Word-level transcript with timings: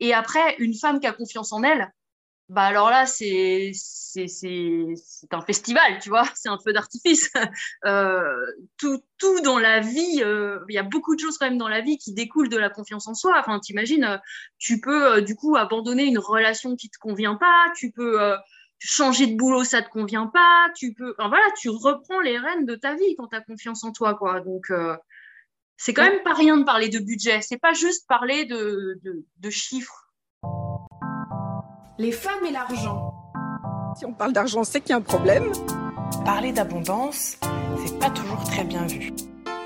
Et 0.00 0.14
après, 0.14 0.56
une 0.58 0.74
femme 0.74 1.00
qui 1.00 1.06
a 1.06 1.12
confiance 1.12 1.52
en 1.52 1.62
elle, 1.62 1.92
bah 2.48 2.62
alors 2.62 2.90
là, 2.90 3.06
c'est 3.06 3.72
un 5.32 5.40
festival, 5.42 5.98
tu 6.00 6.10
vois, 6.10 6.24
c'est 6.34 6.48
un 6.48 6.58
feu 6.58 6.72
d'artifice. 6.72 7.30
Euh, 7.84 8.46
tout, 8.78 9.00
tout 9.18 9.40
dans 9.42 9.58
la 9.58 9.80
vie, 9.80 10.22
euh, 10.22 10.58
il 10.68 10.74
y 10.74 10.78
a 10.78 10.82
beaucoup 10.82 11.14
de 11.14 11.20
choses 11.20 11.38
quand 11.38 11.46
même 11.46 11.58
dans 11.58 11.68
la 11.68 11.80
vie 11.80 11.98
qui 11.98 12.12
découlent 12.14 12.48
de 12.48 12.56
la 12.56 12.68
confiance 12.68 13.06
en 13.06 13.14
soi. 13.14 13.36
Enfin, 13.38 13.60
t'imagines, 13.60 14.04
euh, 14.04 14.18
tu 14.58 14.80
peux 14.80 15.22
du 15.22 15.36
coup 15.36 15.56
abandonner 15.56 16.04
une 16.04 16.18
relation 16.18 16.74
qui 16.74 16.90
te 16.90 16.98
convient 16.98 17.36
pas, 17.36 17.72
tu 17.76 17.92
peux 17.92 18.18
changer 18.78 19.26
de 19.28 19.36
boulot, 19.36 19.62
ça 19.64 19.82
te 19.82 19.88
convient 19.88 20.26
pas, 20.26 20.68
tu 20.76 20.94
peux, 20.94 21.14
enfin, 21.18 21.28
voilà, 21.28 21.44
tu 21.60 21.68
reprends 21.68 22.20
les 22.20 22.38
rênes 22.38 22.66
de 22.66 22.74
ta 22.74 22.94
vie 22.94 23.14
quand 23.16 23.28
tu 23.28 23.36
as 23.36 23.40
confiance 23.40 23.84
en 23.84 23.92
toi, 23.92 24.14
quoi. 24.14 24.40
Donc, 24.40 24.72
c'est 25.76 25.94
quand 25.94 26.04
même 26.04 26.22
pas 26.22 26.34
rien 26.34 26.56
de 26.56 26.64
parler 26.64 26.88
de 26.88 26.98
budget, 26.98 27.40
c'est 27.42 27.58
pas 27.58 27.72
juste 27.72 28.06
parler 28.08 28.44
de, 28.44 28.98
de, 29.02 29.24
de 29.38 29.50
chiffres 29.50 30.06
les 31.98 32.12
femmes 32.12 32.44
et 32.46 32.52
l'argent. 32.52 33.14
Si 33.96 34.04
on 34.04 34.12
parle 34.12 34.32
d'argent, 34.32 34.64
c'est 34.64 34.80
qu'il 34.80 34.90
y 34.90 34.92
a 34.92 34.96
un 34.96 35.00
problème. 35.00 35.50
Parler 36.24 36.52
d'abondance, 36.52 37.38
c'est 37.84 37.98
pas 37.98 38.10
toujours 38.10 38.44
très 38.44 38.64
bien 38.64 38.86
vu. 38.86 39.12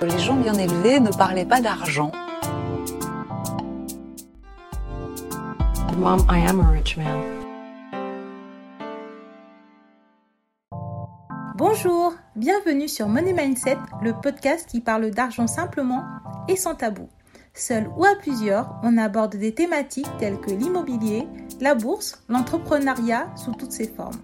Les 0.01 0.19
gens 0.19 0.37
bien 0.37 0.55
élevés 0.55 1.01
ne 1.01 1.11
parlaient 1.11 1.45
pas 1.45 1.61
d'argent. 1.61 2.13
Mom, 5.99 6.25
I 6.31 6.47
am 6.49 6.61
a 6.61 6.71
rich 6.71 6.97
man. 6.97 7.40
Bonjour, 11.61 12.15
bienvenue 12.37 12.89
sur 12.89 13.07
Money 13.07 13.35
Mindset, 13.35 13.77
le 14.01 14.19
podcast 14.19 14.67
qui 14.67 14.81
parle 14.81 15.11
d'argent 15.11 15.47
simplement 15.47 16.03
et 16.49 16.57
sans 16.57 16.75
tabou. 16.75 17.11
Seul 17.53 17.87
ou 17.99 18.07
à 18.07 18.15
plusieurs, 18.15 18.81
on 18.83 18.97
aborde 18.97 19.37
des 19.37 19.55
thématiques 19.55 20.09
telles 20.19 20.41
que 20.41 20.53
l'immobilier, 20.53 21.29
la 21.61 21.75
bourse, 21.75 22.25
l'entrepreneuriat 22.31 23.31
sous 23.37 23.53
toutes 23.53 23.73
ses 23.73 23.89
formes. 23.89 24.23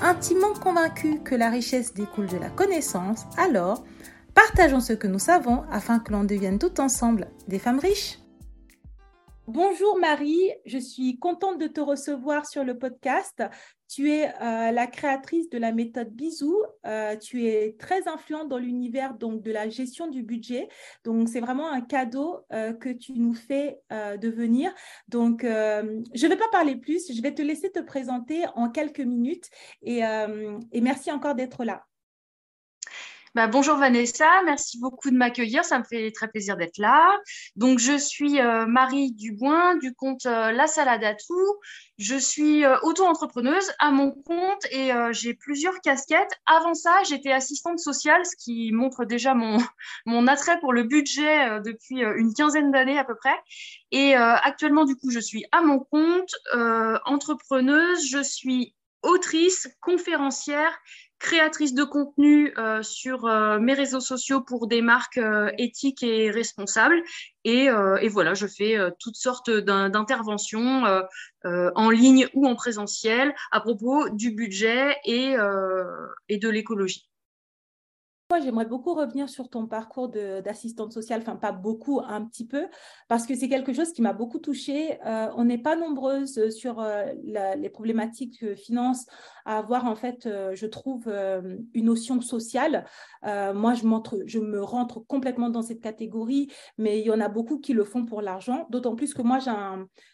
Intimement 0.00 0.54
convaincus 0.62 1.18
que 1.24 1.34
la 1.34 1.50
richesse 1.50 1.92
découle 1.92 2.28
de 2.28 2.36
la 2.36 2.50
connaissance, 2.50 3.26
alors 3.36 3.82
partageons 4.32 4.78
ce 4.78 4.92
que 4.92 5.08
nous 5.08 5.18
savons 5.18 5.64
afin 5.72 5.98
que 5.98 6.12
l'on 6.12 6.22
devienne 6.22 6.60
tout 6.60 6.80
ensemble 6.80 7.32
des 7.48 7.58
femmes 7.58 7.80
riches. 7.80 8.20
Bonjour 9.48 9.98
Marie, 9.98 10.52
je 10.66 10.78
suis 10.78 11.18
contente 11.18 11.58
de 11.58 11.66
te 11.66 11.80
recevoir 11.80 12.46
sur 12.46 12.62
le 12.62 12.78
podcast. 12.78 13.42
Tu 13.88 14.10
es 14.10 14.28
euh, 14.28 14.72
la 14.72 14.86
créatrice 14.86 15.48
de 15.50 15.58
la 15.58 15.72
méthode 15.72 16.10
Bisou. 16.10 16.56
Euh, 16.86 17.16
tu 17.16 17.46
es 17.46 17.76
très 17.78 18.08
influente 18.08 18.48
dans 18.48 18.58
l'univers 18.58 19.14
donc 19.14 19.42
de 19.42 19.52
la 19.52 19.68
gestion 19.68 20.08
du 20.08 20.22
budget. 20.22 20.68
Donc 21.04 21.28
c'est 21.28 21.40
vraiment 21.40 21.70
un 21.70 21.80
cadeau 21.80 22.40
euh, 22.52 22.72
que 22.72 22.88
tu 22.88 23.12
nous 23.12 23.34
fais 23.34 23.80
de 23.90 24.28
venir. 24.28 24.72
Donc 25.08 25.42
je 25.42 25.46
ne 26.24 26.28
vais 26.28 26.36
pas 26.36 26.48
parler 26.50 26.76
plus. 26.76 27.12
Je 27.12 27.22
vais 27.22 27.34
te 27.34 27.42
laisser 27.42 27.70
te 27.70 27.80
présenter 27.80 28.44
en 28.54 28.70
quelques 28.70 29.00
minutes 29.00 29.48
et 29.82 30.00
merci 30.80 31.10
encore 31.12 31.34
d'être 31.34 31.64
là. 31.64 31.84
Bah, 33.36 33.48
bonjour 33.48 33.76
Vanessa, 33.76 34.42
merci 34.46 34.80
beaucoup 34.80 35.10
de 35.10 35.14
m'accueillir, 35.14 35.62
ça 35.62 35.78
me 35.78 35.84
fait 35.84 36.10
très 36.10 36.26
plaisir 36.26 36.56
d'être 36.56 36.78
là. 36.78 37.20
Donc 37.54 37.78
je 37.78 37.98
suis 37.98 38.40
euh, 38.40 38.64
Marie 38.64 39.12
Duboin 39.12 39.76
du 39.76 39.92
compte 39.92 40.24
euh, 40.24 40.52
La 40.52 40.66
Salade 40.66 41.04
à 41.04 41.12
tout. 41.14 41.56
Je 41.98 42.16
suis 42.16 42.64
euh, 42.64 42.78
auto-entrepreneuse 42.80 43.70
à 43.78 43.90
mon 43.90 44.10
compte 44.10 44.64
et 44.70 44.90
j'ai 45.10 45.34
plusieurs 45.34 45.78
casquettes. 45.82 46.32
Avant 46.46 46.72
ça, 46.72 47.02
j'étais 47.06 47.30
assistante 47.30 47.78
sociale, 47.78 48.24
ce 48.24 48.36
qui 48.42 48.72
montre 48.72 49.04
déjà 49.04 49.34
mon, 49.34 49.58
mon 50.06 50.26
attrait 50.28 50.58
pour 50.58 50.72
le 50.72 50.84
budget 50.84 51.60
depuis 51.60 52.00
une 52.00 52.32
quinzaine 52.32 52.72
d'années 52.72 52.98
à 52.98 53.04
peu 53.04 53.16
près. 53.16 53.36
Et 53.90 54.14
actuellement, 54.14 54.86
du 54.86 54.96
coup, 54.96 55.10
je 55.10 55.20
suis 55.20 55.44
à 55.52 55.60
mon 55.60 55.80
compte, 55.80 56.34
entrepreneuse, 57.04 58.08
je 58.08 58.22
suis 58.22 58.74
autrice, 59.02 59.68
conférencière 59.80 60.76
créatrice 61.18 61.74
de 61.74 61.84
contenu 61.84 62.52
euh, 62.58 62.82
sur 62.82 63.26
euh, 63.26 63.58
mes 63.58 63.74
réseaux 63.74 64.00
sociaux 64.00 64.40
pour 64.40 64.66
des 64.66 64.82
marques 64.82 65.18
euh, 65.18 65.50
éthiques 65.58 66.02
et 66.02 66.30
responsables. 66.30 67.02
Et, 67.44 67.68
voilà, 68.08 68.34
je 68.34 68.46
fais 68.46 68.76
toutes 68.98 69.14
sortes 69.14 69.50
d'interventions 69.50 70.82
en 71.44 71.90
ligne 71.90 72.26
ou 72.34 72.48
en 72.48 72.56
présentiel 72.56 73.32
à 73.52 73.60
propos 73.60 74.08
du 74.08 74.32
budget 74.32 74.96
et, 75.04 75.36
et 76.28 76.38
de 76.38 76.48
l'écologie. 76.48 77.08
Moi, 78.28 78.40
j'aimerais 78.40 78.66
beaucoup 78.66 78.92
revenir 78.92 79.28
sur 79.28 79.48
ton 79.48 79.68
parcours 79.68 80.08
d'assistante 80.08 80.92
sociale, 80.92 81.20
enfin 81.20 81.36
pas 81.36 81.52
beaucoup, 81.52 82.00
un 82.04 82.24
petit 82.24 82.44
peu, 82.44 82.66
parce 83.06 83.24
que 83.24 83.36
c'est 83.36 83.48
quelque 83.48 83.72
chose 83.72 83.92
qui 83.92 84.02
m'a 84.02 84.12
beaucoup 84.12 84.40
touchée. 84.40 84.98
Euh, 85.06 85.28
on 85.36 85.44
n'est 85.44 85.62
pas 85.62 85.76
nombreuses 85.76 86.50
sur 86.50 86.80
euh, 86.80 87.04
les 87.22 87.70
problématiques 87.70 88.44
de 88.44 88.56
finance 88.56 89.06
à 89.44 89.58
avoir, 89.58 89.86
en 89.86 89.94
fait, 89.94 90.26
euh, 90.26 90.56
je 90.56 90.66
trouve, 90.66 91.08
une 91.72 91.84
notion 91.84 92.20
sociale. 92.20 92.84
moi, 93.22 93.74
je, 93.74 94.38
me 94.40 94.60
rentre 94.60 94.98
complètement 95.06 95.48
dans 95.48 95.62
cette 95.62 95.80
catégorie, 95.80 96.50
mais 96.78 96.98
il 96.98 97.06
y 97.06 97.10
en 97.12 97.20
a 97.20 97.28
beaucoup 97.28 97.60
qui 97.60 97.74
le 97.74 97.84
font 97.84 98.04
pour 98.06 98.22
l'argent, 98.22 98.66
d'autant 98.70 98.96
plus 98.96 99.14
que 99.14 99.22
moi, 99.22 99.38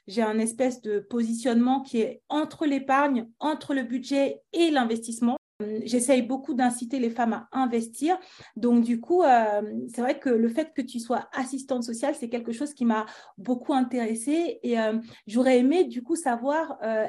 j'ai 0.07 0.23
un 0.23 0.39
espèce 0.39 0.83
de 0.83 0.99
positionnement 1.01 1.81
qui 1.81 2.03
est 2.03 2.21
entre 2.29 2.67
l'épargne, 2.67 3.31
entre 3.41 3.73
le 3.73 3.85
budget 3.85 4.43
et 4.53 4.71
l'investissement. 4.71 5.39
J'essaye 5.85 6.23
beaucoup 6.23 6.55
d'inciter 6.55 6.99
les 6.99 7.11
femmes 7.11 7.33
à 7.33 7.49
investir. 7.53 8.19
Donc, 8.57 8.85
du 8.85 9.01
coup, 9.01 9.23
euh, 9.23 9.63
c'est 9.95 10.01
vrai 10.01 10.19
que 10.19 10.29
le 10.29 10.49
fait 10.49 10.73
que 10.75 10.83
tu 10.83 11.01
sois 11.01 11.29
assistante 11.33 11.85
sociale, 11.85 12.15
c'est 12.19 12.29
quelque 12.29 12.53
chose 12.53 12.75
qui 12.75 12.85
m'a 12.85 13.07
beaucoup 13.39 13.75
intéressée. 13.75 14.61
Et 14.63 14.79
euh, 14.79 14.99
j'aurais 15.27 15.59
aimé, 15.59 15.85
du 15.85 16.03
coup, 16.03 16.17
savoir, 16.17 16.79
euh, 16.83 17.07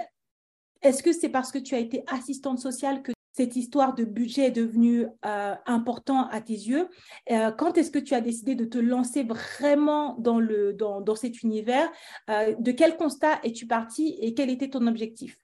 est-ce 0.82 1.04
que 1.04 1.12
c'est 1.12 1.30
parce 1.30 1.52
que 1.52 1.60
tu 1.60 1.76
as 1.76 1.80
été 1.80 2.04
assistante 2.08 2.60
sociale 2.60 3.02
que 3.04 3.12
cette 3.36 3.56
histoire 3.56 3.96
de 3.96 4.04
budget 4.04 4.48
est 4.48 4.52
devenue 4.52 5.08
important 5.66 6.28
à 6.28 6.40
tes 6.40 6.54
yeux? 6.54 6.88
quand 7.58 7.80
est-ce 7.80 7.90
que 7.90 7.98
tu 7.98 8.14
as 8.14 8.22
décidé 8.22 8.54
de 8.54 8.64
te 8.64 8.78
lancer 8.78 9.24
vraiment 9.24 10.16
dans, 10.20 10.40
le, 10.40 10.74
dans, 10.74 11.02
dans 11.02 11.16
cet 11.16 11.42
univers? 11.42 11.92
De 12.28 12.72
quel 12.72 12.96
constat 12.96 13.40
es-tu 13.44 13.66
partie 13.66 14.16
et 14.22 14.36
quel 14.36 14.52
était 14.52 14.70
ton 14.70 14.86
objectif? 14.86 15.40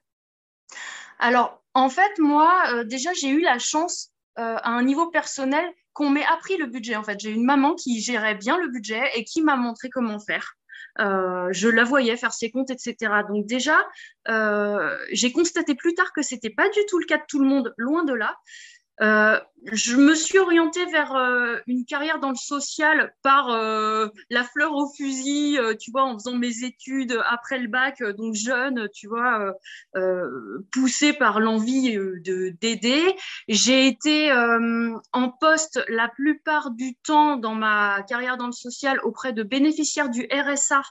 Alors, 1.18 1.59
en 1.74 1.88
fait, 1.88 2.18
moi, 2.18 2.62
euh, 2.72 2.84
déjà, 2.84 3.12
j'ai 3.12 3.28
eu 3.28 3.40
la 3.40 3.58
chance 3.58 4.10
euh, 4.38 4.56
à 4.56 4.70
un 4.70 4.82
niveau 4.82 5.08
personnel 5.10 5.64
qu'on 5.92 6.10
m'ait 6.10 6.24
appris 6.24 6.56
le 6.56 6.66
budget. 6.66 6.96
En 6.96 7.04
fait, 7.04 7.18
j'ai 7.20 7.30
une 7.30 7.44
maman 7.44 7.74
qui 7.74 8.00
gérait 8.00 8.34
bien 8.34 8.58
le 8.58 8.68
budget 8.68 9.02
et 9.14 9.24
qui 9.24 9.42
m'a 9.42 9.56
montré 9.56 9.90
comment 9.90 10.18
faire. 10.18 10.54
Euh, 10.98 11.48
je 11.52 11.68
la 11.68 11.84
voyais 11.84 12.16
faire 12.16 12.32
ses 12.32 12.50
comptes, 12.50 12.70
etc. 12.70 12.96
Donc 13.28 13.46
déjà, 13.46 13.86
j'ai 15.12 15.32
constaté 15.32 15.74
plus 15.74 15.94
tard 15.94 16.12
que 16.12 16.22
c'était 16.22 16.50
pas 16.50 16.68
du 16.68 16.80
tout 16.88 16.98
le 16.98 17.06
cas 17.06 17.18
de 17.18 17.24
tout 17.28 17.40
le 17.40 17.46
monde, 17.46 17.74
loin 17.76 18.04
de 18.04 18.14
là. 18.14 18.36
Euh, 19.02 19.40
je 19.72 19.96
me 19.96 20.14
suis 20.14 20.38
orientée 20.38 20.84
vers 20.86 21.14
euh, 21.14 21.56
une 21.66 21.84
carrière 21.84 22.18
dans 22.18 22.30
le 22.30 22.36
social 22.36 23.14
par 23.22 23.50
euh, 23.50 24.08
la 24.30 24.44
fleur 24.44 24.74
au 24.74 24.90
fusil, 24.90 25.58
tu 25.78 25.90
vois, 25.90 26.04
en 26.04 26.14
faisant 26.14 26.34
mes 26.34 26.64
études 26.64 27.18
après 27.26 27.58
le 27.58 27.68
bac, 27.68 28.02
donc 28.16 28.34
jeune, 28.34 28.88
tu 28.94 29.06
vois, 29.06 29.54
poussée 30.72 31.12
par 31.12 31.40
l'envie 31.40 31.94
de 31.94 32.50
d'aider. 32.60 33.14
J'ai 33.48 33.86
été 33.86 34.32
en 34.32 35.28
poste 35.28 35.84
la 35.88 36.08
plupart 36.08 36.70
du 36.70 36.94
temps 36.96 37.36
dans 37.36 37.54
ma 37.54 38.02
carrière 38.02 38.36
dans 38.36 38.46
le 38.46 38.52
social 38.52 38.98
auprès 39.02 39.32
de 39.32 39.42
bénéficiaires 39.42 40.08
du 40.08 40.26
RSA 40.32 40.82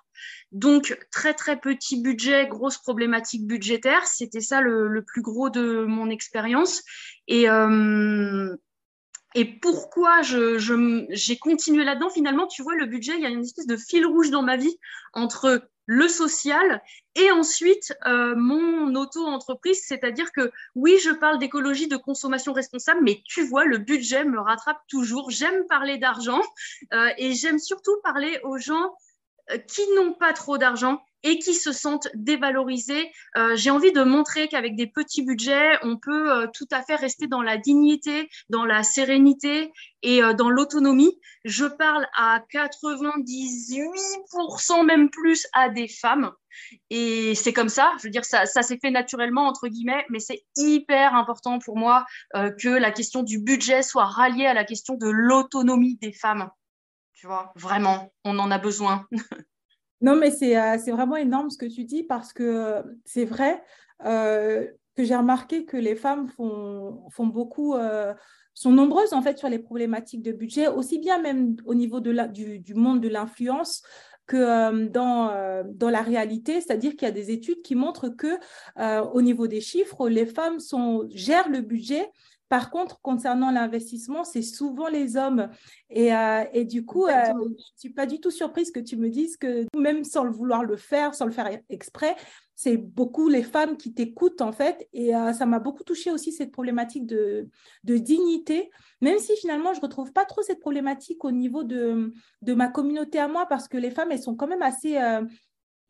donc, 0.51 0.97
très, 1.11 1.33
très 1.33 1.59
petit 1.59 2.01
budget, 2.01 2.47
grosse 2.47 2.77
problématique 2.79 3.45
budgétaire. 3.45 4.05
C'était 4.07 4.41
ça 4.41 4.61
le, 4.61 5.03
plus 5.05 5.21
gros 5.21 5.49
de 5.49 5.85
mon 5.85 6.09
expérience. 6.09 6.81
Et, 7.29 7.47
euh, 7.47 8.55
et 9.35 9.45
pourquoi 9.45 10.23
j'ai 10.23 10.59
je, 10.59 11.39
continué 11.39 11.85
là-dedans 11.85 12.09
Finalement, 12.09 12.47
tu 12.47 12.63
vois, 12.63 12.75
le 12.75 12.87
budget, 12.87 13.13
il 13.15 13.21
y 13.21 13.25
a 13.25 13.29
une 13.29 13.43
espèce 13.43 13.67
de 13.67 13.77
fil 13.77 14.05
rouge 14.05 14.31
dans 14.31 14.41
ma 14.41 14.57
vie 14.57 14.77
entre 15.13 15.69
le 15.85 16.07
social 16.07 16.81
et 17.15 17.31
ensuite 17.31 17.93
euh, 18.05 18.35
mon 18.35 18.93
auto-entreprise, 18.95 19.81
c'est-à-dire 19.83 20.31
que 20.31 20.51
oui, 20.75 20.97
je 21.03 21.11
parle 21.11 21.39
d'écologie, 21.39 21.87
de 21.87 21.97
consommation 21.97 22.53
responsable, 22.53 23.01
mais 23.03 23.21
tu 23.25 23.43
vois, 23.43 23.65
le 23.65 23.77
budget 23.77 24.25
me 24.25 24.39
rattrape 24.39 24.81
toujours. 24.87 25.29
J'aime 25.29 25.65
parler 25.67 25.97
d'argent 25.97 26.41
euh, 26.93 27.09
et 27.17 27.33
j'aime 27.33 27.59
surtout 27.59 27.95
parler 28.03 28.39
aux 28.43 28.57
gens 28.57 28.93
qui 29.67 29.81
n'ont 29.95 30.13
pas 30.13 30.33
trop 30.33 30.57
d'argent 30.57 31.01
et 31.23 31.39
qui 31.39 31.53
se 31.53 31.71
sentent 31.71 32.07
dévalorisés. 32.13 33.11
Euh, 33.37 33.55
j'ai 33.55 33.69
envie 33.69 33.91
de 33.91 34.03
montrer 34.03 34.47
qu'avec 34.47 34.75
des 34.75 34.87
petits 34.87 35.23
budgets, 35.23 35.77
on 35.83 35.97
peut 35.97 36.31
euh, 36.31 36.47
tout 36.53 36.67
à 36.71 36.81
fait 36.81 36.95
rester 36.95 37.27
dans 37.27 37.41
la 37.41 37.57
dignité, 37.57 38.29
dans 38.49 38.65
la 38.65 38.83
sérénité 38.83 39.71
et 40.01 40.21
dans 40.37 40.49
l'autonomie. 40.49 41.19
Je 41.43 41.65
parle 41.65 42.07
à 42.15 42.41
98%, 42.53 44.85
même 44.85 45.09
plus, 45.09 45.45
à 45.51 45.67
des 45.67 45.89
femmes. 45.89 46.31
Et 46.89 47.35
c'est 47.35 47.51
comme 47.51 47.67
ça, 47.67 47.91
je 47.97 48.03
veux 48.03 48.09
dire, 48.09 48.23
ça, 48.23 48.45
ça 48.45 48.61
s'est 48.61 48.79
fait 48.81 48.91
naturellement, 48.91 49.45
entre 49.45 49.67
guillemets, 49.67 50.05
mais 50.09 50.19
c'est 50.19 50.45
hyper 50.55 51.15
important 51.15 51.59
pour 51.59 51.77
moi 51.77 52.05
que 52.33 52.69
la 52.69 52.91
question 52.91 53.23
du 53.23 53.39
budget 53.39 53.83
soit 53.83 54.05
ralliée 54.05 54.45
à 54.45 54.53
la 54.53 54.63
question 54.63 54.95
de 54.95 55.09
l'autonomie 55.09 55.97
des 55.97 56.13
femmes. 56.13 56.49
Tu 57.19 57.27
vois, 57.27 57.51
vraiment, 57.55 58.13
on 58.23 58.39
en 58.39 58.49
a 58.49 58.57
besoin. 58.57 59.05
Non, 60.01 60.15
mais 60.15 60.31
c'est 60.31 60.91
vraiment 60.91 61.17
énorme 61.17 61.49
ce 61.49 61.57
que 61.57 61.65
tu 61.65 61.83
dis 61.83 62.03
parce 62.03 62.31
que 62.31 62.81
c'est 63.03 63.25
vrai 63.25 63.61
que 64.01 65.03
j'ai 65.03 65.15
remarqué 65.17 65.65
que 65.65 65.75
les 65.75 65.97
femmes 65.97 66.29
font, 66.29 67.27
beaucoup 67.27 67.75
sont 68.53 68.71
nombreuses 68.71 69.11
en 69.11 69.21
fait 69.21 69.37
sur 69.37 69.49
les 69.49 69.59
problématiques 69.59 70.21
de 70.21 70.31
budget, 70.31 70.69
aussi 70.69 70.99
bien 70.99 71.21
même 71.21 71.57
au 71.65 71.75
niveau 71.75 71.99
du, 71.99 72.73
monde 72.75 73.01
de 73.01 73.09
l'influence 73.09 73.83
que 74.29 74.37
euh, 74.37 74.87
dans, 74.87 75.31
euh, 75.31 75.63
la 75.81 76.01
réalité, 76.01 76.61
c'est-à-dire 76.61 76.91
qu'il 76.91 77.07
y 77.07 77.11
a 77.11 77.11
des 77.11 77.31
études 77.31 77.61
qui 77.61 77.75
montrent 77.75 78.09
que 78.09 78.37
euh, 78.77 79.01
au 79.01 79.21
niveau 79.21 79.47
des 79.47 79.59
chiffres, 79.59 80.07
les 80.07 80.25
femmes 80.25 80.59
gèrent 81.11 81.49
le 81.49 81.61
budget 81.61 82.09
par 82.49 82.69
contre, 82.71 82.99
concernant 83.01 83.51
l'investissement, 83.51 84.23
c'est 84.23 84.41
souvent 84.41 84.87
les 84.87 85.15
hommes. 85.15 85.49
Et, 85.89 86.09
et 86.53 86.65
du 86.65 86.83
coup, 86.85 87.07
je 87.07 87.31
ne 87.31 87.55
suis 87.75 87.91
pas 87.91 88.05
du 88.05 88.19
tout 88.19 88.31
surprise 88.31 88.71
que 88.71 88.79
tu 88.79 88.97
me 88.97 89.09
dises 89.09 89.37
que 89.37 89.65
même 89.77 90.03
sans 90.03 90.23
le 90.23 90.31
vouloir 90.31 90.63
le 90.63 90.75
faire, 90.75 91.13
sans 91.13 91.25
le 91.25 91.31
faire 91.31 91.49
exprès, 91.69 92.15
c'est 92.61 92.75
beaucoup 92.75 93.29
les 93.29 93.41
femmes 93.43 93.77
qui 93.77 93.93
t'écoutent 93.93 94.41
en 94.41 94.51
fait. 94.51 94.89
Et 94.91 95.15
euh, 95.15 95.31
ça 95.31 95.45
m'a 95.45 95.59
beaucoup 95.59 95.85
touché 95.85 96.11
aussi 96.11 96.33
cette 96.33 96.51
problématique 96.51 97.05
de, 97.05 97.47
de, 97.85 97.97
dignité, 97.97 98.69
même 98.99 99.17
si 99.17 99.33
finalement 99.37 99.71
je 99.73 99.77
ne 99.77 99.83
retrouve 99.83 100.11
pas 100.11 100.25
trop 100.25 100.41
cette 100.41 100.59
problématique 100.59 101.23
au 101.23 101.31
niveau 101.31 101.63
de, 101.63 102.11
de, 102.41 102.53
ma 102.53 102.67
communauté 102.67 103.17
à 103.17 103.29
moi, 103.29 103.45
parce 103.45 103.69
que 103.69 103.77
les 103.77 103.91
femmes, 103.91 104.11
elles 104.11 104.21
sont 104.21 104.35
quand 104.35 104.47
même 104.47 104.61
assez... 104.61 104.97
Euh, 104.97 105.21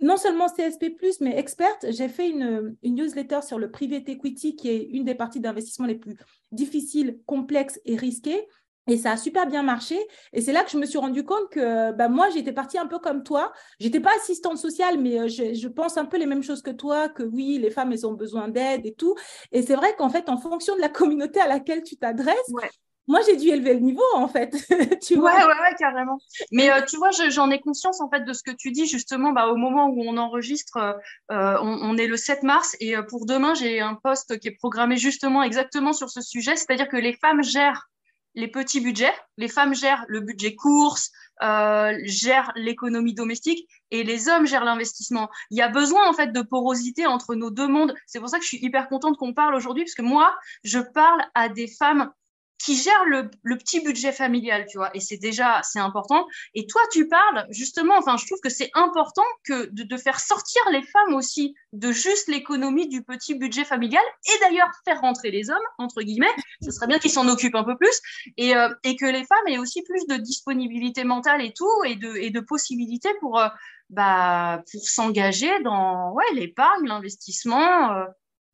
non 0.02 0.18
seulement 0.18 0.48
CSP, 0.48 0.96
mais 1.22 1.38
expertes. 1.38 1.86
J'ai 1.90 2.10
fait 2.10 2.30
une, 2.30 2.76
newsletter 2.84 3.42
sur 3.42 3.60
le 3.60 3.70
private 3.70 4.08
equity, 4.10 4.56
qui 4.56 4.70
est 4.70 4.84
une 4.84 5.04
des 5.04 5.16
parties 5.16 5.40
d'investissement 5.40 5.86
les 5.86 5.96
plus 5.96 6.16
difficiles, 6.52 7.20
complexes 7.26 7.80
et 7.86 7.96
risquées. 7.96 8.48
Et 8.88 8.98
ça 8.98 9.12
a 9.12 9.18
super 9.18 9.46
bien 9.46 9.62
marché. 9.62 10.00
Et 10.34 10.42
c'est 10.42 10.52
là 10.52 10.64
que 10.64 10.72
je 10.72 10.78
me 10.78 10.86
suis 10.86 10.98
rendu 10.98 11.24
compte 11.24 11.50
que 11.52 11.92
bah, 11.92 12.10
moi, 12.10 12.30
j'étais 12.30 12.54
partie 12.54 12.78
un 12.78 12.88
peu 12.88 12.98
comme 12.98 13.24
toi. 13.24 13.52
J'étais 13.80 14.00
pas 14.00 14.16
assistante 14.16 14.58
sociale, 14.58 15.00
mais 15.00 15.20
euh, 15.20 15.28
je, 15.28 15.68
pense 15.68 15.98
un 15.98 16.06
peu 16.06 16.18
les 16.18 16.26
mêmes 16.26 16.42
choses 16.42 16.64
que 16.64 16.72
toi, 16.72 17.08
que 17.08 17.22
oui, 17.22 17.60
les 17.60 17.70
femmes, 17.70 17.92
elles 17.92 18.08
ont 18.08 18.14
besoin 18.14 18.48
d'aide 18.48 18.86
et 18.86 18.94
tout. 18.94 19.16
Et 19.52 19.62
c'est 19.62 19.76
vrai 19.76 19.96
qu'en 19.96 20.10
fait, 20.10 20.28
en 20.28 20.38
fonction 20.38 20.76
de 20.76 20.82
la 20.82 20.90
communauté 20.90 21.40
à 21.40 21.48
laquelle 21.48 21.84
tu 21.84 21.98
t'adresses, 21.98 22.52
moi, 23.10 23.20
j'ai 23.26 23.36
dû 23.36 23.50
élever 23.50 23.74
le 23.74 23.82
niveau, 23.82 24.04
en 24.14 24.28
fait. 24.28 24.52
tu 25.02 25.16
vois 25.16 25.34
ouais, 25.34 25.44
ouais, 25.44 25.76
carrément. 25.78 26.20
Mais 26.52 26.72
euh, 26.72 26.82
tu 26.88 26.96
vois, 26.96 27.10
j'en 27.12 27.50
ai 27.50 27.60
conscience, 27.60 28.00
en 28.00 28.10
fait, 28.10 28.22
de 28.22 28.32
ce 28.32 28.44
que 28.44 28.52
tu 28.52 28.72
dis, 28.72 28.86
justement, 28.86 29.32
bah, 29.32 29.48
au 29.48 29.58
moment 29.58 29.88
où 29.88 30.02
on 30.06 30.16
enregistre, 30.16 30.78
euh, 30.78 31.58
on, 31.62 31.80
on, 31.82 31.98
est 31.98 32.08
le 32.08 32.16
7 32.16 32.44
mars, 32.44 32.78
et 32.80 32.96
pour 33.10 33.26
demain, 33.26 33.54
j'ai 33.56 33.82
un 33.82 33.96
poste 33.96 34.40
qui 34.40 34.48
est 34.48 34.56
programmé 34.56 34.96
justement 34.96 35.44
exactement 35.44 35.92
sur 35.92 36.10
ce 36.10 36.22
sujet, 36.22 36.56
c'est-à-dire 36.56 36.88
que 36.88 36.98
les 36.98 37.14
femmes 37.14 37.44
gèrent 37.44 37.90
les 38.36 38.48
petits 38.48 38.80
budgets. 38.80 39.14
Les 39.38 39.48
femmes 39.48 39.74
gèrent 39.74 40.06
le 40.08 40.22
budget 40.22 40.56
course, 40.56 41.12
euh, 41.42 41.98
gèrent 42.04 42.52
l'économie 42.56 43.14
domestique 43.14 43.68
et 43.92 44.04
les 44.04 44.30
hommes 44.30 44.46
gèrent 44.46 44.66
l'investissement. 44.66 45.30
Il 45.52 45.58
y 45.58 45.62
a 45.62 45.70
besoin 45.70 46.08
en 46.08 46.14
fait 46.14 46.32
de 46.32 46.42
porosité 46.42 47.06
entre 47.06 47.36
nos 47.36 47.50
deux 47.50 47.68
mondes. 47.68 47.94
C'est 48.08 48.20
pour 48.20 48.30
ça 48.30 48.38
que 48.38 48.44
je 48.44 48.50
suis 48.50 48.64
hyper 48.64 48.88
contente 48.90 49.18
qu'on 49.18 49.34
parle 49.34 49.56
aujourd'hui 49.56 49.84
parce 49.84 49.96
que 49.96 50.02
moi, 50.02 50.36
je 50.64 50.80
parle 50.80 51.22
à 51.36 51.50
des 51.50 51.68
femmes 51.68 52.12
qui 52.60 52.76
gère 52.76 53.06
le, 53.06 53.30
petit 53.58 53.80
budget 53.80 54.12
familial, 54.12 54.66
tu 54.70 54.78
vois, 54.78 54.92
et 54.94 55.00
c'est 55.00 55.18
déjà, 55.18 55.62
c'est 55.64 55.80
important. 55.80 56.28
Et 56.54 56.68
toi, 56.68 56.82
tu 56.92 57.08
parles, 57.08 57.46
justement, 57.50 57.98
enfin, 57.98 58.18
je 58.18 58.26
trouve 58.26 58.40
que 58.42 58.50
c'est 58.50 58.70
important 58.74 59.24
que 59.46 59.70
de, 59.72 59.98
faire 59.98 60.20
sortir 60.20 60.62
les 60.72 60.82
femmes 60.84 61.14
aussi 61.14 61.56
de 61.74 61.92
juste 61.92 62.28
l'économie 62.28 62.88
du 62.88 63.04
petit 63.04 63.36
budget 63.36 63.64
familial, 63.64 64.04
et 64.28 64.40
d'ailleurs 64.42 64.70
faire 64.86 65.00
rentrer 65.00 65.32
les 65.32 65.50
hommes, 65.50 65.58
entre 65.78 66.02
guillemets, 66.02 66.34
ce 66.62 66.72
serait 66.72 66.88
bien 66.88 67.00
qu'ils 67.00 67.12
s'en 67.12 67.28
occupent 67.28 67.56
un 67.56 67.64
peu 67.64 67.78
plus, 67.78 68.00
et, 68.38 68.56
euh, 68.56 68.70
et, 68.84 68.96
que 68.96 69.06
les 69.06 69.26
femmes 69.26 69.48
aient 69.48 69.58
aussi 69.58 69.82
plus 69.84 70.06
de 70.08 70.16
disponibilité 70.16 71.06
mentale 71.06 71.42
et 71.42 71.54
tout, 71.54 71.84
et 71.86 71.96
de, 71.96 72.16
et 72.18 72.30
de 72.30 72.40
possibilités 72.42 73.14
pour, 73.22 73.40
euh, 73.40 73.48
bah, 73.90 74.62
pour 74.72 74.82
s'engager 74.84 75.62
dans 75.64 76.12
ouais, 76.12 76.26
l'épargne, 76.34 76.88
l'investissement, 76.88 77.94
euh, 77.94 78.06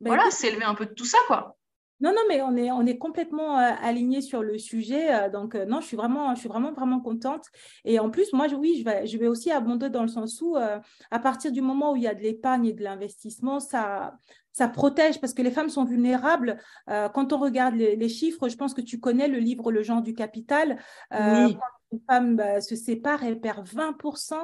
ben 0.02 0.10
voilà, 0.12 0.30
s'élever 0.30 0.64
un 0.64 0.76
peu 0.76 0.86
de 0.86 0.94
tout 0.94 1.06
ça, 1.06 1.18
quoi. 1.28 1.58
Non, 2.02 2.12
non, 2.12 2.22
mais 2.28 2.42
on 2.42 2.56
est, 2.58 2.72
on 2.72 2.86
est 2.86 2.98
complètement 2.98 3.58
euh, 3.58 3.72
alignés 3.82 4.22
sur 4.22 4.44
le 4.44 4.58
sujet. 4.58 5.14
Euh, 5.14 5.30
donc, 5.30 5.56
euh, 5.56 5.66
non, 5.66 5.80
je 5.80 5.88
suis 5.88 5.96
vraiment, 5.96 6.36
je 6.36 6.42
suis 6.42 6.50
vraiment, 6.50 6.74
vraiment 6.74 7.00
contente. 7.00 7.46
Et 7.86 8.00
en 8.00 8.10
plus, 8.10 8.34
moi, 8.34 8.48
oui, 8.54 8.78
je 8.80 8.84
vais, 8.84 9.08
je 9.08 9.18
vais 9.18 9.28
aussi 9.28 9.50
abonder 9.50 9.90
dans 9.90 10.02
le 10.02 10.10
sens 10.10 10.42
où, 10.42 10.58
à 10.58 11.20
partir 11.20 11.52
du 11.52 11.62
moment 11.62 11.94
où 11.94 11.96
il 11.96 12.04
y 12.04 12.08
a 12.08 12.14
de 12.14 12.22
l'épargne 12.22 12.66
et 12.68 12.74
de 12.74 12.84
l'investissement, 12.84 13.60
ça, 13.60 14.18
ça 14.56 14.70
protège 14.70 15.20
parce 15.20 15.34
que 15.34 15.42
les 15.42 15.52
femmes 15.52 15.68
sont 15.68 15.84
vulnérables. 15.84 16.58
Euh, 16.90 17.10
quand 17.10 17.34
on 17.34 17.40
regarde 17.40 17.76
les, 17.76 18.10
chiffres, 18.10 18.48
je 18.48 18.56
pense 18.56 18.74
que 18.74 18.80
tu 18.80 19.02
connais 19.02 19.28
le 19.28 19.38
livre 19.38 19.70
Le 19.70 19.84
genre 19.84 20.02
du 20.02 20.16
capital. 20.16 20.80
Euh, 21.14 21.50
quand 21.50 21.60
une 21.92 22.00
femme 22.08 22.36
bah, 22.38 22.62
se 22.62 22.74
sépare, 22.74 23.26
elle 23.26 23.42
perd 23.42 23.68
20% 23.68 24.36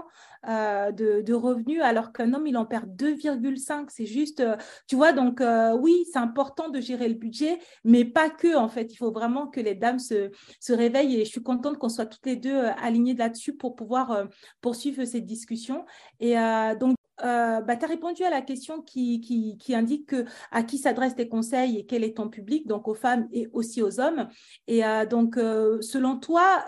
euh, 0.50 0.92
de, 0.92 1.34
revenus 1.34 1.82
alors 1.82 2.12
qu'un 2.12 2.34
homme, 2.34 2.46
il 2.46 2.58
en 2.58 2.66
perd 2.66 2.90
2,5. 3.02 3.86
C'est 3.88 4.06
juste, 4.06 4.44
tu 4.86 4.98
vois, 4.98 5.14
donc 5.14 5.42
oui, 5.80 6.06
c'est 6.12 6.20
important 6.20 6.68
de 6.68 6.82
gérer 6.82 7.08
le 7.08 7.16
budget, 7.16 7.60
mais 7.86 8.04
pas 8.04 8.30
que, 8.30 8.58
en 8.58 8.68
fait. 8.68 8.92
Il 8.92 8.98
faut 8.98 9.12
vraiment 9.12 9.48
que 9.48 9.62
les 9.62 9.76
dames 9.76 10.00
se, 10.00 10.30
se 10.60 10.74
réveillent 10.74 11.22
et 11.22 11.26
je 11.26 11.30
suis 11.30 11.44
contente 11.44 11.78
qu'on 11.78 11.88
soit 11.88 12.06
toutes 12.06 12.26
les 12.26 12.36
deux 12.36 12.60
alignées 12.84 13.16
là-dessus 13.16 13.56
pour 13.56 13.78
pouvoir 13.78 14.28
poursuivre 14.60 15.06
cette 15.06 15.26
discussion. 15.26 15.86
Et 16.20 16.36
donc, 16.78 16.98
euh, 17.24 17.62
bah, 17.62 17.76
tu 17.76 17.86
as 17.86 17.88
répondu 17.88 18.24
à 18.24 18.30
la 18.30 18.42
question 18.42 18.82
qui, 18.82 19.58
indique 19.70 20.08
que, 20.08 20.26
à 20.52 20.64
qui 20.64 20.78
s'adressent 20.78 21.16
tes 21.16 21.28
conseils 21.28 21.78
et 21.78 21.86
quel 21.86 22.04
est 22.04 22.18
ton 22.18 22.30
public, 22.30 22.68
donc 22.68 22.88
aux 22.88 22.94
femmes 22.94 23.28
et 23.32 23.48
aussi 23.54 23.82
aux 23.82 24.00
hommes. 24.00 24.28
Et 24.68 24.86
euh, 24.86 25.06
donc, 25.06 25.38
euh, 25.38 25.82
selon 25.82 26.18
toi, 26.18 26.66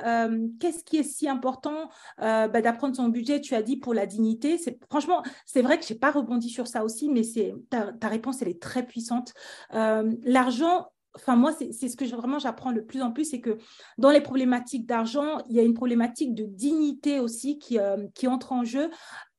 qu'est-ce 0.59 0.83
qui 0.83 0.97
est 0.97 1.03
si 1.03 1.27
important 1.27 1.89
bah, 2.17 2.61
d'apprendre 2.61 2.95
son 2.95 3.09
budget? 3.09 3.41
Tu 3.41 3.55
as 3.55 3.61
dit 3.61 3.77
pour 3.77 3.93
la 3.93 4.05
dignité. 4.05 4.59
Franchement, 4.89 5.23
c'est 5.45 5.61
vrai 5.61 5.79
que 5.79 5.85
je 5.85 5.93
n'ai 5.93 5.99
pas 5.99 6.11
rebondi 6.11 6.49
sur 6.49 6.67
ça 6.67 6.83
aussi, 6.83 7.09
mais 7.09 7.23
ta, 7.69 8.07
réponse, 8.07 8.41
elle 8.41 8.49
est 8.49 8.61
très 8.61 8.85
puissante. 8.85 9.33
L'argent, 9.71 10.87
enfin 11.15 11.35
moi, 11.35 11.51
c'est 11.53 11.87
ce 11.87 11.95
que 11.95 12.05
vraiment 12.05 12.39
j'apprends 12.39 12.71
le 12.71 12.85
plus 12.85 13.01
en 13.01 13.11
plus, 13.11 13.25
c'est 13.25 13.41
que 13.41 13.57
dans 13.97 14.09
les 14.09 14.21
problématiques 14.21 14.85
d'argent, 14.85 15.39
il 15.49 15.55
y 15.55 15.59
a 15.59 15.63
une 15.63 15.73
problématique 15.73 16.33
de 16.33 16.43
dignité 16.43 17.19
aussi 17.19 17.59
qui 17.59 17.79
entre 18.27 18.51
en 18.51 18.63
jeu 18.63 18.89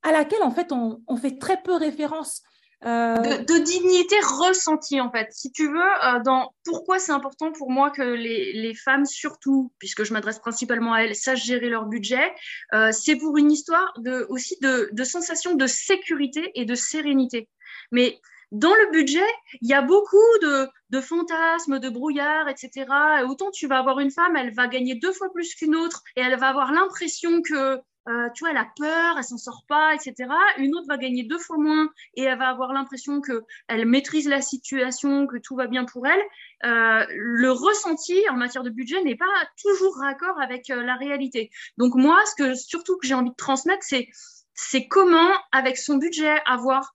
à 0.04 0.12
laquelle 0.12 0.42
en 0.42 0.50
fait 0.50 0.70
on, 0.70 1.16
fait 1.16 1.38
très 1.38 1.60
peu 1.62 1.74
référence. 1.74 2.42
Euh, 2.84 3.16
de, 3.16 3.64
dignité 3.64 4.16
ressentie 4.38 5.00
en 5.00 5.10
fait. 5.10 5.28
Si 5.32 5.50
tu 5.50 5.68
veux, 5.68 6.04
euh, 6.04 6.20
dans 6.22 6.52
pourquoi 6.66 6.98
c'est 6.98 7.12
important 7.12 7.50
pour 7.50 7.70
moi 7.70 7.90
que 7.90 8.02
les, 8.02 8.74
femmes 8.74 9.06
surtout, 9.06 9.72
puisque 9.78 10.04
je 10.04 10.12
m'adresse 10.12 10.38
principalement 10.38 10.92
à 10.92 11.00
elles, 11.00 11.16
sachent 11.16 11.46
gérer 11.46 11.70
leur 11.70 11.86
budget, 11.86 12.34
euh, 12.74 12.92
c'est 12.92 13.16
pour 13.16 13.38
une 13.38 13.50
histoire 13.50 13.94
de, 13.98 14.26
aussi 14.28 14.58
de, 14.60 14.90
de 14.92 15.04
sensation 15.04 15.54
de 15.54 15.66
sécurité 15.66 16.52
et 16.54 16.66
de 16.66 16.74
sérénité. 16.74 17.48
Mais 17.90 18.20
dans 18.52 18.74
le 18.74 18.90
budget, 18.92 19.26
il 19.62 19.68
y 19.70 19.74
a 19.74 19.80
beaucoup 19.80 20.16
de, 20.42 20.68
de, 20.90 21.00
fantasmes, 21.00 21.78
de 21.78 21.88
brouillard, 21.88 22.48
etc. 22.48 22.86
autant 23.26 23.50
tu 23.50 23.66
vas 23.66 23.78
avoir 23.78 23.98
une 23.98 24.10
femme, 24.10 24.36
elle 24.36 24.52
va 24.52 24.68
gagner 24.68 24.94
deux 24.94 25.12
fois 25.12 25.32
plus 25.32 25.54
qu'une 25.54 25.74
autre 25.74 26.02
et 26.16 26.20
elle 26.20 26.38
va 26.38 26.48
avoir 26.48 26.70
l'impression 26.70 27.40
que 27.40 27.80
euh, 28.06 28.28
tu 28.34 28.44
vois, 28.44 28.50
elle 28.50 28.58
a 28.58 28.68
peur, 28.76 29.16
elle 29.16 29.24
s'en 29.24 29.38
sort 29.38 29.64
pas, 29.66 29.94
etc. 29.94 30.28
Une 30.58 30.74
autre 30.74 30.86
va 30.88 30.98
gagner 30.98 31.22
deux 31.22 31.38
fois 31.38 31.56
moins 31.56 31.88
et 32.14 32.22
elle 32.22 32.38
va 32.38 32.48
avoir 32.48 32.72
l'impression 32.72 33.20
que 33.20 33.44
elle 33.66 33.86
maîtrise 33.86 34.28
la 34.28 34.42
situation, 34.42 35.26
que 35.26 35.38
tout 35.38 35.56
va 35.56 35.66
bien 35.66 35.84
pour 35.84 36.06
elle. 36.06 36.22
Euh, 36.64 37.06
le 37.08 37.50
ressenti 37.50 38.18
en 38.28 38.36
matière 38.36 38.62
de 38.62 38.70
budget 38.70 39.02
n'est 39.02 39.16
pas 39.16 39.24
toujours 39.62 39.96
raccord 39.96 40.38
avec 40.40 40.68
euh, 40.68 40.82
la 40.82 40.96
réalité. 40.96 41.50
Donc 41.78 41.94
moi, 41.94 42.18
ce 42.26 42.34
que 42.34 42.54
surtout 42.54 42.98
que 42.98 43.06
j'ai 43.06 43.14
envie 43.14 43.30
de 43.30 43.36
transmettre, 43.36 43.82
c'est 43.82 44.08
c'est 44.56 44.86
comment, 44.86 45.32
avec 45.50 45.76
son 45.78 45.96
budget, 45.96 46.36
avoir 46.46 46.94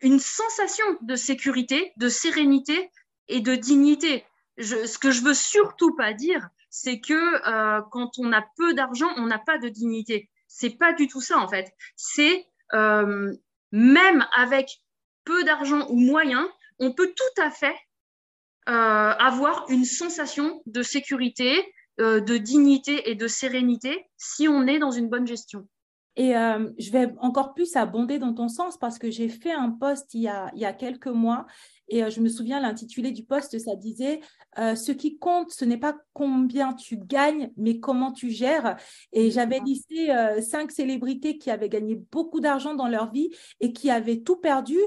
une 0.00 0.18
sensation 0.18 0.84
de 1.02 1.14
sécurité, 1.14 1.92
de 1.98 2.08
sérénité 2.08 2.90
et 3.28 3.40
de 3.40 3.54
dignité. 3.54 4.24
Je, 4.56 4.86
ce 4.86 4.98
que 4.98 5.10
je 5.10 5.22
veux 5.22 5.34
surtout 5.34 5.94
pas 5.94 6.14
dire, 6.14 6.48
c'est 6.70 7.00
que 7.00 7.82
quand 7.90 8.18
on 8.18 8.32
a 8.32 8.42
peu 8.56 8.72
d'argent, 8.72 9.10
on 9.16 9.26
n'a 9.26 9.38
pas 9.38 9.58
de 9.58 9.68
dignité 9.68 10.30
c'est 10.56 10.78
pas 10.78 10.94
du 10.94 11.06
tout 11.06 11.20
ça 11.20 11.38
en 11.38 11.48
fait. 11.48 11.70
C'est 11.96 12.46
euh, 12.72 13.32
même 13.72 14.26
avec 14.34 14.70
peu 15.24 15.44
d'argent 15.44 15.86
ou 15.90 15.98
moyen, 15.98 16.48
on 16.78 16.94
peut 16.94 17.12
tout 17.14 17.42
à 17.42 17.50
fait 17.50 17.76
euh, 18.68 18.72
avoir 18.72 19.66
une 19.68 19.84
sensation 19.84 20.62
de 20.64 20.82
sécurité, 20.82 21.62
euh, 22.00 22.20
de 22.20 22.38
dignité 22.38 23.10
et 23.10 23.14
de 23.14 23.28
sérénité 23.28 24.08
si 24.16 24.48
on 24.48 24.66
est 24.66 24.78
dans 24.78 24.90
une 24.90 25.08
bonne 25.08 25.26
gestion. 25.26 25.68
Et 26.18 26.32
je 26.32 26.92
vais 26.92 27.12
encore 27.18 27.52
plus 27.52 27.76
abonder 27.76 28.18
dans 28.18 28.32
ton 28.32 28.48
sens 28.48 28.78
parce 28.78 28.98
que 28.98 29.10
j'ai 29.10 29.28
fait 29.28 29.52
un 29.52 29.68
post 29.70 30.14
il 30.14 30.20
il 30.54 30.58
y 30.58 30.64
a 30.64 30.72
quelques 30.72 31.08
mois 31.08 31.44
Et 31.88 32.10
je 32.10 32.20
me 32.20 32.28
souviens, 32.28 32.60
l'intitulé 32.60 33.12
du 33.12 33.24
poste, 33.24 33.58
ça 33.58 33.76
disait 33.76 34.20
Ce 34.56 34.92
qui 34.92 35.18
compte, 35.18 35.52
ce 35.52 35.64
n'est 35.64 35.78
pas 35.78 35.96
combien 36.12 36.72
tu 36.72 36.96
gagnes, 36.96 37.50
mais 37.56 37.80
comment 37.80 38.12
tu 38.12 38.30
gères. 38.30 38.76
Et 39.12 39.30
j'avais 39.30 39.60
listé 39.60 40.08
cinq 40.40 40.72
célébrités 40.72 41.38
qui 41.38 41.50
avaient 41.50 41.68
gagné 41.68 42.00
beaucoup 42.10 42.40
d'argent 42.40 42.74
dans 42.74 42.88
leur 42.88 43.12
vie 43.12 43.30
et 43.60 43.72
qui 43.72 43.90
avaient 43.90 44.20
tout 44.20 44.36
perdu 44.36 44.78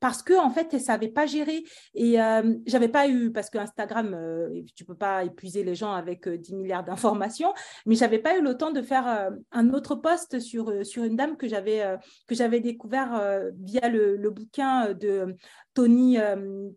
parce 0.00 0.22
que 0.22 0.34
en 0.38 0.50
fait, 0.50 0.68
elle 0.72 0.80
savait 0.80 1.08
pas 1.08 1.26
gérer. 1.26 1.64
Et 1.94 2.20
euh, 2.20 2.54
j'avais 2.66 2.88
pas 2.88 3.08
eu, 3.08 3.32
parce 3.32 3.50
que 3.50 3.58
Instagram, 3.58 4.14
euh, 4.14 4.62
tu 4.74 4.84
peux 4.84 4.94
pas 4.94 5.24
épuiser 5.24 5.64
les 5.64 5.74
gens 5.74 5.92
avec 5.92 6.28
10 6.28 6.52
euh, 6.52 6.56
milliards 6.56 6.84
d'informations, 6.84 7.52
mais 7.86 7.94
j'avais 7.94 8.18
pas 8.18 8.36
eu 8.36 8.42
le 8.42 8.56
temps 8.56 8.70
de 8.70 8.82
faire 8.82 9.08
euh, 9.08 9.30
un 9.52 9.72
autre 9.72 9.94
post 9.94 10.38
sur, 10.40 10.84
sur 10.84 11.04
une 11.04 11.16
dame 11.16 11.36
que 11.36 11.48
j'avais 11.48 11.82
que 12.26 12.34
j'avais 12.34 12.60
découvert 12.60 13.20
via 13.58 13.88
le, 13.88 14.16
le, 14.16 14.30
bouquin 14.30 14.92
de 14.94 15.36
Tony, 15.74 16.18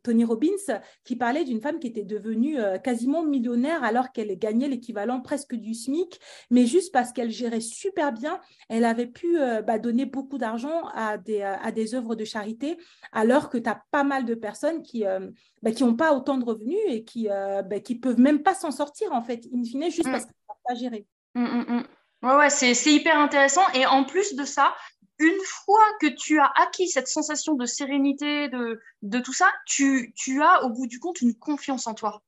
Tony 0.03 0.23
Robbins, 0.25 0.79
qui 1.03 1.15
parlait 1.15 1.43
d'une 1.43 1.61
femme 1.61 1.79
qui 1.79 1.87
était 1.87 2.03
devenue 2.03 2.57
quasiment 2.83 3.23
millionnaire 3.23 3.83
alors 3.83 4.11
qu'elle 4.11 4.37
gagnait 4.37 4.67
l'équivalent 4.67 5.21
presque 5.21 5.55
du 5.55 5.73
SMIC, 5.73 6.19
mais 6.49 6.65
juste 6.65 6.91
parce 6.93 7.11
qu'elle 7.11 7.31
gérait 7.31 7.61
super 7.61 8.11
bien, 8.11 8.39
elle 8.67 8.85
avait 8.85 9.07
pu 9.07 9.37
bah, 9.65 9.79
donner 9.79 10.05
beaucoup 10.05 10.37
d'argent 10.37 10.87
à 10.93 11.17
des, 11.17 11.41
à 11.41 11.71
des 11.71 11.95
œuvres 11.95 12.15
de 12.15 12.25
charité 12.25 12.77
alors 13.11 13.49
que 13.49 13.57
tu 13.57 13.69
as 13.69 13.83
pas 13.91 14.03
mal 14.03 14.25
de 14.25 14.35
personnes 14.35 14.83
qui 14.83 15.03
n'ont 15.03 15.31
bah, 15.61 15.71
pas 15.97 16.13
autant 16.13 16.37
de 16.37 16.45
revenus 16.45 16.79
et 16.87 17.03
qui 17.03 17.23
ne 17.23 17.61
bah, 17.61 17.77
peuvent 18.01 18.19
même 18.19 18.43
pas 18.43 18.55
s'en 18.55 18.71
sortir, 18.71 19.11
en 19.13 19.21
fait, 19.21 19.45
in 19.53 19.63
fine, 19.63 19.89
juste 19.89 20.07
mm. 20.07 20.11
parce 20.11 20.25
qu'ils 20.25 20.33
ne 20.33 20.53
savent 20.53 20.63
pas 20.67 20.75
gérer. 20.75 21.07
Mm, 21.35 21.43
mm, 21.43 21.83
ouais, 22.23 22.35
ouais 22.35 22.49
c'est 22.49 22.93
hyper 22.93 23.17
intéressant. 23.17 23.67
Et 23.73 23.85
en 23.85 24.03
plus 24.03 24.35
de 24.35 24.43
ça, 24.43 24.73
une 25.19 25.39
fois 25.45 25.85
que 25.99 26.07
tu 26.07 26.39
as 26.39 26.51
acquis 26.55 26.87
cette 26.87 27.07
sensation 27.07 27.55
de 27.55 27.65
sérénité, 27.65 28.47
de, 28.49 28.79
de 29.01 29.19
tout 29.19 29.33
ça, 29.33 29.47
tu, 29.65 30.13
tu 30.15 30.41
as 30.41 30.63
au 30.63 30.69
bout 30.69 30.87
du 30.87 30.99
compte 30.99 31.21
une 31.21 31.35
confiance 31.35 31.87
en 31.87 31.93
toi. 31.93 32.23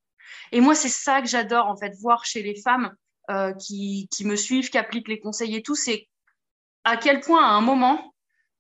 Et 0.52 0.62
moi, 0.62 0.76
c'est 0.76 0.90
ça 0.90 1.22
que 1.22 1.28
j'adore, 1.28 1.68
en 1.68 1.78
fait, 1.78 1.94
voir 2.00 2.26
chez 2.26 2.44
les 2.44 2.56
femmes 2.56 2.94
euh, 3.30 3.54
qui, 3.54 4.10
qui 4.12 4.26
me 4.26 4.36
suivent, 4.36 4.70
qui 4.70 4.78
appliquent 4.78 5.08
les 5.08 5.20
conseils 5.20 5.56
et 5.56 5.64
tout, 5.64 5.76
c'est 5.76 6.10
à 6.84 6.98
quel 6.98 7.22
point, 7.22 7.44
à 7.44 7.52
un 7.52 7.62
moment, 7.62 8.11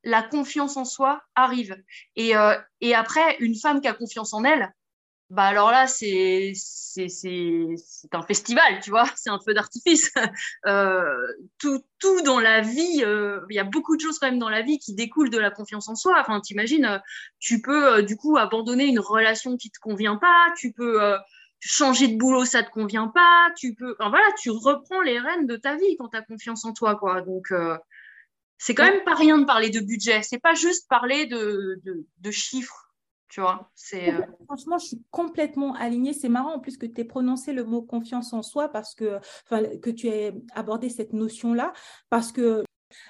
la 0.03 0.23
confiance 0.23 0.77
en 0.77 0.85
soi 0.85 1.21
arrive. 1.35 1.75
Et, 2.15 2.35
euh, 2.35 2.55
et 2.79 2.95
après, 2.95 3.37
une 3.39 3.55
femme 3.55 3.81
qui 3.81 3.87
a 3.87 3.93
confiance 3.93 4.33
en 4.33 4.43
elle, 4.43 4.73
bah 5.29 5.43
alors 5.43 5.71
là, 5.71 5.87
c'est 5.87 6.51
un 8.11 8.21
festival, 8.23 8.81
tu 8.81 8.89
vois, 8.89 9.05
c'est 9.15 9.29
un 9.29 9.39
feu 9.39 9.53
d'artifice. 9.53 10.11
Euh, 10.67 11.27
tout, 11.57 11.81
tout 11.99 12.21
dans 12.21 12.39
la 12.39 12.61
vie, 12.61 13.03
euh, 13.03 13.39
il 13.49 13.55
y 13.55 13.59
a 13.59 13.63
beaucoup 13.63 13.95
de 13.95 14.01
choses 14.01 14.19
quand 14.19 14.27
même 14.27 14.37
dans 14.37 14.49
la 14.49 14.61
vie 14.61 14.77
qui 14.77 14.93
découlent 14.93 15.31
de 15.31 15.39
la 15.39 15.49
confiance 15.49 15.87
en 15.87 15.95
soi. 15.95 16.17
Enfin, 16.19 16.39
t'imagines, 16.39 17.01
tu 17.39 17.61
peux 17.61 18.03
du 18.03 18.15
coup 18.15 18.37
abandonner 18.37 18.85
une 18.85 18.99
relation 18.99 19.57
qui 19.57 19.71
te 19.71 19.79
convient 19.79 20.17
pas, 20.17 20.53
tu 20.57 20.71
peux 20.71 21.17
changer 21.59 22.09
de 22.09 22.17
boulot, 22.17 22.45
ça 22.45 22.61
te 22.63 22.69
convient 22.69 23.07
pas, 23.07 23.49
tu 23.57 23.73
peux, 23.73 23.95
enfin 23.99 24.09
voilà, 24.09 24.27
tu 24.39 24.51
reprends 24.51 25.01
les 25.01 25.19
rênes 25.19 25.47
de 25.47 25.55
ta 25.55 25.75
vie 25.75 25.95
quand 25.97 26.09
tu 26.09 26.17
as 26.17 26.21
confiance 26.21 26.63
en 26.63 26.73
toi, 26.73 26.95
quoi. 26.95 27.21
Donc, 27.21 27.51
c'est 28.61 28.75
quand 28.75 28.83
même 28.83 29.03
pas 29.03 29.15
rien 29.15 29.39
de 29.39 29.45
parler 29.45 29.71
de 29.71 29.79
budget. 29.79 30.21
C'est 30.21 30.37
pas 30.37 30.53
juste 30.53 30.87
parler 30.87 31.25
de, 31.25 31.81
de, 32.19 32.31
chiffres, 32.31 32.93
tu 33.27 33.41
vois. 33.41 33.71
C'est, 33.73 34.13
euh, 34.13 34.21
Franchement, 34.45 34.77
je 34.77 34.85
suis 34.85 35.01
complètement 35.09 35.73
alignée. 35.73 36.13
C'est 36.13 36.29
marrant 36.29 36.53
en 36.53 36.59
plus 36.59 36.77
que 36.77 36.85
tu 36.85 37.01
aies 37.01 37.05
prononcé 37.05 37.53
le 37.53 37.63
mot 37.63 37.81
confiance 37.81 38.33
en 38.33 38.43
soi 38.43 38.69
parce 38.69 38.93
que, 38.93 39.19
que 39.49 39.89
tu 39.89 40.09
aies 40.09 40.35
abordé 40.53 40.89
cette 40.89 41.11
notion-là 41.11 41.73
parce 42.11 42.31
que 42.31 42.63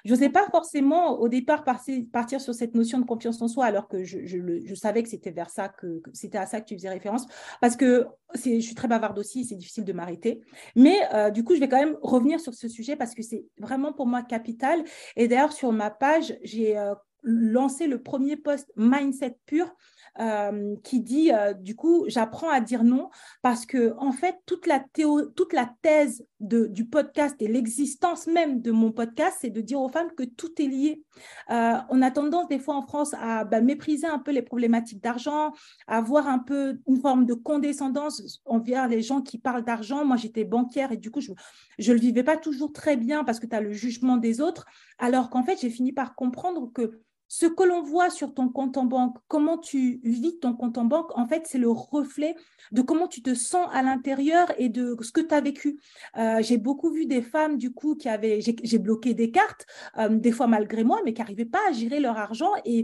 je 0.06 0.12
n'osais 0.12 0.30
pas 0.30 0.46
forcément 0.50 1.20
au 1.20 1.28
départ 1.28 1.64
partir 1.64 2.42
sur 2.42 2.54
cette 2.54 2.76
notion 2.76 3.00
de 3.00 3.06
confiance 3.06 3.42
en 3.42 3.48
soi 3.48 3.66
alors 3.66 3.88
que 3.88 4.04
je, 4.04 4.76
savais 4.76 5.04
que 5.04 5.10
c'était 5.10 5.32
vers 5.32 5.50
ça, 5.50 5.70
que, 5.70 6.02
c'était 6.14 6.38
à 6.38 6.46
ça 6.46 6.62
que 6.62 6.66
tu 6.66 6.76
faisais 6.76 6.90
référence 6.90 7.26
parce 7.60 7.76
que 7.76 8.08
je 8.36 8.60
suis 8.60 8.76
très 8.76 8.88
bavarde 8.88 9.18
aussi, 9.20 9.46
c'est 9.46 9.56
difficile 9.56 9.86
de 9.86 9.94
m'arrêter. 9.94 10.42
Mais 10.76 10.98
euh, 11.14 11.30
du 11.30 11.44
coup, 11.44 11.56
je 11.56 11.60
vais 11.60 11.70
quand 11.70 11.80
même 11.80 11.98
revenir 12.02 12.40
sur 12.40 12.54
ce 12.54 12.68
sujet 12.68 12.96
parce 12.96 13.14
que 13.14 13.24
c'est 13.24 13.46
vraiment 13.58 13.94
pour 13.94 14.08
moi 14.08 14.22
capital. 14.22 14.84
Et 15.16 15.28
d'ailleurs, 15.28 15.54
sur 15.54 15.72
ma 15.72 15.90
page, 15.90 16.38
j'ai 16.44 16.78
euh, 16.78 16.94
lancé 17.24 17.88
le 17.88 18.02
premier 18.02 18.38
post 18.38 18.72
Mindset 18.76 19.38
Pur 19.46 19.74
euh, 20.20 20.75
qui 20.84 21.00
dit 21.00 21.32
euh, 21.32 21.53
du 21.53 21.74
coup 21.74 22.03
j'apprends 22.08 22.50
à 22.50 22.60
dire 22.60 22.84
non 22.84 23.10
parce 23.41 23.65
que 23.65 23.94
en 23.98 24.12
fait 24.12 24.36
toute 24.46 24.68
la 24.68 24.82
théo 24.82 25.25
toute 25.27 25.53
la 25.53 25.74
thèse 25.82 26.25
de, 26.41 26.65
du 26.65 26.86
podcast 26.86 27.38
et 27.39 27.48
l'existence 27.48 28.27
même 28.27 28.62
de 28.62 28.72
mon 28.72 28.91
podcast 28.91 29.38
c'est 29.39 29.50
de 29.50 29.62
dire 29.62 29.80
aux 29.80 29.88
femmes 29.88 30.12
que 30.18 30.24
tout 30.24 30.62
est 30.62 30.68
lié. 30.68 31.01
Euh, 31.50 31.77
on 31.89 32.01
a 32.01 32.12
tendance 32.12 32.50
des 32.50 32.60
fois 32.60 32.75
en 32.75 32.82
France 32.82 33.15
à 33.18 33.46
bah, 33.46 33.62
mépriser 33.62 34.06
un 34.06 34.20
peu 34.20 34.32
les 34.32 34.41
problématiques 34.41 35.01
d'argent, 35.01 35.53
à 35.88 36.00
avoir 36.00 36.27
un 36.27 36.39
peu 36.39 36.82
une 36.88 37.00
forme 37.00 37.25
de 37.25 37.34
condescendance 37.34 38.41
envers 38.44 38.89
les 38.89 39.01
gens 39.01 39.22
qui 39.22 39.38
parlent 39.38 39.63
d'argent. 39.63 40.03
Moi 40.03 40.18
j'étais 40.18 40.44
banquière 40.44 40.91
et 40.91 40.98
du 40.98 41.10
coup 41.10 41.22
je 41.22 41.32
je 41.80 41.94
le 41.94 42.00
vivais 42.00 42.24
pas 42.24 42.36
toujours 42.36 42.74
très 42.74 42.98
bien 42.98 43.24
parce 43.24 43.39
que 43.39 43.48
tu 43.48 43.56
as 43.56 43.62
le 43.62 43.72
jugement 43.72 44.18
des 44.18 44.41
autres 44.41 44.65
alors 44.98 45.30
qu'en 45.30 45.44
fait 45.44 45.58
j'ai 45.62 45.70
fini 45.70 45.94
par 45.94 46.15
comprendre 46.15 46.70
que 46.74 47.00
ce 47.34 47.46
que 47.46 47.64
l'on 47.64 47.82
voit 47.82 48.10
sur 48.10 48.34
ton 48.34 48.50
compte 48.50 48.76
en 48.76 48.84
banque, 48.84 49.16
comment 49.30 49.58
tu 49.58 50.02
vis 50.04 50.38
ton 50.40 50.54
compte 50.54 50.78
en 50.78 50.84
banque, 50.84 51.18
en 51.18 51.26
fait, 51.26 51.44
c'est 51.46 51.60
le 51.60 51.70
reflet 51.70 52.36
de 52.74 52.82
comment 52.82 53.08
tu 53.08 53.22
te 53.22 53.34
sens 53.34 53.70
à 53.72 53.82
l'intérieur 53.82 54.52
et 54.58 54.68
de 54.68 54.98
ce 55.00 55.14
que 55.14 55.22
tu 55.22 55.34
as 55.34 55.40
vécu. 55.40 55.80
Euh, 56.18 56.42
j'ai 56.42 56.58
beaucoup 56.58 56.92
vu 56.92 57.06
des 57.06 57.22
femmes, 57.22 57.58
du 57.58 57.72
coup, 57.72 57.96
qui 57.96 58.10
avaient, 58.10 58.42
j'ai 58.42 58.80
bloqué 58.80 59.14
des 59.14 59.32
cartes, 59.32 59.66
euh, 59.98 60.10
des 60.10 60.34
fois 60.34 60.48
malgré 60.48 60.84
moi, 60.84 61.00
mais 61.06 61.14
qui 61.14 61.22
n'arrivaient 61.22 61.46
pas 61.46 61.62
à 61.70 61.72
gérer 61.72 62.02
leur 62.02 62.18
argent. 62.18 62.52
Et 62.66 62.84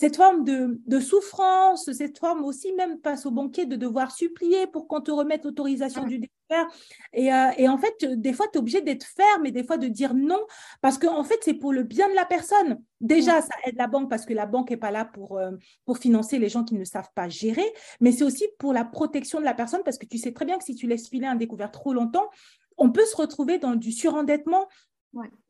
cette 0.00 0.16
forme 0.16 0.44
de, 0.44 0.98
souffrance, 0.98 1.92
cette 1.92 2.18
forme 2.18 2.42
aussi 2.42 2.72
même 2.72 2.96
face 3.04 3.26
au 3.26 3.30
banquier 3.30 3.66
de 3.66 3.76
devoir 3.76 4.10
supplier 4.10 4.66
pour 4.66 4.88
qu'on 4.88 5.02
te 5.02 5.10
remette 5.10 5.44
l'autorisation 5.44 6.06
du 6.06 6.20
découvert. 6.20 6.66
Et, 7.12 7.30
euh, 7.30 7.50
et, 7.58 7.68
en 7.68 7.76
fait, 7.76 8.06
des 8.18 8.32
fois, 8.32 8.46
tu 8.50 8.56
es 8.56 8.60
obligé 8.60 8.80
d'être 8.80 9.04
ferme 9.04 9.44
et 9.44 9.50
des 9.50 9.62
fois 9.62 9.76
de 9.76 9.88
dire 9.88 10.14
non 10.14 10.40
parce 10.80 10.96
qu'en 10.96 11.18
en 11.18 11.22
fait, 11.22 11.38
c'est 11.42 11.52
pour 11.52 11.74
le 11.74 11.82
bien 11.82 12.08
de 12.08 12.14
la 12.14 12.24
personne. 12.24 12.82
Déjà, 13.02 13.42
ça 13.42 13.54
aide 13.66 13.76
la 13.76 13.88
banque 13.88 14.08
parce 14.08 14.24
que 14.24 14.32
la 14.32 14.46
banque 14.46 14.70
n'est 14.70 14.78
pas 14.78 14.90
là 14.90 15.04
pour, 15.04 15.36
euh, 15.36 15.50
pour 15.84 15.98
financer 15.98 16.38
les 16.38 16.48
gens 16.48 16.64
qui 16.64 16.76
ne 16.76 16.84
savent 16.84 17.10
pas 17.14 17.28
gérer, 17.28 17.70
mais 18.00 18.10
c'est 18.10 18.24
aussi 18.24 18.48
pour 18.58 18.72
la 18.72 18.86
protection 18.86 19.38
de 19.38 19.44
la 19.44 19.52
personne 19.52 19.82
parce 19.84 19.98
que 19.98 20.06
tu 20.06 20.16
sais 20.16 20.32
très 20.32 20.46
bien 20.46 20.56
que 20.56 20.64
si 20.64 20.74
tu 20.74 20.86
laisses 20.86 21.10
filer 21.10 21.26
un 21.26 21.36
découvert 21.36 21.70
trop 21.70 21.92
longtemps, 21.92 22.30
on 22.78 22.90
peut 22.90 23.04
se 23.04 23.16
retrouver 23.16 23.58
dans 23.58 23.76
du 23.76 23.92
surendettement, 23.92 24.66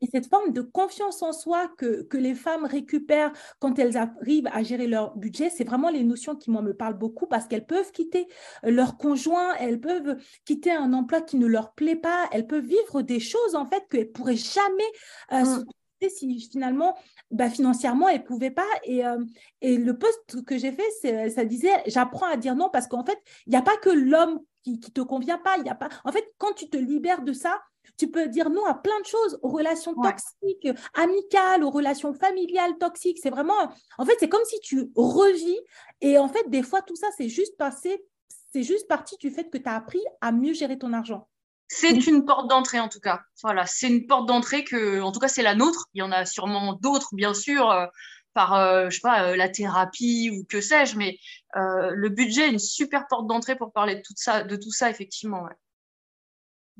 et 0.01 0.07
cette 0.11 0.27
forme 0.27 0.51
de 0.51 0.61
confiance 0.61 1.21
en 1.21 1.33
soi 1.33 1.67
que, 1.77 2.01
que, 2.03 2.17
les 2.17 2.33
femmes 2.33 2.65
récupèrent 2.65 3.31
quand 3.59 3.77
elles 3.77 3.95
arrivent 3.95 4.49
à 4.51 4.63
gérer 4.63 4.87
leur 4.87 5.15
budget, 5.15 5.49
c'est 5.49 5.63
vraiment 5.63 5.89
les 5.89 6.03
notions 6.03 6.35
qui, 6.35 6.49
moi, 6.49 6.61
me 6.61 6.73
parlent 6.73 6.97
beaucoup 6.97 7.27
parce 7.27 7.47
qu'elles 7.47 7.65
peuvent 7.65 7.91
quitter 7.91 8.27
leur 8.63 8.97
conjoint, 8.97 9.53
elles 9.55 9.79
peuvent 9.79 10.17
quitter 10.45 10.71
un 10.71 10.93
emploi 10.93 11.21
qui 11.21 11.37
ne 11.37 11.45
leur 11.45 11.73
plaît 11.73 11.95
pas, 11.95 12.27
elles 12.31 12.47
peuvent 12.47 12.65
vivre 12.65 13.01
des 13.03 13.19
choses, 13.19 13.55
en 13.55 13.65
fait, 13.65 13.87
qu'elles 13.89 14.07
ne 14.07 14.11
pourraient 14.11 14.35
jamais 14.35 14.83
euh, 15.31 15.43
mm. 15.43 16.09
si 16.09 16.49
finalement, 16.51 16.97
bah, 17.29 17.49
financièrement, 17.49 18.09
elles 18.09 18.21
ne 18.21 18.25
pouvaient 18.25 18.51
pas. 18.51 18.67
Et, 18.83 19.05
euh, 19.05 19.23
et 19.61 19.77
le 19.77 19.95
poste 19.95 20.43
que 20.43 20.57
j'ai 20.57 20.71
fait, 20.71 21.29
ça 21.29 21.45
disait, 21.45 21.83
j'apprends 21.85 22.27
à 22.27 22.37
dire 22.37 22.55
non 22.55 22.69
parce 22.71 22.87
qu'en 22.87 23.05
fait, 23.05 23.19
il 23.45 23.51
n'y 23.51 23.57
a 23.57 23.61
pas 23.61 23.77
que 23.77 23.89
l'homme 23.89 24.39
qui 24.63 24.73
ne 24.73 24.77
te 24.77 25.01
convient 25.01 25.37
pas. 25.37 25.57
Il 25.59 25.65
y 25.65 25.69
a 25.69 25.75
pas... 25.75 25.89
En 26.03 26.11
fait, 26.11 26.25
quand 26.39 26.53
tu 26.53 26.69
te 26.69 26.77
libères 26.77 27.21
de 27.21 27.33
ça, 27.33 27.61
tu 28.01 28.09
peux 28.09 28.27
dire 28.27 28.49
non 28.49 28.65
à 28.65 28.73
plein 28.73 28.99
de 28.99 29.05
choses, 29.05 29.37
aux 29.43 29.49
relations 29.49 29.93
toxiques, 29.93 30.67
amicales, 30.95 31.63
aux 31.63 31.69
relations 31.69 32.15
familiales 32.15 32.75
toxiques. 32.79 33.19
C'est 33.21 33.29
vraiment, 33.29 33.71
en 33.99 34.05
fait, 34.07 34.15
c'est 34.19 34.27
comme 34.27 34.43
si 34.43 34.59
tu 34.59 34.91
revis. 34.95 35.59
Et 36.01 36.17
en 36.17 36.27
fait, 36.27 36.49
des 36.49 36.63
fois, 36.63 36.81
tout 36.81 36.95
ça, 36.95 37.05
c'est 37.15 37.29
juste 37.29 37.55
passé, 37.57 38.03
c'est 38.51 38.63
juste 38.63 38.87
parti 38.87 39.17
du 39.19 39.29
fait 39.29 39.51
que 39.51 39.59
tu 39.59 39.69
as 39.69 39.75
appris 39.75 40.01
à 40.19 40.31
mieux 40.31 40.53
gérer 40.53 40.79
ton 40.79 40.93
argent. 40.93 41.27
C'est 41.67 42.07
une 42.07 42.25
porte 42.25 42.49
d'entrée 42.49 42.79
en 42.79 42.89
tout 42.89 42.99
cas. 42.99 43.21
Voilà, 43.43 43.67
c'est 43.67 43.87
une 43.87 44.07
porte 44.07 44.27
d'entrée 44.27 44.63
que, 44.63 44.99
en 45.01 45.11
tout 45.11 45.19
cas, 45.19 45.27
c'est 45.27 45.43
la 45.43 45.53
nôtre. 45.53 45.85
Il 45.93 45.99
y 45.99 46.01
en 46.01 46.11
a 46.11 46.25
sûrement 46.25 46.73
d'autres, 46.73 47.13
bien 47.13 47.35
sûr, 47.35 47.69
euh, 47.69 47.85
par, 48.33 48.55
euh, 48.55 48.89
je 48.89 48.95
sais 48.95 49.01
pas, 49.01 49.27
euh, 49.27 49.35
la 49.35 49.47
thérapie 49.47 50.31
ou 50.31 50.43
que 50.45 50.59
sais-je, 50.59 50.97
mais 50.97 51.19
le 51.53 52.09
budget 52.09 52.47
est 52.47 52.51
une 52.51 52.57
super 52.57 53.05
porte 53.07 53.27
d'entrée 53.27 53.55
pour 53.55 53.71
parler 53.71 53.97
de 53.97 54.01
tout 54.01 54.15
ça, 54.15 54.41
de 54.41 54.55
tout 54.55 54.71
ça 54.71 54.89
effectivement. 54.89 55.45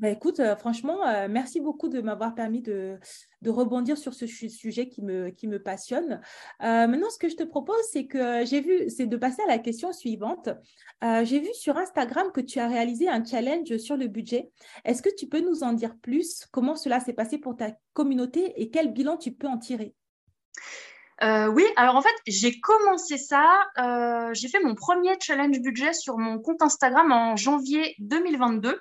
Bah, 0.02 0.08
écoute, 0.08 0.40
euh, 0.40 0.56
franchement, 0.56 1.06
euh, 1.06 1.28
merci 1.30 1.60
beaucoup 1.60 1.88
de 1.88 2.00
m'avoir 2.00 2.34
permis 2.34 2.60
de, 2.60 2.98
rebondir 3.46 3.96
sur 3.96 4.14
ce 4.14 4.26
sujet 4.26 4.88
qui 4.88 5.00
me, 5.00 5.58
passionne. 5.58 6.20
Euh, 6.60 6.88
maintenant, 6.88 7.08
ce 7.08 7.18
que 7.18 7.28
je 7.28 7.36
te 7.36 7.44
propose, 7.44 7.80
c'est 7.92 8.08
que 8.08 8.44
j'ai 8.44 8.60
vu, 8.62 8.90
c'est 8.90 9.06
de 9.06 9.16
passer 9.16 9.42
à 9.44 9.46
la 9.46 9.58
question 9.58 9.92
suivante. 9.92 10.48
j'ai 11.02 11.38
vu 11.38 11.54
sur 11.54 11.76
Instagram 11.76 12.32
que 12.34 12.40
tu 12.40 12.58
as 12.58 12.66
réalisé 12.66 13.08
un 13.08 13.24
challenge 13.24 13.76
sur 13.76 13.96
le 13.96 14.08
budget. 14.08 14.50
Est-ce 14.84 15.02
que 15.02 15.14
tu 15.16 15.28
peux 15.28 15.40
nous 15.40 15.62
en 15.62 15.72
dire 15.72 15.94
plus? 15.96 16.46
Comment 16.50 16.74
cela 16.74 16.98
s'est 16.98 17.12
passé 17.12 17.38
pour 17.38 17.56
ta 17.56 17.70
communauté 17.92 18.60
et 18.60 18.70
quel 18.70 18.92
bilan 18.92 19.16
tu 19.16 19.30
peux 19.30 19.46
en 19.46 19.58
tirer? 19.58 19.94
Oui, 21.22 21.64
alors 21.76 21.94
en 21.94 22.02
fait, 22.02 22.14
j'ai 22.26 22.58
commencé 22.58 23.18
ça, 23.18 23.46
j'ai 24.32 24.48
fait 24.48 24.58
mon 24.64 24.74
premier 24.74 25.12
challenge 25.20 25.60
budget 25.60 25.92
sur 25.92 26.18
mon 26.18 26.40
compte 26.40 26.60
Instagram 26.60 27.12
en 27.12 27.36
janvier 27.36 27.94
2022 28.00 28.76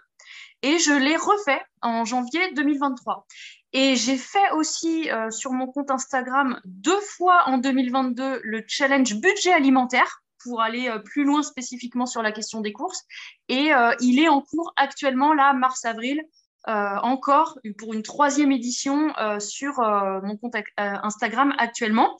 et 0.62 0.80
je 0.80 0.92
l'ai 0.92 1.16
refait 1.16 1.62
en 1.82 2.06
janvier 2.06 2.54
2023. 2.54 3.26
Et 3.74 3.96
j'ai 3.96 4.18
fait 4.18 4.52
aussi 4.52 5.10
euh, 5.10 5.32
sur 5.32 5.52
mon 5.52 5.68
compte 5.68 5.92
Instagram 5.92 6.60
deux 6.66 7.00
fois 7.00 7.44
en 7.48 7.58
2022 7.58 8.42
le 8.44 8.64
challenge 8.68 9.16
budget 9.16 9.54
alimentaire. 9.54 10.22
pour 10.44 10.60
aller 10.60 10.92
plus 11.06 11.24
loin 11.24 11.44
spécifiquement 11.44 12.08
sur 12.08 12.24
la 12.24 12.32
question 12.32 12.62
des 12.62 12.74
courses. 12.74 13.04
Et 13.48 13.70
il 14.00 14.20
est 14.20 14.28
en 14.28 14.42
cours 14.42 14.74
actuellement, 14.76 15.36
là, 15.36 15.54
mars-avril, 15.54 16.20
encore 16.66 17.60
pour 17.78 17.94
une 17.94 18.02
troisième 18.02 18.52
édition 18.52 19.14
sur 19.38 19.74
mon 20.24 20.38
compte 20.38 20.56
Instagram 20.78 21.54
actuellement. 21.60 22.18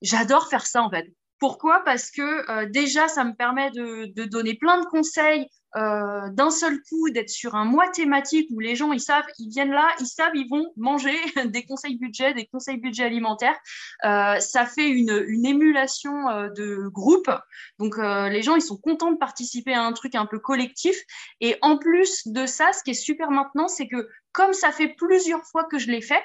J'adore 0.00 0.48
faire 0.48 0.64
ça 0.64 0.82
en 0.82 0.88
fait. 0.88 1.12
Pourquoi? 1.38 1.82
Parce 1.84 2.10
que 2.10 2.64
déjà, 2.70 3.06
ça 3.06 3.22
me 3.24 3.34
permet 3.34 3.70
de, 3.72 4.24
donner 4.24 4.54
plein 4.54 4.80
de 4.80 4.86
conseils 4.86 5.46
euh, 5.76 6.28
d'un 6.30 6.50
seul 6.50 6.80
coup 6.82 7.10
d'être 7.10 7.30
sur 7.30 7.54
un 7.54 7.64
mois 7.64 7.88
thématique 7.88 8.48
où 8.52 8.60
les 8.60 8.74
gens 8.74 8.92
ils 8.92 9.00
savent 9.00 9.26
ils 9.38 9.50
viennent 9.50 9.72
là 9.72 9.88
ils 10.00 10.06
savent 10.06 10.34
ils 10.34 10.48
vont 10.48 10.72
manger 10.76 11.14
des 11.46 11.64
conseils 11.64 11.98
budget 11.98 12.32
des 12.34 12.46
conseils 12.46 12.78
budget 12.78 13.04
alimentaires 13.04 13.58
euh, 14.04 14.38
ça 14.40 14.66
fait 14.66 14.88
une, 14.88 15.44
émulation 15.44 16.28
euh, 16.28 16.48
de 16.50 16.88
groupe. 16.88 17.30
Donc 17.78 17.98
euh, 17.98 18.28
les 18.28 18.42
gens 18.42 18.54
ils 18.54 18.62
sont 18.62 18.76
contents 18.76 19.12
de 19.12 19.18
participer 19.18 19.74
à 19.74 19.82
un 19.82 19.92
truc 19.92 20.14
un 20.14 20.26
peu 20.26 20.38
collectif. 20.38 20.96
Et 21.40 21.56
en 21.62 21.78
plus 21.78 22.26
de 22.26 22.46
ça 22.46 22.72
ce 22.72 22.82
qui 22.82 22.90
est 22.90 22.94
super 22.94 23.30
maintenant 23.30 23.68
c'est 23.68 23.88
que 23.88 24.08
comme 24.32 24.52
ça 24.52 24.72
fait 24.72 24.88
plusieurs 24.88 25.44
fois 25.44 25.64
que 25.64 25.78
je 25.78 25.90
l'ai 25.90 26.02
fait 26.02 26.22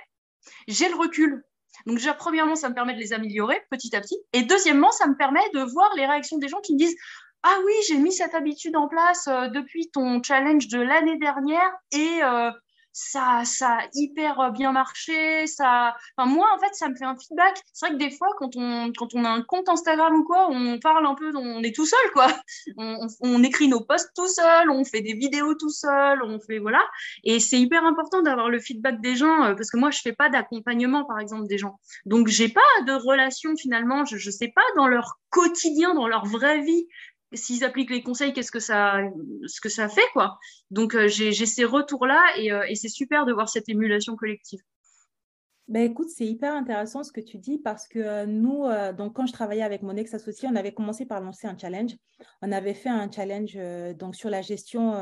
j'ai 0.67 0.89
le 0.89 0.95
recul. 0.95 1.43
Donc 1.85 1.99
premièrement, 2.17 2.55
ça 2.55 2.69
me 2.69 2.75
permet 2.75 2.93
de 2.93 2.99
les 2.99 3.13
améliorer 3.13 3.59
petit 3.71 3.95
à 3.95 4.01
petit. 4.01 4.17
Et 4.31 4.43
deuxièmement, 4.43 4.91
ça 4.91 5.07
me 5.07 5.15
permet 5.15 5.41
de 5.53 5.61
voir 5.61 5.89
les 5.95 6.05
réactions 6.05 6.37
des 6.37 6.47
gens 6.47 6.61
qui 6.61 6.73
me 6.73 6.77
disent 6.77 6.95
ah 7.43 7.57
oui, 7.65 7.73
j'ai 7.87 7.97
mis 7.97 8.13
cette 8.13 8.33
habitude 8.33 8.75
en 8.75 8.87
place 8.87 9.27
euh, 9.27 9.47
depuis 9.49 9.89
ton 9.91 10.23
challenge 10.23 10.67
de 10.69 10.79
l'année 10.79 11.17
dernière 11.17 11.71
et 11.91 12.23
euh, 12.23 12.51
ça, 12.93 13.41
ça 13.43 13.79
a 13.79 13.87
hyper 13.95 14.51
bien 14.51 14.71
marché. 14.71 15.47
Ça... 15.47 15.95
Enfin, 16.15 16.29
moi, 16.29 16.47
en 16.55 16.59
fait, 16.59 16.73
ça 16.73 16.87
me 16.87 16.95
fait 16.95 17.05
un 17.05 17.17
feedback. 17.17 17.59
C'est 17.73 17.87
vrai 17.87 17.95
que 17.95 17.99
des 17.99 18.11
fois, 18.11 18.27
quand 18.37 18.55
on, 18.55 18.91
quand 18.95 19.15
on 19.15 19.25
a 19.25 19.29
un 19.29 19.41
compte 19.41 19.67
Instagram 19.67 20.13
ou 20.15 20.23
quoi, 20.23 20.47
on 20.49 20.79
parle 20.79 21.05
un 21.05 21.15
peu, 21.15 21.35
on 21.35 21.63
est 21.63 21.75
tout 21.75 21.87
seul, 21.87 22.11
quoi. 22.13 22.27
On, 23.21 23.43
écrit 23.43 23.67
nos 23.67 23.81
posts 23.81 24.11
tout 24.15 24.27
seul, 24.27 24.69
on 24.69 24.85
fait 24.85 25.01
des 25.01 25.13
vidéos 25.13 25.55
tout 25.55 25.69
seul, 25.69 26.21
on 26.23 26.39
fait, 26.39 26.59
voilà. 26.59 26.81
Et 27.23 27.39
c'est 27.39 27.59
hyper 27.59 27.83
important 27.83 28.21
d'avoir 28.21 28.49
le 28.49 28.59
feedback 28.59 29.01
des 29.01 29.15
gens 29.15 29.43
euh, 29.43 29.55
parce 29.55 29.69
que 29.69 29.77
moi, 29.77 29.91
je 29.91 29.99
fais 29.99 30.13
pas 30.13 30.29
d'accompagnement, 30.29 31.03
par 31.03 31.19
exemple, 31.19 31.47
des 31.47 31.57
gens. 31.57 31.79
Donc, 32.05 32.27
j'ai 32.27 32.49
pas 32.49 32.61
de 32.85 32.93
relation 32.93 33.55
finalement. 33.57 34.05
Je, 34.05 34.17
je 34.17 34.29
sais 34.29 34.51
pas 34.55 34.61
dans 34.75 34.87
leur 34.87 35.17
quotidien, 35.29 35.95
dans 35.95 36.07
leur 36.07 36.25
vraie 36.25 36.61
vie, 36.61 36.87
s'ils 37.33 37.63
appliquent 37.63 37.91
les 37.91 38.03
conseils, 38.03 38.33
qu'est-ce 38.33 38.51
que 38.51 38.59
ça, 38.59 38.99
ce 39.47 39.61
que 39.61 39.69
ça 39.69 39.89
fait, 39.89 40.07
quoi. 40.13 40.37
Donc, 40.71 40.95
euh, 40.95 41.07
j'ai 41.07 41.33
ces 41.33 41.65
retours-là 41.65 42.21
et, 42.37 42.51
euh, 42.51 42.65
et 42.67 42.75
c'est 42.75 42.89
super 42.89 43.25
de 43.25 43.33
voir 43.33 43.49
cette 43.49 43.69
émulation 43.69 44.15
collective. 44.15 44.59
Ben 45.69 45.89
écoute, 45.89 46.09
c'est 46.09 46.25
hyper 46.25 46.53
intéressant 46.53 47.03
ce 47.03 47.13
que 47.13 47.21
tu 47.21 47.37
dis 47.37 47.57
parce 47.57 47.87
que 47.87 48.25
nous, 48.25 48.65
donc 48.97 49.13
quand 49.13 49.25
je 49.25 49.31
travaillais 49.31 49.63
avec 49.63 49.81
mon 49.81 49.95
ex-associé, 49.95 50.49
on 50.51 50.57
avait 50.57 50.73
commencé 50.73 51.05
par 51.05 51.21
lancer 51.21 51.47
un 51.47 51.57
challenge. 51.57 51.95
On 52.41 52.51
avait 52.51 52.73
fait 52.73 52.89
un 52.89 53.09
challenge 53.09 53.57
donc 53.97 54.13
sur 54.15 54.29
la 54.29 54.41
gestion 54.41 54.93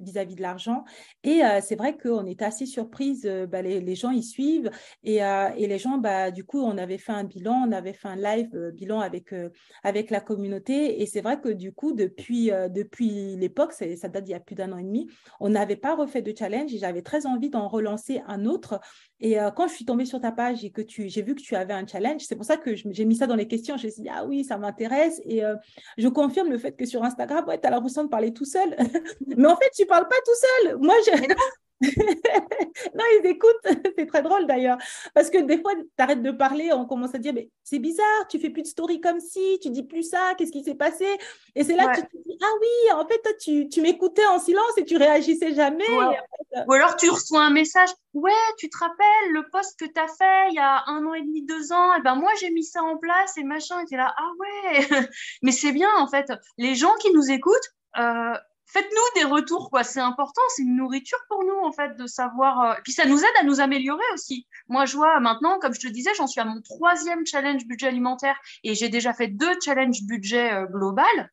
vis-à-vis 0.00 0.36
de 0.36 0.42
l'argent. 0.42 0.84
Et 1.24 1.40
c'est 1.62 1.74
vrai 1.74 1.98
qu'on 1.98 2.26
était 2.26 2.44
assez 2.44 2.64
surprise. 2.64 3.28
Bah, 3.50 3.60
les, 3.60 3.80
les, 3.80 3.94
gens 3.96 4.12
y 4.12 4.22
suivent 4.22 4.70
et, 5.02 5.16
et 5.16 5.66
les 5.66 5.78
gens, 5.78 5.98
bah, 5.98 6.30
du 6.30 6.44
coup, 6.44 6.60
on 6.60 6.78
avait 6.78 6.98
fait 6.98 7.12
un 7.12 7.24
bilan, 7.24 7.66
on 7.68 7.72
avait 7.72 7.92
fait 7.92 8.08
un 8.08 8.16
live 8.16 8.70
bilan 8.72 9.00
avec, 9.00 9.34
avec 9.82 10.10
la 10.10 10.20
communauté. 10.20 11.02
Et 11.02 11.06
c'est 11.06 11.22
vrai 11.22 11.40
que 11.40 11.48
du 11.48 11.72
coup, 11.72 11.92
depuis, 11.92 12.52
depuis 12.70 13.34
l'époque, 13.36 13.72
ça 13.72 14.08
date 14.08 14.24
d'il 14.24 14.32
y 14.32 14.34
a 14.34 14.40
plus 14.40 14.54
d'un 14.54 14.70
an 14.70 14.78
et 14.78 14.84
demi, 14.84 15.08
on 15.40 15.50
n'avait 15.50 15.76
pas 15.76 15.96
refait 15.96 16.22
de 16.22 16.32
challenge 16.36 16.72
et 16.72 16.78
j'avais 16.78 17.02
très 17.02 17.26
envie 17.26 17.50
d'en 17.50 17.66
relancer 17.66 18.22
un 18.28 18.46
autre. 18.46 18.80
Et 19.20 19.36
quand 19.56 19.68
je 19.68 19.74
suis 19.74 19.84
tombée 19.84 20.04
sur 20.04 20.20
ta 20.20 20.32
page 20.32 20.64
et 20.64 20.70
que 20.70 20.82
tu, 20.82 21.08
j'ai 21.08 21.22
vu 21.22 21.34
que 21.34 21.40
tu 21.40 21.54
avais 21.56 21.72
un 21.72 21.86
challenge. 21.86 22.22
C'est 22.22 22.36
pour 22.36 22.44
ça 22.44 22.56
que 22.56 22.74
j'ai 22.74 23.04
mis 23.04 23.16
ça 23.16 23.26
dans 23.26 23.36
les 23.36 23.46
questions. 23.46 23.76
Je 23.76 23.86
me 23.86 23.90
suis 23.92 24.02
dit, 24.02 24.08
ah 24.12 24.24
oui, 24.26 24.44
ça 24.44 24.58
m'intéresse. 24.58 25.20
Et 25.24 25.44
euh, 25.44 25.54
je 25.96 26.08
confirme 26.08 26.50
le 26.50 26.58
fait 26.58 26.72
que 26.72 26.84
sur 26.84 27.02
Instagram, 27.04 27.44
ouais, 27.46 27.60
tu 27.60 27.66
as 27.66 27.70
l'impression 27.70 28.04
de 28.04 28.08
parler 28.08 28.32
tout 28.32 28.44
seul. 28.44 28.76
Mais 29.26 29.48
en 29.48 29.56
fait, 29.56 29.70
tu 29.74 29.86
parles 29.86 30.08
pas 30.08 30.16
tout 30.24 30.66
seul. 30.66 30.78
Moi, 30.78 30.94
j'ai... 31.04 31.34
non, 31.80 33.04
ils 33.20 33.26
écoutent. 33.26 33.50
c'est 33.98 34.06
très 34.06 34.22
drôle 34.22 34.46
d'ailleurs. 34.46 34.78
Parce 35.14 35.30
que 35.30 35.38
des 35.38 35.60
fois, 35.60 35.74
tu 35.74 35.84
arrêtes 35.98 36.22
de 36.22 36.30
parler, 36.30 36.72
on 36.72 36.86
commence 36.86 37.14
à 37.14 37.18
dire, 37.18 37.32
mais 37.34 37.50
c'est 37.62 37.78
bizarre, 37.78 38.26
tu 38.28 38.38
fais 38.38 38.50
plus 38.50 38.62
de 38.62 38.66
story 38.66 39.00
comme 39.00 39.20
si, 39.20 39.58
tu 39.60 39.70
dis 39.70 39.82
plus 39.82 40.02
ça, 40.02 40.34
qu'est-ce 40.36 40.52
qui 40.52 40.62
s'est 40.62 40.74
passé? 40.74 41.06
Et 41.54 41.64
c'est 41.64 41.76
là 41.76 41.88
que 41.88 42.00
tu 42.00 42.06
te 42.06 42.28
dis, 42.28 42.38
ah 42.42 42.52
oui, 42.60 42.92
en 42.94 43.06
fait, 43.06 43.20
toi, 43.22 43.32
tu, 43.40 43.68
tu 43.68 43.80
m'écoutais 43.80 44.26
en 44.26 44.38
silence 44.38 44.76
et 44.76 44.84
tu 44.84 44.96
réagissais 44.96 45.54
jamais. 45.54 45.84
Euh, 45.90 46.60
Ou 46.68 46.72
alors 46.72 46.96
tu 46.96 47.10
reçois 47.10 47.42
un 47.42 47.50
message, 47.50 47.90
ouais, 48.14 48.32
tu 48.58 48.68
te 48.68 48.78
rappelles 48.78 49.32
le 49.32 49.48
poste 49.50 49.78
que 49.78 49.86
tu 49.86 50.00
as 50.00 50.08
fait 50.08 50.50
il 50.50 50.54
y 50.54 50.58
a 50.58 50.84
un 50.86 51.04
an 51.06 51.14
et 51.14 51.22
demi, 51.22 51.42
deux 51.42 51.72
ans, 51.72 51.94
et 51.94 52.02
ben 52.02 52.14
moi, 52.14 52.30
j'ai 52.40 52.50
mis 52.50 52.64
ça 52.64 52.82
en 52.82 52.96
place 52.96 53.36
et 53.36 53.44
machin, 53.44 53.80
et 53.80 53.86
tu 53.86 53.94
es 53.94 53.96
là, 53.96 54.14
ah 54.16 54.30
ouais, 54.38 54.86
mais 55.42 55.52
c'est 55.52 55.72
bien 55.72 55.90
en 55.96 56.06
fait. 56.06 56.32
Les 56.58 56.74
gens 56.74 56.94
qui 57.00 57.12
nous 57.12 57.30
écoutent, 57.30 57.70
euh, 57.98 58.34
faites-nous 58.74 59.22
des 59.22 59.26
retours, 59.26 59.70
quoi. 59.70 59.84
C'est 59.84 60.00
important, 60.00 60.42
c'est 60.48 60.62
une 60.62 60.76
nourriture 60.76 61.18
pour 61.28 61.44
nous, 61.44 61.58
en 61.64 61.72
fait, 61.72 61.96
de 61.96 62.06
savoir. 62.06 62.60
Euh, 62.60 62.74
puis 62.82 62.92
ça 62.92 63.06
nous 63.06 63.18
aide 63.18 63.36
à 63.40 63.44
nous 63.44 63.60
améliorer 63.60 64.02
aussi. 64.12 64.46
Moi, 64.68 64.84
je 64.84 64.96
vois 64.96 65.20
maintenant, 65.20 65.58
comme 65.60 65.72
je 65.72 65.80
te 65.80 65.86
disais, 65.86 66.10
j'en 66.16 66.26
suis 66.26 66.40
à 66.40 66.44
mon 66.44 66.60
troisième 66.60 67.24
challenge 67.24 67.66
budget 67.66 67.86
alimentaire 67.86 68.36
et 68.64 68.74
j'ai 68.74 68.88
déjà 68.88 69.14
fait 69.14 69.28
deux 69.28 69.54
challenges 69.64 70.02
budget 70.02 70.52
euh, 70.52 70.66
global. 70.66 71.30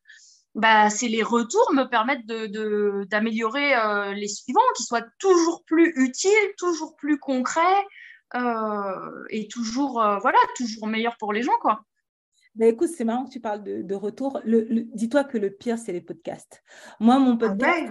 Bah, 0.54 0.90
c'est 0.90 1.08
les 1.08 1.22
retours 1.22 1.72
me 1.72 1.84
permettent 1.84 2.26
de, 2.26 3.04
d'améliorer 3.10 3.74
euh, 3.74 4.12
les 4.12 4.28
suivants, 4.28 4.60
qui 4.76 4.84
soient 4.84 5.04
toujours 5.18 5.64
plus 5.64 5.92
utiles, 5.96 6.54
toujours 6.58 6.94
plus 6.96 7.18
concrets 7.18 7.86
et 9.28 9.46
toujours, 9.48 9.92
voilà, 10.22 10.38
toujours 10.56 10.86
meilleurs 10.86 11.18
pour 11.18 11.34
les 11.34 11.42
gens, 11.42 11.58
quoi. 11.60 11.84
Mais 12.56 12.68
écoute, 12.68 12.90
c'est 12.94 13.04
marrant 13.04 13.24
que 13.24 13.30
tu 13.30 13.40
parles 13.40 13.62
de, 13.62 13.94
retour. 13.94 14.40
Le, 14.44 14.66
Dis-toi 14.94 15.24
que 15.24 15.38
le 15.38 15.50
pire, 15.50 15.78
c'est 15.78 15.92
les 15.92 16.00
podcasts. 16.00 16.62
Moi, 17.00 17.18
mon 17.18 17.34
ah 17.34 17.38
podcast 17.38 17.90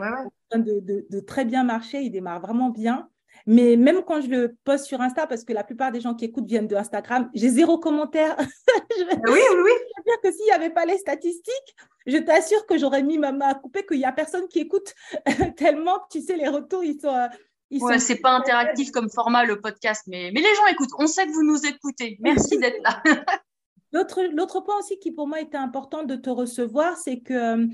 ah 0.52 0.58
De, 0.58 0.80
de, 0.80 1.06
de, 1.10 1.19
très 1.19 1.45
bien 1.45 1.63
marcher, 1.63 2.02
il 2.02 2.12
démarre 2.12 2.41
vraiment 2.41 2.69
bien. 2.69 3.10
Mais 3.47 3.76
même 3.76 4.04
quand 4.04 4.21
je 4.21 4.30
le 4.30 4.56
poste 4.63 4.86
sur 4.86 5.02
Insta, 5.02 5.26
parce 5.26 5.43
que 5.43 5.54
la 5.54 5.63
plupart 5.63 5.91
des 5.91 6.02
gens 6.02 6.13
qui 6.13 6.26
écoutent 6.26 6.45
viennent 6.45 6.67
de 6.67 6.76
Instagram, 6.76 7.30
j'ai 7.34 7.50
zéro 7.50 7.78
commentaire. 7.78 8.36
Ah 8.93 9.17
oui, 9.28 9.39
oui, 9.52 9.62
oui. 9.63 9.71
dire 10.06 10.21
que 10.21 10.32
s'il 10.32 10.45
n'y 10.45 10.52
avait 10.52 10.69
pas 10.69 10.86
les 10.86 10.97
statistiques, 10.97 11.76
je 12.06 12.17
t'assure 12.17 12.65
que 12.65 12.78
j'aurais 12.78 13.04
mis 13.04 13.17
ma 13.17 13.32
main 13.32 13.47
à 13.47 13.56
couper, 13.56 13.86
qu'il 13.86 13.97
n'y 13.97 14.06
a 14.06 14.12
personne 14.12 14.47
qui 14.47 14.60
écoute 14.60 14.93
tellement, 15.58 16.00
tu 16.12 16.21
sais, 16.21 16.36
les 16.36 16.47
retours, 16.47 16.84
ils 16.84 17.00
sont... 17.00 17.30
Ils 17.69 17.82
ouais, 17.82 18.00
c'est 18.00 18.17
pas 18.17 18.32
interactif 18.32 18.91
comme 18.91 19.10
format 19.10 19.45
le 19.45 19.62
podcast, 19.62 20.04
mais, 20.08 20.32
mais 20.34 20.41
les 20.41 20.56
gens 20.56 20.65
écoutent. 20.67 20.91
On 21.00 21.08
sait 21.08 21.26
que 21.26 21.32
vous 21.32 21.43
nous 21.43 21.65
écoutez. 21.65 22.17
Merci 22.19 22.58
d'être 22.58 22.82
là. 22.84 23.02
L'autre 23.91 24.62
point 24.62 24.77
aussi 24.80 24.99
qui 24.99 25.12
pour 25.12 25.27
moi 25.27 25.41
était 25.41 25.58
important 25.58 26.04
de 26.04 26.15
te 26.15 26.30
recevoir, 26.30 26.97
c'est 26.97 27.19
que 27.19 27.34
euh, 27.34 27.67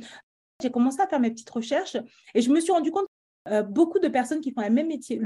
j'ai 0.62 0.72
commencé 0.72 1.00
à 1.02 1.08
faire 1.08 1.20
mes 1.20 1.32
petites 1.32 1.50
recherches 1.50 1.98
et 2.34 2.42
je 2.42 2.50
me 2.50 2.60
suis 2.60 2.72
rendu 2.72 2.92
compte 2.92 3.08
euh, 3.50 3.62
beaucoup 3.62 4.00
de 4.00 4.10
personnes 4.10 4.42
qui 4.42 4.52
font 4.52 4.62
le 4.62 4.70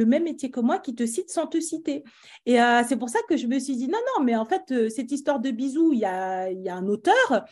même 0.05 0.23
métier, 0.23 0.51
que 0.51 0.59
moi, 0.59 0.77
qui 0.77 0.93
te 0.93 1.05
citent 1.07 1.31
sans 1.31 1.47
te 1.47 1.59
citer. 1.59 2.03
Et 2.45 2.61
euh, 2.61 2.83
c'est 2.87 2.97
pour 2.97 3.09
ça 3.09 3.17
que 3.27 3.35
je 3.35 3.47
me 3.47 3.57
suis 3.57 3.75
dit, 3.77 3.87
non, 3.87 3.97
non, 4.15 4.23
mais 4.23 4.35
en 4.35 4.45
fait, 4.45 4.89
cette 4.89 5.11
histoire 5.11 5.39
de 5.39 5.49
bisous, 5.49 5.93
il 5.93 5.99
y 5.99 6.05
a, 6.05 6.49
un 6.67 6.87
auteur. 6.87 7.45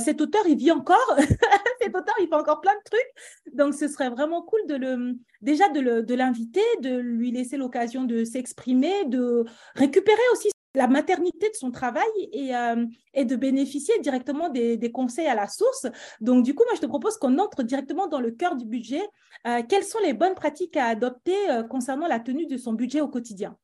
cet 0.00 0.20
auteur, 0.20 0.42
il 0.48 0.56
vit 0.56 0.72
encore. 0.72 1.16
cet 1.80 1.94
auteur, 1.94 2.14
il 2.20 2.26
fait 2.26 2.34
encore 2.34 2.60
plein 2.60 2.74
de 2.74 2.90
trucs. 2.90 3.54
Donc, 3.54 3.74
ce 3.74 3.86
serait 3.86 4.10
vraiment 4.10 4.42
cool 4.42 4.66
de 4.66 5.14
déjà 5.42 5.68
de 5.68 6.14
l'inviter, 6.14 6.64
de 6.80 6.96
lui 6.96 7.30
laisser 7.30 7.56
l'occasion 7.56 8.02
de 8.02 8.24
s'exprimer, 8.24 9.04
de 9.04 9.44
récupérer 9.76 10.18
aussi 10.32 10.48
la 10.76 10.86
maternité 10.88 11.48
de 11.48 11.54
son 11.54 11.70
travail 11.70 12.04
et, 12.32 12.54
euh, 12.54 12.84
de 13.16 13.36
bénéficier 13.36 13.98
directement 14.00 14.50
des, 14.50 14.92
conseils 14.92 15.26
à 15.26 15.34
la 15.34 15.48
source. 15.48 15.86
Donc, 16.20 16.44
du 16.44 16.54
coup, 16.54 16.64
moi, 16.64 16.74
je 16.76 16.82
te 16.82 16.86
propose 16.86 17.16
qu'on 17.16 17.38
entre 17.38 17.62
directement 17.62 18.06
dans 18.06 18.20
le 18.20 18.30
cœur 18.30 18.56
du 18.56 18.66
budget. 18.66 19.02
Euh, 19.46 19.62
quelles 19.68 19.84
sont 19.84 19.98
les 20.04 20.12
bonnes 20.12 20.34
pratiques 20.34 20.76
à 20.76 20.86
adopter 20.86 21.50
euh, 21.50 21.62
concernant 21.62 22.06
la 22.06 22.20
tenue 22.20 22.46
de 22.46 22.58
son 22.58 22.74
budget 22.74 23.00
au 23.00 23.08
quotidien? 23.08 23.56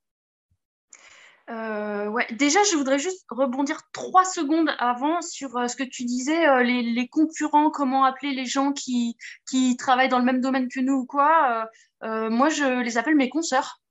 Ouais. 1.48 2.26
Déjà, 2.32 2.60
je 2.70 2.76
voudrais 2.76 2.98
juste 2.98 3.26
rebondir 3.28 3.82
trois 3.92 4.24
secondes 4.24 4.70
avant 4.78 5.20
sur 5.20 5.50
ce 5.68 5.76
que 5.76 5.82
tu 5.82 6.04
disais, 6.04 6.64
les, 6.64 6.82
les, 6.82 7.08
concurrents, 7.08 7.70
comment 7.70 8.04
appeler 8.04 8.32
les 8.32 8.46
gens 8.46 8.72
qui, 8.72 9.18
qui 9.50 9.76
travaillent 9.76 10.08
dans 10.08 10.18
le 10.18 10.24
même 10.24 10.40
domaine 10.40 10.68
que 10.68 10.80
nous 10.80 10.94
ou 10.94 11.04
quoi. 11.04 11.68
moi, 12.00 12.48
je 12.48 12.80
les 12.80 12.96
appelle 12.96 13.16
mes 13.16 13.28
consoeurs 13.28 13.81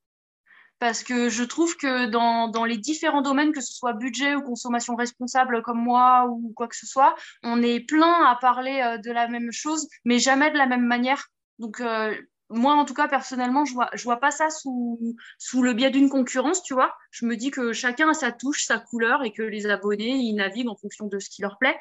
parce 0.82 1.04
que 1.04 1.30
je 1.30 1.44
trouve 1.44 1.78
que 1.78 2.08
dans, 2.08 2.48
dans, 2.48 2.66
les 2.66 2.76
différents 2.76 3.22
domaines, 3.22 3.52
que 3.52 3.62
ce 3.62 3.72
soit 3.72 3.94
budget 3.94 4.34
ou 4.34 4.42
consommation 4.42 4.96
responsable 4.96 5.62
comme 5.62 5.78
moi 5.78 6.26
ou 6.28 6.52
quoi 6.56 6.68
que 6.68 6.76
ce 6.76 6.88
soit, 6.88 7.16
on 7.44 7.62
est 7.62 7.82
plein 7.82 8.26
à 8.26 8.36
parler 8.42 8.82
euh, 8.84 8.98
de 8.98 9.12
la 9.12 9.28
même 9.28 9.52
chose, 9.52 9.88
mais 10.06 10.18
jamais 10.18 10.50
de 10.50 10.58
la 10.58 10.66
même 10.66 10.88
manière. 10.88 11.28
Donc, 11.60 11.82
euh, 11.82 12.16
moi, 12.50 12.74
en 12.74 12.86
tout 12.86 12.96
cas, 12.96 13.08
personnellement, 13.08 13.64
je 13.64 13.76
vois, 13.76 13.92
je 13.94 14.04
vois 14.04 14.20
pas 14.20 14.32
ça 14.32 14.50
sous, 14.50 15.16
sous 15.38 15.62
le 15.62 15.74
biais 15.74 15.92
d'une 15.92 16.10
concurrence, 16.10 16.64
tu 16.64 16.74
vois. 16.74 16.96
Je 17.12 17.28
me 17.28 17.38
dis 17.38 17.52
que 17.52 17.74
chacun 17.74 18.10
a 18.10 18.16
sa 18.16 18.32
touche, 18.32 18.66
sa 18.66 18.80
couleur 18.80 19.24
et 19.24 19.32
que 19.32 19.44
les 19.44 19.68
abonnés, 19.68 20.16
ils 20.16 20.34
naviguent 20.34 20.70
en 20.70 20.76
fonction 20.76 21.06
de 21.06 21.20
ce 21.20 21.30
qui 21.30 21.44
leur 21.44 21.60
plaît. 21.60 21.78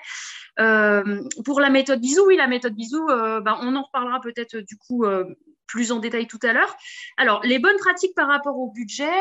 Euh, 0.58 1.22
pour 1.46 1.60
la 1.60 1.70
méthode 1.70 2.02
bisou, 2.02 2.26
oui, 2.26 2.36
la 2.36 2.48
méthode 2.48 2.74
bisou, 2.74 3.06
bah, 3.06 3.58
on 3.62 3.74
en 3.76 3.82
reparlera 3.82 4.20
peut-être 4.20 4.58
du 4.58 4.76
coup 4.76 5.06
plus 5.70 5.92
en 5.92 5.98
détail 5.98 6.26
tout 6.26 6.38
à 6.42 6.52
l'heure. 6.52 6.76
Alors, 7.16 7.42
les 7.44 7.58
bonnes 7.58 7.78
pratiques 7.78 8.14
par 8.14 8.28
rapport 8.28 8.58
au 8.58 8.70
budget, 8.70 9.12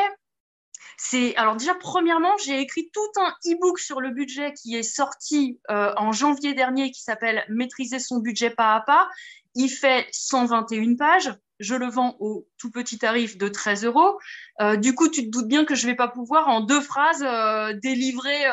c'est 0.98 1.34
alors 1.36 1.56
déjà 1.56 1.74
premièrement, 1.74 2.36
j'ai 2.44 2.60
écrit 2.60 2.90
tout 2.92 3.20
un 3.20 3.34
e-book 3.46 3.78
sur 3.78 4.00
le 4.00 4.10
budget 4.10 4.52
qui 4.52 4.76
est 4.76 4.82
sorti 4.82 5.58
euh, 5.70 5.92
en 5.96 6.12
janvier 6.12 6.52
dernier 6.52 6.90
qui 6.90 7.02
s'appelle 7.02 7.44
Maîtriser 7.48 7.98
son 7.98 8.18
budget 8.18 8.50
pas 8.50 8.74
à 8.74 8.80
pas. 8.80 9.08
Il 9.54 9.68
fait 9.68 10.06
121 10.12 10.96
pages. 10.96 11.32
Je 11.58 11.74
le 11.74 11.88
vends 11.88 12.16
au 12.20 12.46
tout 12.58 12.70
petit 12.70 12.98
tarif 12.98 13.36
de 13.36 13.48
13 13.48 13.84
euros. 13.84 14.18
Euh, 14.60 14.76
du 14.76 14.94
coup, 14.94 15.08
tu 15.08 15.24
te 15.24 15.30
doutes 15.30 15.48
bien 15.48 15.64
que 15.64 15.74
je 15.74 15.86
vais 15.86 15.96
pas 15.96 16.08
pouvoir 16.08 16.48
en 16.48 16.60
deux 16.60 16.80
phrases 16.80 17.22
euh, 17.22 17.72
délivrer 17.82 18.44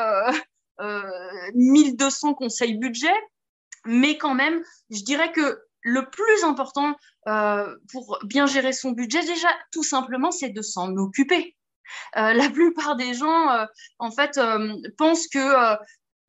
1200 1.53 2.33
conseils 2.33 2.77
budget. 2.77 3.15
Mais 3.86 4.17
quand 4.17 4.36
même, 4.36 4.62
je 4.89 5.03
dirais 5.03 5.31
que 5.31 5.66
le 5.88 6.10
plus 6.10 6.43
important 6.43 6.95
pour 7.91 8.19
bien 8.23 8.45
gérer 8.45 8.73
son 8.73 8.91
budget, 8.91 9.21
déjà, 9.21 9.50
tout 9.71 9.84
simplement, 9.84 10.32
c'est 10.32 10.50
de 10.50 10.62
s'en 10.62 10.95
occuper. 10.97 11.56
Euh, 12.17 12.34
la 12.34 12.50
plupart 12.50 12.95
des 12.95 13.13
gens, 13.13 13.50
euh, 13.50 13.65
en 14.00 14.12
fait, 14.12 14.38
euh, 14.38 14.76
pensent 14.97 15.28
que 15.28 15.78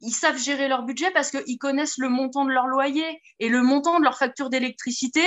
ils 0.00 0.12
savent 0.12 0.38
gérer 0.38 0.68
leur 0.68 0.84
budget 0.84 1.10
parce 1.10 1.32
qu'ils 1.32 1.58
connaissent 1.58 1.98
le 1.98 2.08
montant 2.08 2.44
de 2.44 2.52
leur 2.52 2.68
loyer 2.68 3.20
et 3.40 3.48
le 3.48 3.64
montant 3.64 3.98
de 3.98 4.04
leur 4.04 4.16
facture 4.16 4.48
d'électricité. 4.48 5.24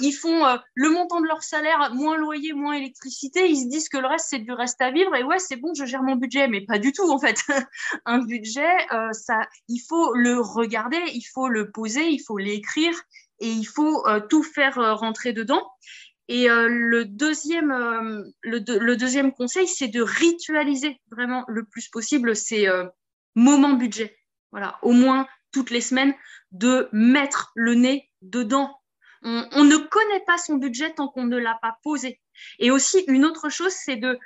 ils 0.00 0.14
font 0.14 0.46
le 0.74 0.88
montant 0.88 1.20
de 1.20 1.26
leur 1.26 1.42
salaire, 1.42 1.92
moins 1.92 2.16
loyer, 2.16 2.54
moins 2.54 2.72
électricité. 2.72 3.50
Ils 3.50 3.64
se 3.64 3.68
disent 3.68 3.90
que 3.90 3.98
le 3.98 4.06
reste, 4.06 4.28
c'est 4.30 4.38
du 4.38 4.50
reste 4.50 4.80
à 4.80 4.90
vivre. 4.92 5.14
Et 5.14 5.24
ouais, 5.24 5.38
c'est 5.38 5.56
bon, 5.56 5.74
je 5.74 5.84
gère 5.84 6.02
mon 6.02 6.16
budget. 6.16 6.48
Mais 6.48 6.62
pas 6.62 6.78
du 6.78 6.92
tout, 6.92 7.10
en 7.10 7.18
fait. 7.18 7.36
Un 8.06 8.24
budget, 8.24 8.78
ça, 9.12 9.46
il 9.68 9.80
faut 9.80 10.14
le 10.14 10.40
regarder, 10.40 11.02
il 11.12 11.24
faut 11.34 11.48
le 11.48 11.70
poser, 11.70 12.08
il 12.08 12.20
faut 12.20 12.38
l'écrire 12.38 12.94
et 13.40 13.48
il 13.48 13.64
faut 13.64 14.04
tout 14.28 14.42
faire 14.42 14.98
rentrer 14.98 15.32
dedans. 15.32 15.62
Et 16.28 16.50
euh, 16.50 16.68
le, 16.68 17.06
deuxième, 17.06 17.72
euh, 17.72 18.22
le, 18.42 18.96
deuxième 18.96 19.32
conseil, 19.32 19.66
c'est 19.66 19.88
de 19.88 20.02
ritualiser 20.02 21.00
vraiment 21.10 21.44
le 21.48 21.64
plus 21.64 21.88
possible 21.88 22.36
ces 22.36 22.68
euh, 22.68 22.84
moments 23.34 23.72
budget. 23.72 24.14
Voilà, 24.52 24.78
au 24.82 24.92
moins 24.92 25.26
toutes 25.52 25.70
les 25.70 25.80
semaines, 25.80 26.14
de 26.52 26.88
mettre 26.92 27.52
le 27.54 27.74
nez 27.74 28.10
dedans. 28.20 28.78
On, 29.22 29.48
on 29.52 29.64
ne 29.64 29.76
connaît 29.76 30.24
pas 30.26 30.36
son 30.36 30.56
budget 30.56 30.92
tant 30.92 31.08
qu'on 31.08 31.24
ne 31.24 31.38
l'a 31.38 31.58
pas 31.62 31.78
posé. 31.82 32.20
Et 32.58 32.70
aussi, 32.70 33.02
une 33.08 33.24
autre 33.24 33.48
chose, 33.48 33.72
c'est 33.72 33.96
de, 33.96 34.18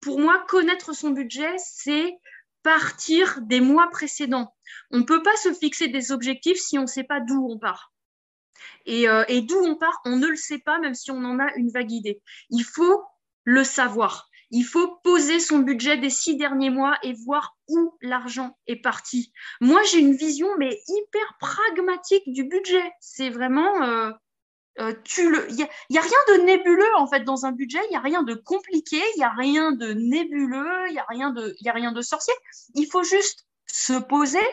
pour 0.00 0.18
moi, 0.18 0.44
connaître 0.48 0.92
son 0.94 1.10
budget, 1.10 1.54
c'est 1.58 2.18
partir 2.62 3.40
des 3.42 3.60
mois 3.60 3.88
précédents. 3.90 4.54
On 4.90 4.98
ne 4.98 5.04
peut 5.04 5.22
pas 5.22 5.36
se 5.36 5.52
fixer 5.52 5.88
des 5.88 6.12
objectifs 6.12 6.58
si 6.58 6.78
on 6.78 6.82
ne 6.82 6.86
sait 6.86 7.04
pas 7.04 7.20
d'où 7.20 7.46
on 7.50 7.58
part. 7.58 7.92
Euh, 8.88 9.24
et, 9.28 9.42
d'où 9.42 9.56
on 9.56 9.76
part, 9.76 10.00
on 10.04 10.16
ne 10.16 10.26
le 10.26 10.36
sait 10.36 10.58
pas, 10.58 10.78
même 10.78 10.94
si 10.94 11.10
on 11.10 11.24
en 11.24 11.38
a 11.38 11.54
une 11.56 11.70
vague 11.70 11.92
idée. 11.92 12.20
Il 12.50 12.64
faut 12.64 13.02
le 13.44 13.64
savoir. 13.64 14.28
Il 14.50 14.64
faut 14.64 14.96
poser 15.02 15.40
son 15.40 15.60
budget 15.60 15.96
des 15.96 16.10
six 16.10 16.36
derniers 16.36 16.70
mois 16.70 16.98
et 17.02 17.14
voir 17.24 17.56
où 17.68 17.96
l'argent 18.02 18.58
est 18.66 18.76
parti. 18.76 19.32
Moi, 19.60 19.82
j'ai 19.84 19.98
une 19.98 20.14
vision, 20.14 20.48
mais 20.58 20.78
hyper 20.88 21.36
pragmatique 21.40 22.24
du 22.26 22.44
budget. 22.44 22.92
C'est 23.00 23.30
vraiment, 23.30 23.82
euh, 23.82 24.10
euh, 24.80 24.94
il 25.18 25.68
n'y 25.90 25.98
a, 25.98 26.00
rien 26.00 26.18
de 26.28 26.44
nébuleux 26.44 26.96
en 26.96 27.06
fait 27.06 27.24
dans 27.24 27.44
un 27.44 27.52
budget. 27.52 27.80
Il 27.88 27.90
n'y 27.90 27.96
a 27.96 28.00
rien 28.00 28.22
de 28.22 28.34
compliqué. 28.34 29.00
Il 29.14 29.18
n'y 29.18 29.24
a 29.24 29.30
rien 29.30 29.72
de 29.72 29.92
nébuleux. 29.92 30.88
Il 30.88 30.92
n'y 30.92 30.98
a 30.98 31.06
rien 31.08 31.30
de, 31.30 31.54
il 31.60 31.68
a 31.68 31.72
rien 31.72 31.92
de 31.92 32.00
sorcier. 32.00 32.34
Il 32.74 32.86
faut 32.86 33.02
juste 33.02 33.46
se 33.66 33.92
poser 33.94 34.46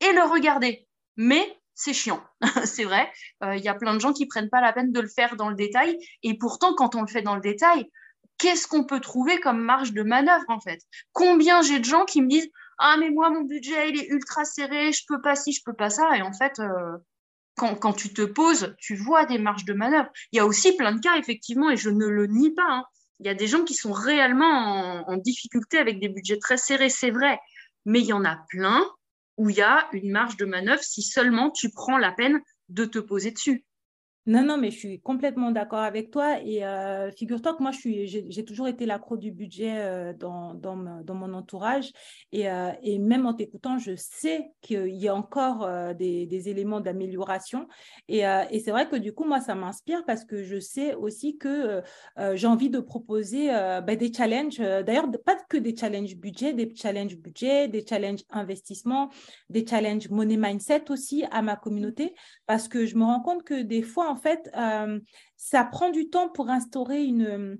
et 0.00 0.12
le 0.12 0.22
regarder. 0.22 0.86
Mais 1.16 1.58
c'est 1.74 1.94
chiant, 1.94 2.22
c'est 2.64 2.84
vrai. 2.84 3.10
Il 3.42 3.48
euh, 3.48 3.56
y 3.56 3.68
a 3.68 3.74
plein 3.74 3.94
de 3.94 4.00
gens 4.00 4.12
qui 4.12 4.26
prennent 4.26 4.50
pas 4.50 4.60
la 4.60 4.72
peine 4.72 4.92
de 4.92 5.00
le 5.00 5.08
faire 5.08 5.36
dans 5.36 5.48
le 5.48 5.56
détail. 5.56 5.98
Et 6.22 6.36
pourtant, 6.38 6.74
quand 6.74 6.94
on 6.94 7.02
le 7.02 7.08
fait 7.08 7.22
dans 7.22 7.34
le 7.34 7.40
détail, 7.40 7.90
qu'est-ce 8.38 8.66
qu'on 8.66 8.84
peut 8.84 9.00
trouver 9.00 9.40
comme 9.40 9.60
marge 9.60 9.92
de 9.92 10.02
manœuvre 10.02 10.44
en 10.48 10.60
fait? 10.60 10.80
Combien 11.12 11.62
j'ai 11.62 11.78
de 11.78 11.84
gens 11.84 12.04
qui 12.04 12.22
me 12.22 12.28
disent 12.28 12.50
ah 12.78 12.96
mais 12.98 13.10
moi 13.10 13.30
mon 13.30 13.42
budget 13.42 13.90
il 13.90 14.00
est 14.00 14.08
ultra 14.08 14.44
serré, 14.44 14.92
je 14.92 15.04
peux 15.06 15.20
pas 15.20 15.36
ci, 15.36 15.52
je 15.52 15.62
peux 15.64 15.74
pas 15.74 15.90
ça. 15.90 16.16
Et 16.16 16.22
en 16.22 16.32
fait, 16.32 16.58
euh, 16.58 16.98
quand, 17.56 17.92
tu 17.92 18.12
te 18.12 18.22
poses, 18.22 18.74
tu 18.78 18.96
vois 18.96 19.26
des 19.26 19.38
marges 19.38 19.64
de 19.64 19.74
manœuvre. 19.74 20.10
Il 20.32 20.36
y 20.36 20.40
a 20.40 20.46
aussi 20.46 20.76
plein 20.76 20.92
de 20.92 21.00
cas 21.00 21.16
effectivement, 21.16 21.70
et 21.70 21.76
je 21.76 21.90
ne 21.90 22.06
le 22.06 22.26
nie 22.26 22.52
pas. 22.52 22.66
Hein. 22.68 22.84
Il 23.20 23.26
y 23.26 23.30
a 23.30 23.34
des 23.34 23.46
gens 23.46 23.64
qui 23.64 23.74
sont 23.74 23.92
réellement 23.92 25.04
en, 25.06 25.12
en 25.12 25.16
difficulté 25.16 25.78
avec 25.78 26.00
des 26.00 26.08
budgets 26.08 26.38
très 26.38 26.56
serrés, 26.56 26.90
c'est 26.90 27.10
vrai. 27.10 27.38
Mais 27.84 28.00
il 28.00 28.06
y 28.06 28.12
en 28.12 28.24
a 28.24 28.36
plein 28.48 28.84
où 29.36 29.50
il 29.50 29.56
y 29.56 29.62
a 29.62 29.88
une 29.92 30.10
marge 30.10 30.36
de 30.36 30.44
manœuvre 30.44 30.82
si 30.82 31.02
seulement 31.02 31.50
tu 31.50 31.70
prends 31.70 31.98
la 31.98 32.12
peine 32.12 32.40
de 32.68 32.84
te 32.84 32.98
poser 32.98 33.30
dessus. 33.30 33.64
Non, 34.26 34.42
non, 34.42 34.56
mais 34.56 34.70
je 34.70 34.78
suis 34.78 35.00
complètement 35.00 35.50
d'accord 35.50 35.80
avec 35.80 36.10
toi. 36.10 36.40
Et 36.42 36.64
euh, 36.64 37.10
figure-toi 37.10 37.54
que 37.54 37.62
moi, 37.62 37.72
j'ai 37.72 38.44
toujours 38.46 38.68
été 38.68 38.86
l'accro 38.86 39.18
du 39.18 39.30
budget 39.30 39.74
euh, 39.76 40.14
dans, 40.14 40.54
dans, 40.54 40.74
mon 41.14 41.34
entourage. 41.34 41.92
Et, 42.32 42.50
euh, 42.50 42.70
et 42.82 42.98
même 42.98 43.26
en 43.26 43.34
t'écoutant, 43.34 43.76
je 43.76 43.94
sais 43.96 44.50
qu'il 44.62 44.94
y 44.94 45.08
a 45.08 45.14
encore 45.14 45.68
des, 45.94 46.24
des, 46.24 46.48
éléments 46.48 46.80
d'amélioration. 46.80 47.68
Et, 48.08 48.20
et 48.50 48.60
c'est 48.60 48.70
vrai 48.70 48.88
que 48.88 48.96
du 48.96 49.12
coup, 49.12 49.24
moi, 49.24 49.40
ça 49.40 49.54
m'inspire 49.54 50.04
parce 50.06 50.24
que 50.24 50.42
je 50.42 50.58
sais 50.58 50.94
aussi 50.94 51.36
que 51.36 51.82
j'ai 52.34 52.46
envie 52.46 52.70
de 52.70 52.80
proposer 52.80 53.48
ben, 53.48 53.96
des 53.96 54.12
challenges. 54.12 54.58
D'ailleurs, 54.58 55.10
pas 55.24 55.36
que 55.48 55.58
des 55.58 55.76
challenges 55.76 56.16
budget, 56.16 56.54
des 56.54 56.72
challenges 56.74 57.16
budget, 57.16 57.68
des 57.68 57.84
challenges 57.86 58.22
investissement, 58.30 59.10
des 59.50 59.66
challenges 59.66 60.08
money 60.08 60.36
mindset 60.36 60.90
aussi 60.90 61.24
à 61.30 61.42
ma 61.42 61.56
communauté. 61.56 62.14
Parce 62.46 62.68
que 62.68 62.86
je 62.86 62.96
me 62.96 63.04
rends 63.04 63.20
compte 63.20 63.42
que 63.42 63.62
des 63.62 63.82
fois, 63.82 64.13
en 64.14 64.16
fait, 64.16 64.48
euh, 64.56 65.00
ça 65.36 65.64
prend 65.64 65.90
du 65.90 66.08
temps 66.08 66.28
pour 66.28 66.48
instaurer 66.48 67.02
une, 67.02 67.58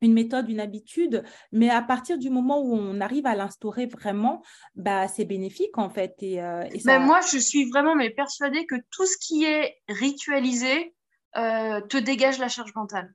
une 0.00 0.12
méthode, 0.12 0.50
une 0.50 0.58
habitude, 0.58 1.22
mais 1.52 1.70
à 1.70 1.82
partir 1.82 2.18
du 2.18 2.30
moment 2.30 2.60
où 2.60 2.74
on 2.74 3.00
arrive 3.00 3.26
à 3.26 3.36
l'instaurer 3.36 3.86
vraiment, 3.86 4.42
bah, 4.74 5.06
c'est 5.06 5.24
bénéfique 5.24 5.78
en 5.78 5.90
fait. 5.90 6.16
Et, 6.18 6.42
euh, 6.42 6.64
moi, 6.98 7.20
je 7.20 7.38
suis 7.38 7.70
vraiment 7.70 7.94
mais 7.94 8.10
persuadée 8.10 8.66
que 8.66 8.74
tout 8.90 9.06
ce 9.06 9.16
qui 9.18 9.44
est 9.44 9.76
ritualisé 9.88 10.96
euh, 11.36 11.80
te 11.82 11.96
dégage 11.96 12.40
la 12.40 12.48
charge 12.48 12.74
mentale. 12.74 13.14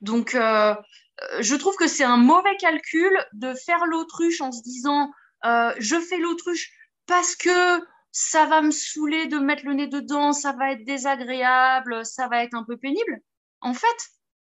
Donc, 0.00 0.30
je 0.32 1.54
trouve 1.56 1.76
que 1.76 1.88
c'est 1.88 2.04
un 2.04 2.16
mauvais 2.16 2.56
calcul 2.58 3.12
de 3.34 3.52
faire 3.52 3.84
l'autruche 3.84 4.40
en 4.40 4.50
se 4.50 4.62
disant 4.62 5.10
je 5.44 6.00
fais 6.08 6.18
l'autruche 6.18 6.70
parce 7.06 7.36
que 7.36 7.80
ça 8.20 8.46
va 8.46 8.62
me 8.62 8.72
saouler 8.72 9.28
de 9.28 9.38
mettre 9.38 9.64
le 9.64 9.74
nez 9.74 9.86
dedans, 9.86 10.32
ça 10.32 10.50
va 10.50 10.72
être 10.72 10.84
désagréable, 10.84 12.04
ça 12.04 12.26
va 12.26 12.42
être 12.42 12.54
un 12.54 12.64
peu 12.64 12.76
pénible. 12.76 13.22
En 13.60 13.74
fait, 13.74 13.96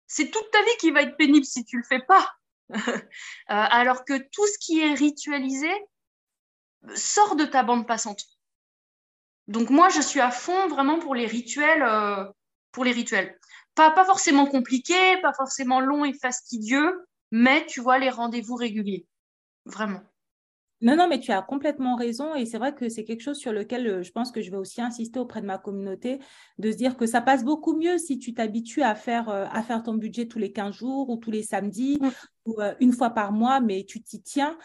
c'est 0.07 0.31
toute 0.31 0.51
ta 0.51 0.61
vie 0.61 0.77
qui 0.81 0.91
va 0.91 1.01
être 1.01 1.17
pénible 1.17 1.47
si 1.47 1.65
tu 1.65 1.79
le 1.79 1.83
fais 1.83 2.01
pas. 2.01 2.31
Euh, 3.51 3.67
alors 3.81 4.07
que 4.07 4.17
tout 4.17 4.47
ce 4.47 4.59
qui 4.59 4.81
est 4.81 4.95
ritualisé 4.95 5.71
sort 6.95 7.37
de 7.37 7.45
ta 7.45 7.63
bande 7.63 7.87
passante. 7.87 8.23
Donc 9.49 9.69
moi, 9.69 9.91
je 9.91 10.01
suis 10.01 10.21
à 10.21 10.31
fond 10.31 10.69
vraiment 10.69 10.99
pour 10.99 11.15
les 11.15 11.27
rituels, 11.27 11.83
euh, 11.83 12.25
pour 12.73 12.85
les 12.85 12.93
rituels. 12.93 13.39
Pas, 13.75 13.91
pas 13.91 14.07
forcément 14.07 14.47
compliqués, 14.47 15.21
pas 15.21 15.35
forcément 15.35 15.81
longs 15.81 16.07
et 16.07 16.15
fastidieux, 16.15 17.07
mais 17.31 17.67
tu 17.67 17.81
vois 17.81 17.99
les 17.99 18.09
rendez-vous 18.09 18.57
réguliers. 18.57 19.07
Vraiment. 19.67 20.03
Non, 20.85 20.97
non, 20.97 21.09
mais 21.09 21.19
tu 21.19 21.33
as 21.33 21.41
complètement 21.41 21.97
raison 21.97 22.35
et 22.35 22.45
c'est 22.45 22.59
vrai 22.59 22.75
que 22.75 22.91
c'est 22.91 23.05
quelque 23.05 23.23
chose 23.23 23.39
sur 23.39 23.55
lequel 23.55 23.87
euh, 23.87 24.03
je 24.03 24.13
pense 24.13 24.31
que 24.31 24.43
je 24.43 24.51
vais 24.51 24.59
aussi 24.59 24.83
insister 24.83 25.19
auprès 25.19 25.41
de 25.41 25.47
ma 25.47 25.57
communauté, 25.57 26.19
de 26.59 26.71
se 26.71 26.77
dire 26.77 26.99
que 26.99 27.07
ça 27.07 27.23
passe 27.23 27.43
beaucoup 27.43 27.75
mieux 27.75 27.97
si 27.97 28.19
tu 28.19 28.35
t'habitues 28.35 28.83
à 28.83 28.95
faire, 28.95 29.31
euh, 29.31 29.47
à 29.51 29.63
faire 29.63 29.83
ton 29.83 29.95
budget 29.95 30.27
tous 30.27 30.39
les 30.39 30.53
15 30.53 30.75
jours 30.75 31.09
ou 31.09 31.17
tous 31.17 31.31
les 31.31 31.43
samedis 31.43 31.97
mmh. 32.03 32.09
ou 32.45 32.61
euh, 32.61 32.75
une 32.81 32.93
fois 32.93 33.09
par 33.09 33.33
mois, 33.33 33.61
mais 33.61 33.87
tu 33.89 34.03
t'y 34.03 34.21
tiens, 34.21 34.59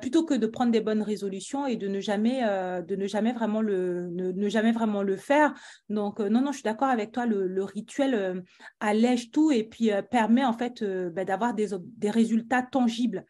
plutôt 0.00 0.24
que 0.24 0.34
de 0.34 0.46
prendre 0.46 0.70
des 0.70 0.80
bonnes 0.80 1.02
résolutions 1.02 1.66
et 1.66 1.74
de 1.74 1.88
ne 1.88 1.98
jamais, 1.98 2.42
de 2.86 2.94
ne 2.94 3.08
jamais, 3.08 3.32
vraiment, 3.32 3.60
le, 3.60 4.10
ne, 4.10 4.48
jamais 4.48 4.70
vraiment 4.70 5.02
le 5.02 5.16
faire. 5.16 5.54
Donc, 5.88 6.20
non, 6.20 6.40
non, 6.40 6.52
je 6.52 6.58
suis 6.58 6.62
d'accord 6.62 6.88
avec 6.88 7.10
toi, 7.10 7.26
le, 7.26 7.64
rituel 7.64 8.44
allège 8.78 9.32
tout 9.32 9.50
et 9.50 9.64
puis 9.64 9.90
permet 10.10 10.44
en 10.44 10.52
fait 10.52 10.84
bah, 10.84 11.24
d'avoir 11.24 11.54
des, 11.54 11.70
des 11.96 12.10
résultats 12.10 12.62
tangibles. 12.62 13.24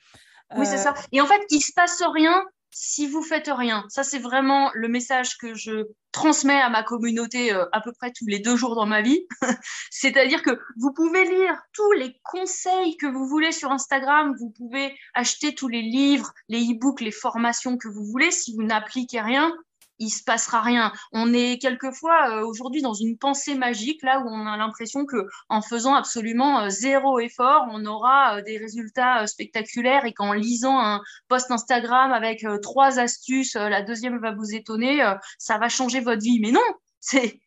Oui, 0.56 0.66
c'est 0.66 0.78
ça. 0.78 0.94
Et 1.12 1.20
en 1.20 1.26
fait, 1.26 1.40
il 1.50 1.60
se 1.60 1.72
passe 1.72 2.02
rien 2.02 2.44
si 2.74 3.06
vous 3.06 3.22
faites 3.22 3.48
rien. 3.48 3.84
Ça, 3.88 4.02
c'est 4.02 4.18
vraiment 4.18 4.70
le 4.74 4.88
message 4.88 5.38
que 5.38 5.54
je 5.54 5.86
transmets 6.10 6.60
à 6.60 6.68
ma 6.68 6.82
communauté 6.82 7.52
euh, 7.52 7.66
à 7.72 7.80
peu 7.80 7.92
près 7.92 8.10
tous 8.10 8.26
les 8.26 8.40
deux 8.40 8.56
jours 8.56 8.74
dans 8.74 8.84
ma 8.84 9.00
vie. 9.00 9.26
C'est-à-dire 9.90 10.42
que 10.42 10.58
vous 10.76 10.92
pouvez 10.92 11.24
lire 11.24 11.56
tous 11.72 11.92
les 11.92 12.18
conseils 12.24 12.96
que 12.96 13.06
vous 13.06 13.28
voulez 13.28 13.52
sur 13.52 13.70
Instagram, 13.70 14.34
vous 14.38 14.50
pouvez 14.50 14.96
acheter 15.14 15.54
tous 15.54 15.68
les 15.68 15.82
livres, 15.82 16.32
les 16.48 16.62
e-books, 16.62 17.00
les 17.00 17.12
formations 17.12 17.78
que 17.78 17.88
vous 17.88 18.04
voulez. 18.04 18.32
Si 18.32 18.54
vous 18.56 18.64
n'appliquez 18.64 19.20
rien, 19.20 19.54
il 19.98 20.10
se 20.10 20.22
passera 20.22 20.60
rien. 20.60 20.92
On 21.12 21.32
est 21.32 21.60
quelquefois 21.60 22.30
euh, 22.30 22.46
aujourd'hui 22.46 22.82
dans 22.82 22.94
une 22.94 23.16
pensée 23.16 23.54
magique 23.54 24.02
là 24.02 24.20
où 24.20 24.28
on 24.28 24.46
a 24.46 24.56
l'impression 24.56 25.06
que 25.06 25.26
en 25.48 25.62
faisant 25.62 25.94
absolument 25.94 26.60
euh, 26.60 26.68
zéro 26.68 27.18
effort, 27.20 27.66
on 27.70 27.84
aura 27.86 28.38
euh, 28.38 28.42
des 28.42 28.58
résultats 28.58 29.26
spectaculaires 29.26 30.04
et 30.04 30.12
qu'en 30.12 30.32
lisant 30.32 30.78
un 30.78 31.02
post 31.28 31.50
Instagram 31.50 32.12
avec 32.12 32.44
trois 32.62 32.98
astuces, 32.98 33.54
la 33.54 33.82
deuxième 33.82 34.18
va 34.18 34.32
vous 34.32 34.54
étonner, 34.54 35.02
ça 35.38 35.58
va 35.58 35.68
changer 35.68 36.00
votre 36.00 36.22
vie. 36.22 36.40
Mais 36.40 36.52
non, 36.52 36.60
c'est 37.00 37.40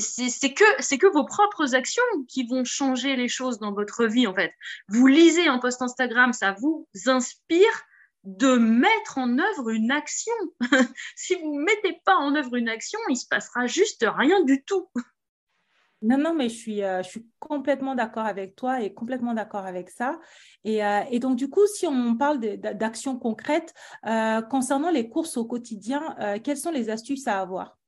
c'est 0.00 0.52
que 0.54 0.64
c'est 0.80 0.98
que 0.98 1.06
vos 1.06 1.24
propres 1.24 1.74
actions 1.74 2.02
qui 2.28 2.46
vont 2.46 2.64
changer 2.64 3.16
les 3.16 3.28
choses 3.28 3.58
dans 3.58 3.72
votre 3.72 4.06
vie 4.06 4.26
en 4.26 4.34
fait. 4.34 4.52
Vous 4.88 5.06
lisez 5.06 5.46
un 5.46 5.58
post 5.58 5.82
Instagram, 5.82 6.32
ça 6.32 6.56
vous 6.60 6.88
inspire 7.06 7.84
de 8.26 8.56
mettre 8.56 9.18
en 9.18 9.38
œuvre 9.38 9.70
une 9.70 9.90
action. 9.90 10.34
si 11.16 11.36
vous 11.36 11.58
ne 11.58 11.64
mettez 11.64 12.00
pas 12.04 12.16
en 12.16 12.34
œuvre 12.34 12.56
une 12.56 12.68
action, 12.68 12.98
il 13.08 13.16
se 13.16 13.26
passera 13.26 13.66
juste 13.66 14.04
rien 14.06 14.42
du 14.42 14.62
tout. 14.64 14.88
Non, 16.02 16.18
non, 16.18 16.34
mais 16.34 16.48
je 16.48 16.54
suis, 16.54 16.82
euh, 16.82 17.02
je 17.02 17.08
suis 17.08 17.26
complètement 17.38 17.94
d'accord 17.94 18.26
avec 18.26 18.54
toi 18.54 18.82
et 18.82 18.92
complètement 18.92 19.32
d'accord 19.32 19.64
avec 19.64 19.88
ça. 19.88 20.18
Et, 20.64 20.84
euh, 20.84 21.02
et, 21.10 21.20
donc, 21.20 21.36
du 21.36 21.48
coup, 21.48 21.66
si 21.66 21.86
on 21.86 22.16
parle 22.16 22.38
d'actions 22.38 23.18
concrètes 23.18 23.72
euh, 24.06 24.42
concernant 24.42 24.90
les 24.90 25.08
courses 25.08 25.36
au 25.36 25.46
quotidien, 25.46 26.16
quelles 26.44 26.58
sont 26.58 26.70
les 26.70 26.90
astuces 26.90 27.26
à 27.26 27.40
avoir? 27.40 27.78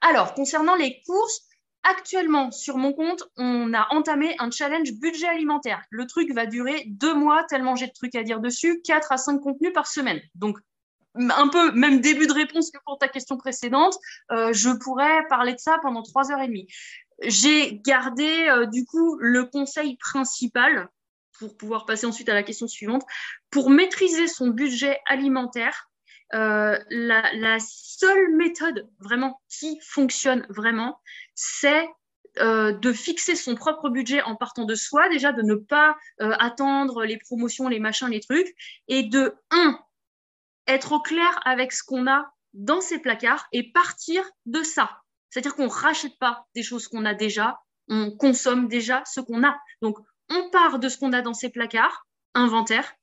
Alors, 0.00 0.34
concernant 0.34 0.74
les 0.74 1.02
courses, 1.02 1.46
actuellement, 1.84 2.50
sur 2.50 2.78
mon 2.78 2.92
compte, 2.92 3.24
on 3.36 3.72
a 3.74 3.86
entamé 3.90 4.34
un 4.38 4.50
challenge 4.50 4.92
budget 4.94 5.28
alimentaire. 5.28 5.82
Le 5.90 6.06
truc 6.06 6.32
va 6.32 6.46
durer 6.46 6.84
deux 6.86 7.14
mois, 7.14 7.44
tellement 7.44 7.76
j'ai 7.76 7.86
de 7.86 7.92
trucs 7.92 8.14
à 8.14 8.22
dire 8.22 8.40
dessus, 8.40 8.80
quatre 8.82 9.12
à 9.12 9.16
cinq 9.16 9.40
contenus 9.40 9.72
par 9.72 9.86
semaine. 9.86 10.20
Donc, 10.34 10.58
un 11.14 11.48
peu 11.48 11.72
même 11.72 12.00
début 12.00 12.26
de 12.26 12.32
réponse 12.32 12.70
que 12.70 12.78
pour 12.86 12.98
ta 12.98 13.08
question 13.08 13.36
précédente, 13.36 13.98
euh, 14.30 14.52
je 14.52 14.70
pourrais 14.70 15.26
parler 15.28 15.52
de 15.52 15.58
ça 15.58 15.78
pendant 15.82 16.02
trois 16.02 16.32
heures 16.32 16.40
et 16.40 16.46
demie. 16.46 16.66
J'ai 17.22 17.78
gardé 17.80 18.48
euh, 18.48 18.66
du 18.66 18.84
coup 18.86 19.16
le 19.20 19.44
conseil 19.44 19.96
principal 19.98 20.88
pour 21.38 21.56
pouvoir 21.56 21.86
passer 21.86 22.06
ensuite 22.06 22.28
à 22.28 22.34
la 22.34 22.42
question 22.42 22.66
suivante. 22.66 23.02
Pour 23.50 23.70
maîtriser 23.70 24.26
son 24.26 24.48
budget 24.48 24.98
alimentaire, 25.06 25.90
euh, 26.34 26.78
la, 26.90 27.58
seule 27.60 28.34
méthode 28.34 28.88
vraiment 28.98 29.40
qui 29.48 29.78
fonctionne 29.82 30.46
vraiment, 30.48 31.00
c'est 31.34 31.88
de 32.36 32.92
fixer 32.94 33.36
son 33.36 33.54
propre 33.54 33.90
budget 33.90 34.22
en 34.22 34.36
partant 34.36 34.64
de 34.64 34.74
soi, 34.74 35.10
déjà 35.10 35.32
de 35.32 35.42
ne 35.42 35.54
pas 35.54 35.98
attendre 36.18 37.04
les 37.04 37.18
promotions, 37.18 37.68
les 37.68 37.78
machins, 37.78 38.08
les 38.08 38.20
trucs, 38.20 38.54
et 38.88 39.02
de, 39.02 39.34
un, 39.50 39.78
être 40.66 40.92
au 40.92 41.00
clair 41.00 41.40
avec 41.44 41.72
ce 41.72 41.82
qu'on 41.82 42.06
a 42.06 42.32
dans 42.54 42.80
ses 42.80 42.98
placards 42.98 43.46
et 43.52 43.72
partir 43.72 44.24
de 44.46 44.62
ça. 44.62 45.02
C'est-à-dire 45.30 45.54
qu'on 45.54 45.64
ne 45.64 45.70
rachète 45.70 46.18
pas 46.18 46.46
des 46.54 46.62
choses 46.62 46.88
qu'on 46.88 47.04
a 47.04 47.14
déjà, 47.14 47.60
on 47.88 48.10
consomme 48.10 48.68
déjà 48.68 49.02
ce 49.06 49.20
qu'on 49.20 49.44
a. 49.44 49.58
Donc, 49.80 49.98
on 50.28 50.50
part 50.50 50.78
de 50.78 50.88
ce 50.88 50.98
qu'on 50.98 51.12
a 51.12 51.22
dans 51.22 51.34
ses 51.34 51.50
placards, 51.50 52.06
inventaire. 52.34 52.94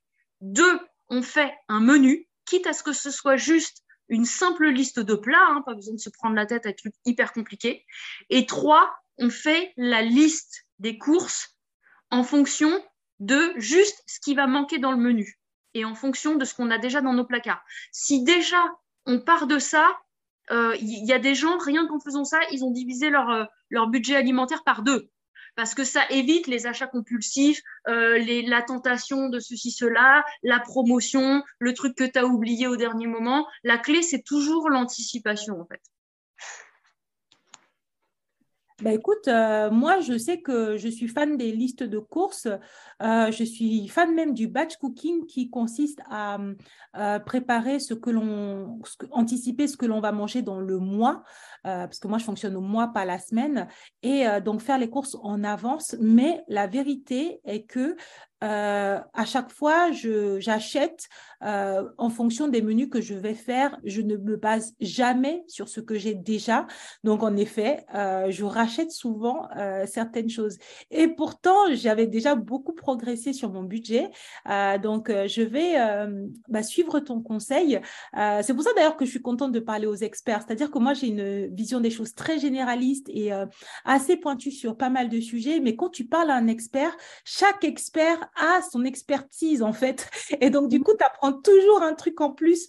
Deux, 0.42 0.80
on 1.10 1.22
fait 1.22 1.54
un 1.68 1.80
menu, 1.80 2.29
quitte 2.50 2.68
à 2.68 2.74
ce 2.74 2.84
que 2.84 2.94
ce 2.94 3.12
soit 3.12 3.38
juste 3.38 3.84
une 4.10 4.26
simple 4.26 4.68
liste 4.68 5.00
de 5.00 5.14
plats, 5.14 5.48
hein, 5.50 5.62
pas 5.66 5.76
besoin 5.76 5.94
de 5.94 6.00
se 6.00 6.10
prendre 6.10 6.36
la 6.36 6.46
tête 6.46 6.66
avec 6.66 6.78
trucs 6.78 6.96
hyper 7.06 7.32
compliqués. 7.32 7.86
Et 8.30 8.46
trois, 8.46 8.92
on 9.18 9.30
fait 9.30 9.74
la 9.78 10.02
liste 10.02 10.66
des 10.80 10.98
courses 10.98 11.56
en 12.10 12.24
fonction 12.24 12.72
de 13.20 13.54
juste 13.58 14.02
ce 14.08 14.20
qui 14.20 14.34
va 14.34 14.48
manquer 14.48 14.80
dans 14.80 14.92
le 14.92 14.98
menu 14.98 15.40
et 15.76 15.86
en 15.86 15.94
fonction 15.94 16.36
de 16.36 16.46
ce 16.46 16.56
qu'on 16.56 16.72
a 16.72 16.80
déjà 16.80 17.02
dans 17.02 17.14
nos 17.14 17.26
placards. 17.26 17.64
Si 17.92 18.24
déjà 18.24 18.64
on 19.06 19.20
part 19.20 19.46
de 19.46 19.60
ça, 19.60 20.00
il 20.50 20.56
euh, 20.56 20.76
y, 20.80 21.14
a 21.14 21.20
des 21.20 21.36
gens, 21.36 21.60
rien 21.60 21.86
qu'en 21.88 22.00
faisant 22.00 22.24
ça, 22.24 22.40
ils 22.52 22.64
ont 22.64 22.72
divisé 22.72 23.12
leur, 23.12 23.30
euh, 23.30 23.46
leur 23.70 23.88
budget 23.88 24.16
alimentaire 24.16 24.64
par 24.64 24.82
deux. 24.82 25.12
Parce 25.60 25.76
que 25.76 25.84
ça 25.84 26.06
évite 26.10 26.48
les 26.48 26.68
achats 26.68 26.88
compulsifs, 26.88 27.62
euh, 27.90 28.18
la 28.48 28.62
tentation 28.62 29.28
de 29.28 29.42
ceci, 29.42 29.72
cela, 29.72 30.24
la 30.42 30.62
promotion, 30.62 31.44
le 31.60 31.74
truc 31.74 31.98
que 31.98 32.06
tu 32.06 32.18
as 32.18 32.26
oublié 32.26 32.66
au 32.66 32.78
dernier 32.78 33.08
moment. 33.08 33.46
La 33.66 33.78
clé, 33.78 34.02
c'est 34.02 34.22
toujours 34.22 34.70
l'anticipation, 34.70 35.60
en 35.60 35.66
fait. 35.66 35.82
Bah 38.82 38.94
écoute, 38.94 39.28
euh, 39.28 39.70
moi, 39.72 40.00
je 40.00 40.18
sais 40.18 40.40
que 40.40 40.78
je 40.78 40.88
suis 40.88 41.10
fan 41.10 41.36
des 41.36 41.52
listes 41.52 41.84
de 41.84 42.00
courses. 42.00 42.48
Euh, 43.02 43.30
je 43.30 43.44
suis 43.44 43.90
fan 43.90 44.16
même 44.16 44.34
du 44.34 44.48
batch 44.48 44.78
cooking 44.78 45.26
qui 45.26 45.50
consiste 45.50 46.00
à 46.10 46.38
euh, 46.96 47.20
préparer 47.20 47.80
ce 47.80 47.94
que 47.94 48.10
l'on, 48.10 48.80
anticiper 49.12 49.68
ce 49.68 49.76
que 49.76 49.86
l'on 49.86 50.00
va 50.00 50.14
manger 50.14 50.42
dans 50.42 50.62
le 50.62 50.78
mois, 50.78 51.24
parce 51.64 52.00
que 52.00 52.08
moi, 52.08 52.20
je 52.20 52.24
fonctionne 52.24 52.56
au 52.56 52.62
mois, 52.62 52.88
pas 52.88 53.04
la 53.04 53.20
semaine, 53.20 53.68
et 54.02 54.26
donc 54.46 54.62
faire 54.62 54.78
les 54.78 54.90
courses 54.90 55.18
en 55.22 55.44
avance. 55.44 55.96
Mais 56.00 56.42
la 56.48 56.68
vérité 56.68 57.42
est 57.44 57.64
que 57.64 57.98
euh, 58.44 59.00
à 59.14 59.26
chaque 59.26 59.52
fois, 59.52 59.92
j'achète 59.92 61.10
euh, 61.44 61.90
en 61.98 62.10
fonction 62.10 62.48
des 62.48 62.62
menus 62.62 62.90
que 62.90 63.02
je 63.02 63.14
vais 63.14 63.34
faire. 63.34 63.78
Je 63.84 64.02
ne 64.02 64.16
me 64.16 64.38
base 64.38 64.76
jamais 64.80 65.44
sur 65.48 65.68
ce 65.68 65.82
que 65.82 65.96
j'ai 65.96 66.14
déjà. 66.14 66.68
Donc, 67.04 67.24
en 67.24 67.36
effet, 67.36 67.86
euh, 67.96 68.32
je 68.32 68.44
rachète 68.44 68.92
souvent 68.92 69.48
certaines 69.86 70.30
choses. 70.30 70.58
Et 70.92 71.08
pourtant, 71.08 71.74
j'avais 71.74 72.08
déjà 72.08 72.36
beaucoup 72.36 72.74
progressé 72.74 73.34
sur 73.34 73.52
mon 73.52 73.64
budget. 73.64 74.10
donc, 74.82 75.10
je 75.10 75.42
vais 75.42 75.76
bah, 76.48 76.64
suivre 76.64 77.00
ton 77.00 77.22
conseil. 77.22 77.80
C'est 78.14 78.54
pour 78.54 78.64
ça 78.64 78.72
d'ailleurs 78.76 78.98
que 78.98 79.06
je 79.06 79.12
suis 79.12 79.22
contente 79.22 79.52
de 79.52 79.60
parler 79.60 79.88
aux 79.88 79.96
experts. 79.96 80.44
C'est-à-dire 80.46 80.72
que 80.72 80.80
moi, 80.80 80.94
j'ai 80.94 81.08
une 81.08 81.54
vision 81.54 81.80
des 81.80 81.92
choses 81.92 82.14
très 82.16 82.40
généraliste 82.40 83.08
et 83.10 83.32
assez 83.86 84.18
pointue 84.18 84.52
sur 84.52 84.78
pas 84.78 84.90
mal 84.90 85.10
de 85.10 85.20
sujets. 85.20 85.60
Mais 85.60 85.76
quand 85.76 85.90
tu 85.90 86.06
parles 86.06 86.32
à 86.32 86.36
un 86.36 86.48
expert, 86.48 86.96
chaque 87.24 87.64
expert 87.64 88.29
a 88.36 88.62
son 88.62 88.86
expertise 88.86 89.62
en 89.62 89.74
fait. 89.74 90.10
Et 90.42 90.50
donc, 90.50 90.70
du 90.70 90.82
coup, 90.82 90.94
tu 90.98 91.06
apprends 91.06 91.34
toujours 91.34 91.82
un 91.84 91.94
truc 91.94 92.22
en 92.22 92.32
plus. 92.32 92.68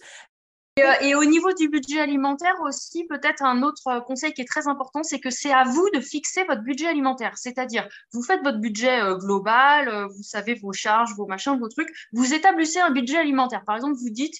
Euh, 0.79 0.93
et, 1.01 1.15
au 1.15 1.25
niveau 1.25 1.51
du 1.53 1.67
budget 1.67 1.99
alimentaire 1.99 2.55
aussi, 2.61 3.05
peut-être 3.05 3.43
un 3.43 3.61
autre 3.61 3.87
euh, 3.87 3.99
conseil 3.99 4.33
qui 4.33 4.41
est 4.41 4.47
très 4.47 4.67
important, 4.67 5.03
c'est 5.03 5.19
que 5.19 5.29
c'est 5.29 5.51
à 5.51 5.65
vous 5.65 5.89
de 5.93 5.99
fixer 5.99 6.45
votre 6.45 6.61
budget 6.61 6.87
alimentaire. 6.87 7.37
C'est-à-dire, 7.37 7.87
vous 8.13 8.23
faites 8.23 8.41
votre 8.41 8.59
budget 8.59 9.01
euh, 9.01 9.17
global, 9.17 10.07
vous 10.15 10.23
savez 10.23 10.55
vos 10.55 10.71
charges, 10.71 11.13
vos 11.15 11.25
machins, 11.25 11.59
vos 11.59 11.67
trucs, 11.67 11.93
vous 12.13 12.33
établissez 12.33 12.79
un 12.79 12.91
budget 12.91 13.17
alimentaire. 13.17 13.65
Par 13.65 13.75
exemple, 13.75 13.97
vous 13.97 14.09
dites, 14.09 14.37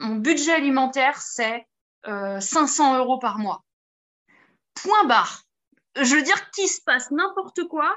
mon 0.00 0.16
budget 0.16 0.52
alimentaire, 0.52 1.20
c'est 1.20 1.66
500 2.04 2.98
euros 2.98 3.18
par 3.18 3.38
mois. 3.38 3.64
Point 4.74 5.04
barre. 5.04 5.42
Je 5.96 6.14
veux 6.14 6.22
dire 6.22 6.50
qu'il 6.50 6.68
se 6.68 6.80
passe 6.80 7.10
n'importe 7.10 7.64
quoi, 7.64 7.96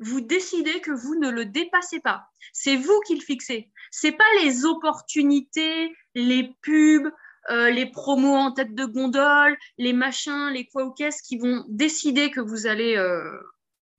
vous 0.00 0.20
décidez 0.20 0.80
que 0.80 0.90
vous 0.90 1.16
ne 1.16 1.30
le 1.30 1.44
dépassez 1.44 2.00
pas. 2.00 2.28
C'est 2.52 2.76
vous 2.76 3.00
qui 3.06 3.14
le 3.14 3.20
fixez. 3.20 3.70
C'est 3.90 4.12
pas 4.12 4.24
les 4.42 4.64
opportunités, 4.64 5.94
les 6.14 6.52
pubs, 6.62 7.10
euh, 7.50 7.70
les 7.70 7.86
promos 7.86 8.34
en 8.34 8.52
tête 8.52 8.74
de 8.74 8.84
gondole, 8.84 9.56
les 9.78 9.92
machins, 9.92 10.50
les 10.52 10.66
quoi 10.66 10.84
ou 10.84 10.92
qu'est-ce 10.92 11.22
qui 11.22 11.38
vont 11.38 11.64
décider 11.68 12.30
que 12.30 12.40
vous 12.40 12.66
allez 12.66 12.96
euh, 12.96 13.40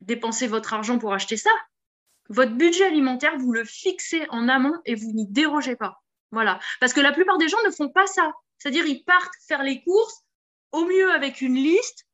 dépenser 0.01 0.47
votre 0.47 0.73
argent 0.73 0.99
pour 0.99 1.13
acheter 1.13 1.37
ça. 1.37 1.49
Votre 2.29 2.53
budget 2.53 2.85
alimentaire, 2.85 3.37
vous 3.37 3.51
le 3.51 3.65
fixez 3.65 4.25
en 4.29 4.47
amont 4.47 4.77
et 4.85 4.93
vous 4.93 5.11
n'y 5.13 5.27
dérogez 5.27 5.75
pas. 5.75 6.03
Voilà. 6.31 6.59
Parce 6.79 6.93
que 6.93 7.01
la 7.01 7.11
plupart 7.11 7.39
des 7.39 7.47
gens 7.47 7.57
ne 7.65 7.71
font 7.71 7.89
pas 7.89 8.05
ça. 8.05 8.31
C'est-à-dire, 8.59 8.85
ils 8.85 9.03
partent 9.03 9.33
faire 9.47 9.63
les 9.63 9.81
courses, 9.81 10.23
au 10.71 10.85
mieux 10.85 11.11
avec 11.11 11.41
une 11.41 11.55
liste, 11.55 12.05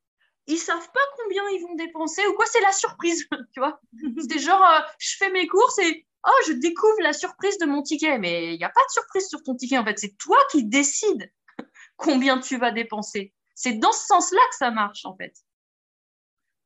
ils 0.46 0.58
savent 0.58 0.90
pas 0.92 1.00
combien 1.16 1.42
ils 1.50 1.62
vont 1.62 1.74
dépenser 1.74 2.26
ou 2.26 2.34
quoi, 2.34 2.46
c'est 2.46 2.60
la 2.60 2.72
surprise, 2.72 3.26
tu 3.52 3.60
vois. 3.60 3.80
C'est 4.28 4.38
genre, 4.38 4.62
euh, 4.62 4.80
je 4.98 5.16
fais 5.16 5.30
mes 5.30 5.46
courses 5.46 5.78
et 5.78 6.06
oh, 6.26 6.42
je 6.46 6.52
découvre 6.52 7.00
la 7.00 7.12
surprise 7.12 7.58
de 7.58 7.66
mon 7.66 7.82
ticket. 7.82 8.18
Mais 8.18 8.54
il 8.54 8.58
n'y 8.58 8.64
a 8.64 8.70
pas 8.70 8.84
de 8.86 8.92
surprise 8.92 9.28
sur 9.28 9.42
ton 9.42 9.54
ticket, 9.54 9.78
en 9.78 9.84
fait. 9.84 9.98
C'est 9.98 10.16
toi 10.16 10.38
qui 10.50 10.64
décides 10.64 11.30
combien 11.96 12.38
tu 12.38 12.58
vas 12.58 12.70
dépenser. 12.70 13.32
C'est 13.54 13.74
dans 13.74 13.92
ce 13.92 14.06
sens-là 14.06 14.40
que 14.50 14.56
ça 14.56 14.70
marche, 14.70 15.04
en 15.04 15.16
fait. 15.16 15.34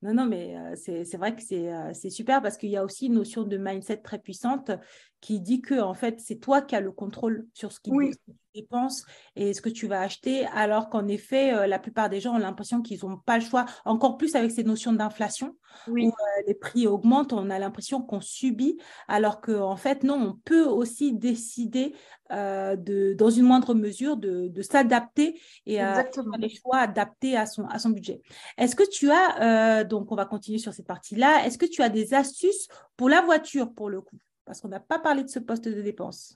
Non, 0.02 0.14
non, 0.14 0.26
mais 0.26 0.56
euh, 0.56 0.74
c'est 0.76 1.16
vrai 1.18 1.36
que 1.36 1.42
euh, 1.52 1.92
c'est 1.92 2.08
super 2.08 2.40
parce 2.40 2.56
qu'il 2.56 2.70
y 2.70 2.76
a 2.76 2.84
aussi 2.84 3.06
une 3.06 3.14
notion 3.14 3.42
de 3.42 3.58
mindset 3.58 3.98
très 3.98 4.18
puissante 4.18 4.70
qui 5.20 5.40
dit 5.40 5.60
que 5.60 5.78
en 5.80 5.94
fait, 5.94 6.20
c'est 6.20 6.36
toi 6.36 6.62
qui 6.62 6.74
as 6.74 6.80
le 6.80 6.92
contrôle 6.92 7.46
sur 7.52 7.72
ce 7.72 7.80
qui 7.80 7.90
oui. 7.90 8.12
dépenses 8.54 9.04
et 9.36 9.52
ce 9.52 9.60
que 9.60 9.68
tu 9.68 9.86
vas 9.86 10.00
acheter, 10.00 10.46
alors 10.46 10.88
qu'en 10.88 11.06
effet, 11.08 11.52
euh, 11.52 11.66
la 11.66 11.78
plupart 11.78 12.08
des 12.08 12.20
gens 12.20 12.34
ont 12.34 12.38
l'impression 12.38 12.80
qu'ils 12.80 13.00
n'ont 13.04 13.18
pas 13.18 13.36
le 13.36 13.44
choix, 13.44 13.66
encore 13.84 14.16
plus 14.16 14.34
avec 14.34 14.50
ces 14.50 14.64
notions 14.64 14.94
d'inflation, 14.94 15.56
où 15.88 15.98
euh, 15.98 16.10
les 16.46 16.54
prix 16.54 16.86
augmentent, 16.86 17.34
on 17.34 17.50
a 17.50 17.58
l'impression 17.58 18.00
qu'on 18.00 18.22
subit, 18.22 18.78
alors 19.08 19.42
qu'en 19.42 19.70
en 19.70 19.76
fait, 19.76 20.04
non, 20.04 20.14
on 20.14 20.40
peut 20.42 20.64
aussi 20.64 21.12
décider 21.12 21.94
euh, 22.32 22.76
de, 22.76 23.12
dans 23.12 23.30
une 23.30 23.44
moindre 23.44 23.74
mesure 23.74 24.16
de, 24.16 24.48
de 24.48 24.62
s'adapter 24.62 25.38
et 25.66 25.80
à 25.80 26.04
faire 26.04 26.24
les 26.38 26.48
choix 26.48 26.78
adaptés 26.78 27.36
à 27.36 27.44
son, 27.44 27.66
à 27.66 27.78
son 27.78 27.90
budget. 27.90 28.22
Est-ce 28.56 28.74
que 28.74 28.88
tu 28.88 29.10
as, 29.10 29.84
donc 29.84 30.10
on 30.10 30.16
va 30.16 30.24
continuer 30.24 30.58
sur 30.58 30.72
cette 30.72 30.86
partie-là, 30.86 31.44
est-ce 31.44 31.58
que 31.58 31.66
tu 31.66 31.82
as 31.82 31.90
des 31.90 32.14
astuces 32.14 32.68
pour 32.96 33.10
la 33.10 33.20
voiture 33.20 33.72
pour 33.74 33.90
le 33.90 34.00
coup? 34.00 34.16
Parce 34.50 34.62
qu'on 34.62 34.68
n'a 34.68 34.80
pas 34.80 34.98
parlé 34.98 35.22
de 35.22 35.28
ce 35.28 35.38
poste 35.38 35.68
de 35.68 35.80
dépense. 35.80 36.34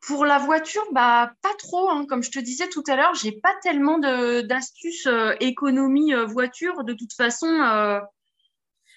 Pour 0.00 0.24
la 0.24 0.38
voiture, 0.38 0.82
bah 0.90 1.32
pas 1.42 1.54
trop. 1.60 1.88
Hein. 1.88 2.04
Comme 2.08 2.24
je 2.24 2.32
te 2.32 2.40
disais 2.40 2.68
tout 2.68 2.82
à 2.88 2.96
l'heure, 2.96 3.14
j'ai 3.14 3.30
pas 3.30 3.54
tellement 3.62 4.00
d'astuces 4.00 5.06
euh, 5.06 5.36
économie 5.38 6.12
euh, 6.12 6.26
voiture. 6.26 6.82
De 6.82 6.92
toute 6.92 7.12
façon, 7.12 7.46
euh, 7.46 8.00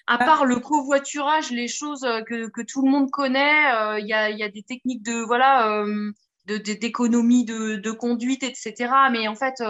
à 0.08 0.18
bah 0.18 0.24
part 0.24 0.46
le 0.46 0.58
covoiturage, 0.58 1.52
les 1.52 1.68
choses 1.68 2.04
que, 2.26 2.48
que, 2.48 2.62
tout 2.62 2.84
le 2.84 2.90
monde 2.90 3.08
connaît, 3.12 4.00
il 4.00 4.06
y 4.08 4.12
a, 4.12 4.30
y, 4.30 4.42
a, 4.42 4.48
des 4.48 4.64
techniques 4.64 5.04
de 5.04 5.24
voilà 5.24 5.84
d'économie 6.46 7.44
de, 7.44 7.54
de, 7.54 7.76
de, 7.76 7.90
conduite, 7.92 8.42
etc. 8.42 8.92
Mais 9.12 9.28
en 9.28 9.36
fait, 9.36 9.62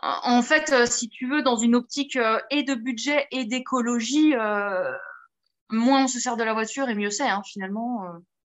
en 0.00 0.42
fait, 0.42 0.86
si 0.86 1.08
tu 1.08 1.28
veux, 1.28 1.42
dans 1.42 1.56
une 1.56 1.74
optique 1.74 2.16
et 2.52 2.62
de 2.62 2.76
budget 2.76 3.26
et 3.32 3.46
d'écologie, 3.46 4.32
moins 5.72 6.04
on 6.04 6.08
se 6.08 6.20
sert 6.20 6.36
de 6.36 6.44
la 6.44 6.54
voiture 6.54 6.88
et 6.88 6.94
mieux 6.94 7.10
c'est, 7.10 7.28
hein, 7.28 7.42
finalement. 7.46 8.04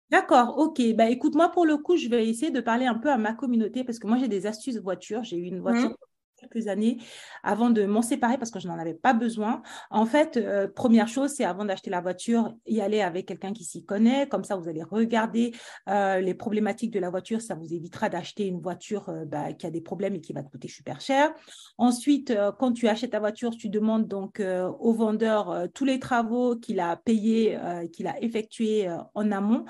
D'accord, 0.10 0.58
ok. 0.58 0.82
Bah, 0.96 1.10
écoute, 1.10 1.36
moi, 1.36 1.50
pour 1.50 1.66
le 1.66 1.78
coup, 1.78 1.98
je 1.98 2.08
vais 2.08 2.28
essayer 2.28 2.52
de 2.52 2.62
parler 2.62 2.86
un 2.86 2.96
peu 2.98 3.10
à 3.12 3.18
ma 3.18 3.34
communauté 3.34 3.84
parce 3.84 4.00
que 4.00 4.08
moi, 4.08 4.18
j'ai 4.18 4.28
des 4.30 4.46
astuces 4.48 4.78
voiture. 4.78 5.24
J'ai 5.24 5.38
eu 5.38 5.44
une 5.44 5.60
voiture 5.60 5.90
mmh 5.90 5.96
quelques 6.38 6.68
années 6.68 6.98
avant 7.44 7.70
de 7.70 7.86
m'en 7.86 8.02
séparer 8.02 8.38
parce 8.38 8.52
que 8.52 8.60
je 8.60 8.68
n'en 8.68 8.78
avais 8.78 8.94
pas 8.94 9.14
besoin. 9.14 9.62
En 9.90 10.06
fait, 10.06 10.38
euh, 10.38 10.68
première 10.68 11.08
chose, 11.08 11.32
c'est 11.32 11.44
avant 11.44 11.66
d'acheter 11.66 11.90
la 11.90 12.02
voiture, 12.02 12.54
y 12.66 12.82
aller 12.82 13.02
avec 13.02 13.26
quelqu'un 13.26 13.54
qui 13.54 13.64
s'y 13.64 13.84
connaît. 13.84 14.28
Comme 14.28 14.44
ça, 14.44 14.56
vous 14.56 14.70
allez 14.70 14.84
regarder 14.84 15.54
euh, 15.90 16.20
les 16.20 16.34
problématiques 16.34 16.92
de 16.92 17.00
la 17.00 17.10
voiture. 17.10 17.42
Ça 17.42 17.56
vous 17.56 17.74
évitera 17.74 18.10
d'acheter 18.10 18.48
une 18.48 18.60
voiture 18.60 19.10
euh, 19.10 19.26
bah, 19.26 19.54
qui 19.54 19.66
a 19.66 19.72
des 19.72 19.82
problèmes 19.82 20.16
et 20.16 20.22
qui 20.22 20.34
va 20.34 20.44
te 20.44 20.50
coûter 20.50 20.68
super 20.68 21.02
cher. 21.02 21.34
Ensuite, 21.78 22.34
quand 22.60 22.72
tu 22.72 22.88
achètes 22.88 23.12
ta 23.12 23.20
voiture, 23.20 23.52
tu 23.56 23.70
demandes 23.70 24.08
donc 24.08 24.42
au 24.80 24.94
vendeur 24.94 25.68
tous 25.74 25.86
les 25.86 26.00
travaux 26.00 26.56
qu'il 26.56 26.80
a 26.80 26.96
payés, 26.96 27.58
qu'il 27.94 28.08
a 28.08 28.22
effectués 28.22 28.90
en 29.14 29.32
amont, 29.32 29.66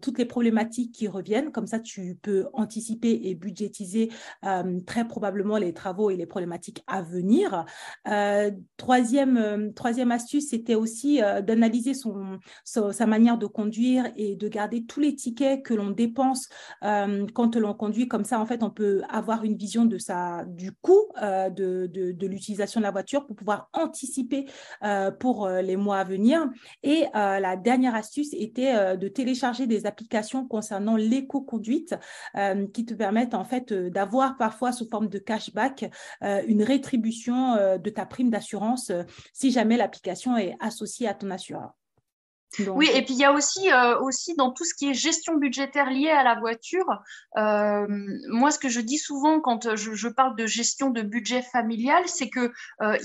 toutes 0.00 0.18
les 0.18 0.24
problématiques 0.24 0.92
qui 0.92 1.08
reviennent. 1.08 1.52
Comme 1.52 1.66
ça, 1.66 1.78
tu 1.78 2.18
peux 2.20 2.46
anticiper 2.52 3.20
et 3.24 3.34
budgétiser 3.34 4.10
très 4.86 5.06
probablement 5.06 5.58
les 5.58 5.72
travaux 5.72 5.87
et 6.10 6.16
les 6.16 6.26
problématiques 6.26 6.82
à 6.86 7.02
venir. 7.02 7.64
Euh, 8.06 8.50
troisième, 8.76 9.36
euh, 9.36 9.70
troisième 9.74 10.12
astuce, 10.12 10.50
c'était 10.50 10.74
aussi 10.74 11.22
euh, 11.22 11.40
d'analyser 11.40 11.94
son, 11.94 12.38
sa 12.64 13.06
manière 13.06 13.38
de 13.38 13.46
conduire 13.46 14.06
et 14.16 14.36
de 14.36 14.48
garder 14.48 14.84
tous 14.84 15.00
les 15.00 15.14
tickets 15.14 15.62
que 15.64 15.74
l'on 15.74 15.90
dépense 15.90 16.48
quand 16.80 17.56
l'on 17.56 17.74
conduit. 17.74 18.08
Comme 18.08 18.24
ça, 18.24 18.40
en 18.40 18.46
fait, 18.46 18.62
on 18.62 18.70
peut 18.70 19.02
avoir 19.08 19.44
une 19.44 19.56
vision 19.56 19.84
de 19.84 19.98
sa, 19.98 20.44
du 20.46 20.72
coût 20.72 21.08
de, 21.20 21.86
de, 21.86 22.12
de 22.12 22.26
l'utilisation 22.26 22.80
de 22.80 22.84
la 22.84 22.90
voiture 22.90 23.26
pour 23.26 23.36
pouvoir 23.36 23.68
anticiper 23.72 24.46
pour 25.18 25.48
les 25.48 25.76
mois 25.76 25.98
à 25.98 26.04
venir. 26.04 26.48
Et 26.82 27.04
la 27.14 27.56
dernière 27.56 27.94
astuce 27.94 28.32
était 28.32 28.96
de 28.96 29.08
télécharger 29.08 29.66
des 29.66 29.86
applications 29.86 30.46
concernant 30.46 30.96
l'éco-conduite 30.96 31.94
qui 32.72 32.84
te 32.84 32.94
permettent 32.94 33.34
en 33.34 33.44
fait 33.44 33.72
d'avoir 33.72 34.36
parfois 34.36 34.72
sous 34.72 34.88
forme 34.88 35.08
de 35.08 35.18
cashback 35.18 35.77
euh, 36.22 36.42
une 36.46 36.62
rétribution 36.62 37.54
euh, 37.54 37.78
de 37.78 37.90
ta 37.90 38.06
prime 38.06 38.30
d'assurance 38.30 38.90
euh, 38.90 39.02
si 39.32 39.50
jamais 39.50 39.76
l'application 39.76 40.36
est 40.36 40.56
associée 40.60 41.08
à 41.08 41.14
ton 41.14 41.30
assureur. 41.30 41.72
oui, 42.58 42.88
et 42.94 43.02
puis 43.02 43.14
il 43.14 43.20
y 43.20 43.24
a 43.24 43.32
aussi, 43.32 43.68
aussi 44.00 44.34
dans 44.34 44.52
tout 44.52 44.64
ce 44.64 44.74
qui 44.74 44.90
est 44.90 44.94
gestion 44.94 45.36
budgétaire 45.36 45.90
liée 45.90 46.10
à 46.10 46.22
la 46.22 46.34
voiture, 46.40 46.86
moi 47.36 48.50
ce 48.50 48.58
que 48.58 48.70
je 48.70 48.80
dis 48.80 48.96
souvent 48.96 49.40
quand 49.40 49.76
je, 49.76 50.08
parle 50.08 50.34
de 50.34 50.46
gestion 50.46 50.88
de 50.88 51.02
budget 51.02 51.42
familial, 51.42 52.04
c'est 52.06 52.30
que 52.30 52.50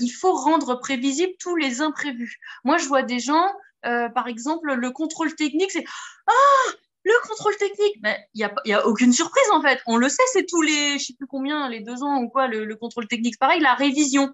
il 0.00 0.08
faut 0.08 0.32
rendre 0.32 0.80
prévisible 0.80 1.34
tous 1.38 1.56
les 1.56 1.82
imprévus. 1.82 2.38
Moi 2.64 2.78
je 2.78 2.86
vois 2.86 3.02
des 3.02 3.18
gens, 3.18 3.46
par 3.82 4.28
exemple, 4.28 4.72
le 4.72 4.90
contrôle 4.90 5.34
technique, 5.34 5.72
c'est 5.72 5.84
ah 6.26 6.72
le 7.04 7.28
contrôle 7.28 7.56
technique, 7.56 7.96
il 8.02 8.16
n'y 8.34 8.44
a, 8.44 8.54
y 8.64 8.72
a 8.72 8.86
aucune 8.86 9.12
surprise 9.12 9.50
en 9.52 9.60
fait. 9.60 9.80
On 9.86 9.96
le 9.96 10.08
sait, 10.08 10.22
c'est 10.32 10.46
tous 10.46 10.62
les, 10.62 10.98
je 10.98 11.06
sais 11.06 11.14
plus 11.14 11.26
combien, 11.26 11.68
les 11.68 11.80
deux 11.80 12.02
ans 12.02 12.22
ou 12.22 12.28
quoi, 12.28 12.48
le, 12.48 12.74
contrôle 12.76 13.06
technique. 13.06 13.38
Pareil, 13.38 13.60
la 13.60 13.74
révision. 13.74 14.32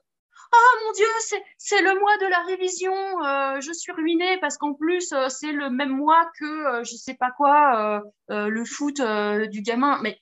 Oh 0.53 0.77
mon 0.85 0.93
Dieu, 0.93 1.07
c'est 1.59 1.81
le 1.81 1.99
mois 2.01 2.17
de 2.19 2.27
la 2.27 2.41
révision. 2.41 2.93
Euh, 2.93 3.61
je 3.61 3.73
suis 3.73 3.93
ruinée 3.93 4.39
parce 4.41 4.57
qu'en 4.57 4.75
plus, 4.75 5.13
euh, 5.13 5.29
c'est 5.29 5.53
le 5.53 5.71
même 5.71 5.91
mois 5.91 6.29
que, 6.39 6.45
euh, 6.45 6.85
je 6.85 6.97
sais 6.97 7.15
pas 7.15 7.31
quoi, 7.31 8.03
le 8.29 8.65
foot 8.65 9.01
du 9.51 9.63
gamin. 9.63 10.01
Mais 10.03 10.19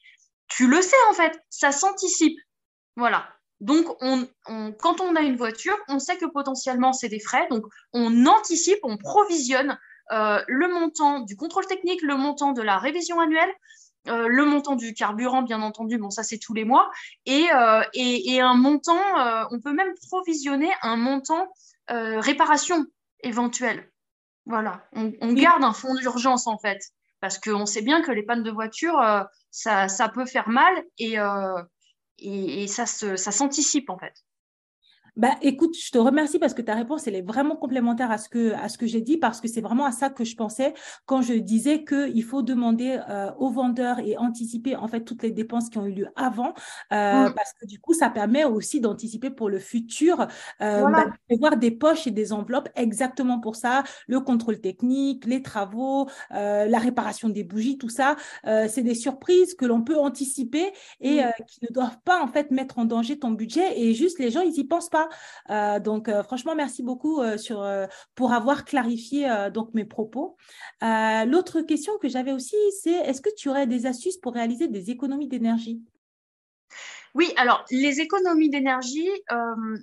tu 0.48 0.66
le 0.68 0.80
sais 0.80 0.96
en 1.10 1.12
fait, 1.12 1.38
ça 1.50 1.72
s'anticipe. 1.72 2.38
Voilà. 2.96 3.28
Donc, 3.60 3.86
on, 4.00 4.26
quand 4.78 5.00
on 5.00 5.16
a 5.16 5.20
une 5.20 5.36
voiture, 5.36 5.76
on 5.88 5.98
sait 5.98 6.16
que 6.16 6.26
potentiellement 6.26 6.92
c'est 6.92 7.08
des 7.08 7.20
frais. 7.20 7.46
Donc, 7.50 7.64
on 7.92 8.26
anticipe, 8.26 8.78
on 8.82 8.96
provisionne 8.96 9.78
euh, 10.12 10.42
le 10.46 10.68
montant 10.68 11.20
du 11.20 11.36
contrôle 11.36 11.66
technique, 11.66 12.02
le 12.02 12.16
montant 12.16 12.52
de 12.52 12.62
la 12.62 12.78
révision 12.78 13.20
annuelle, 13.20 13.52
euh, 14.08 14.26
le 14.28 14.44
montant 14.44 14.74
du 14.76 14.94
carburant, 14.94 15.42
bien 15.42 15.60
entendu, 15.60 15.98
bon, 15.98 16.10
ça 16.10 16.22
c'est 16.22 16.38
tous 16.38 16.54
les 16.54 16.64
mois, 16.64 16.90
et, 17.26 17.46
euh, 17.54 17.82
et, 17.92 18.40
un 18.40 18.54
montant, 18.54 19.00
on 19.50 19.60
peut 19.60 19.72
même 19.72 19.92
provisionner 20.08 20.70
un 20.82 20.96
montant 20.96 21.48
réparation 21.88 22.86
éventuelle. 23.20 23.90
Voilà, 24.46 24.82
on, 24.92 25.32
garde 25.34 25.62
un 25.62 25.74
fonds 25.74 25.94
d'urgence 25.94 26.46
en 26.46 26.58
fait, 26.58 26.78
parce 27.20 27.38
qu'on 27.38 27.66
sait 27.66 27.82
bien 27.82 28.00
que 28.02 28.10
les 28.10 28.22
pannes 28.22 28.42
de 28.42 28.50
voiture, 28.50 28.98
ça, 29.50 29.88
ça, 29.88 30.08
peut 30.08 30.24
faire 30.24 30.48
mal 30.48 30.82
et, 30.98 31.16
et, 32.18 32.66
ça, 32.66 32.86
ça 32.86 33.30
s'anticipe 33.32 33.90
en 33.90 33.98
fait. 33.98 34.14
Bah, 35.18 35.34
écoute, 35.42 35.76
je 35.76 35.90
te 35.90 35.98
remercie 35.98 36.38
parce 36.38 36.54
que 36.54 36.62
ta 36.62 36.76
réponse, 36.76 37.08
elle 37.08 37.16
est 37.16 37.22
vraiment 37.22 37.56
complémentaire 37.56 38.12
à 38.12 38.18
ce 38.18 38.28
que, 38.28 38.52
à 38.52 38.68
ce 38.68 38.78
que 38.78 38.86
j'ai 38.86 39.00
dit, 39.00 39.16
parce 39.16 39.40
que 39.40 39.48
c'est 39.48 39.60
vraiment 39.60 39.84
à 39.84 39.90
ça 39.90 40.10
que 40.10 40.22
je 40.22 40.36
pensais 40.36 40.74
quand 41.06 41.22
je 41.22 41.34
disais 41.34 41.84
qu'il 41.84 42.22
faut 42.22 42.42
demander 42.42 43.00
euh, 43.08 43.32
aux 43.38 43.50
vendeurs 43.50 43.98
et 43.98 44.16
anticiper 44.16 44.76
en 44.76 44.86
fait 44.86 45.00
toutes 45.00 45.24
les 45.24 45.32
dépenses 45.32 45.70
qui 45.70 45.78
ont 45.78 45.86
eu 45.86 45.92
lieu 45.92 46.08
avant, 46.14 46.54
euh, 46.92 47.28
mm. 47.28 47.34
parce 47.34 47.52
que 47.60 47.66
du 47.66 47.80
coup, 47.80 47.94
ça 47.94 48.10
permet 48.10 48.44
aussi 48.44 48.80
d'anticiper 48.80 49.30
pour 49.30 49.48
le 49.48 49.58
futur, 49.58 50.20
euh, 50.60 50.88
bah, 50.88 51.06
de 51.28 51.36
voir 51.36 51.56
des 51.56 51.72
poches 51.72 52.06
et 52.06 52.12
des 52.12 52.32
enveloppes 52.32 52.68
exactement 52.76 53.40
pour 53.40 53.56
ça, 53.56 53.82
le 54.06 54.20
contrôle 54.20 54.60
technique, 54.60 55.26
les 55.26 55.42
travaux, 55.42 56.08
la 56.30 56.78
réparation 56.78 57.28
des 57.28 57.42
bougies, 57.42 57.76
tout 57.76 57.88
ça, 57.88 58.14
c'est 58.44 58.82
des 58.82 58.94
surprises 58.94 59.54
que 59.54 59.64
l'on 59.64 59.82
peut 59.82 59.98
anticiper 59.98 60.72
et 61.00 61.22
mm. 61.22 61.32
qui 61.48 61.58
ne 61.68 61.74
doivent 61.74 61.98
pas 62.04 62.22
en 62.22 62.28
fait 62.28 62.52
mettre 62.52 62.78
en 62.78 62.84
danger 62.84 63.18
ton 63.18 63.32
budget 63.32 63.80
et 63.80 63.94
juste 63.94 64.20
les 64.20 64.30
gens, 64.30 64.42
ils 64.42 64.56
y 64.56 64.64
pensent 64.64 64.88
pas. 64.88 65.07
Euh, 65.50 65.80
donc, 65.80 66.08
euh, 66.08 66.22
franchement, 66.22 66.54
merci 66.54 66.82
beaucoup 66.82 67.20
euh, 67.20 67.86
pour 68.14 68.32
avoir 68.32 68.64
clarifié 68.64 69.28
donc 69.52 69.74
mes 69.74 69.84
propos. 69.84 70.36
L'autre 70.80 71.60
question 71.62 71.98
que 71.98 72.08
j'avais 72.08 72.32
aussi, 72.32 72.56
c'est 72.82 72.90
est-ce 72.90 73.20
que 73.20 73.34
tu 73.36 73.48
aurais 73.48 73.66
des 73.66 73.86
astuces 73.86 74.16
pour 74.16 74.34
réaliser 74.34 74.68
des 74.68 74.90
économies 74.90 75.28
d'énergie? 75.28 75.82
Oui, 77.14 77.32
alors 77.36 77.64
les 77.70 78.00
économies 78.00 78.50
d'énergie, 78.50 79.08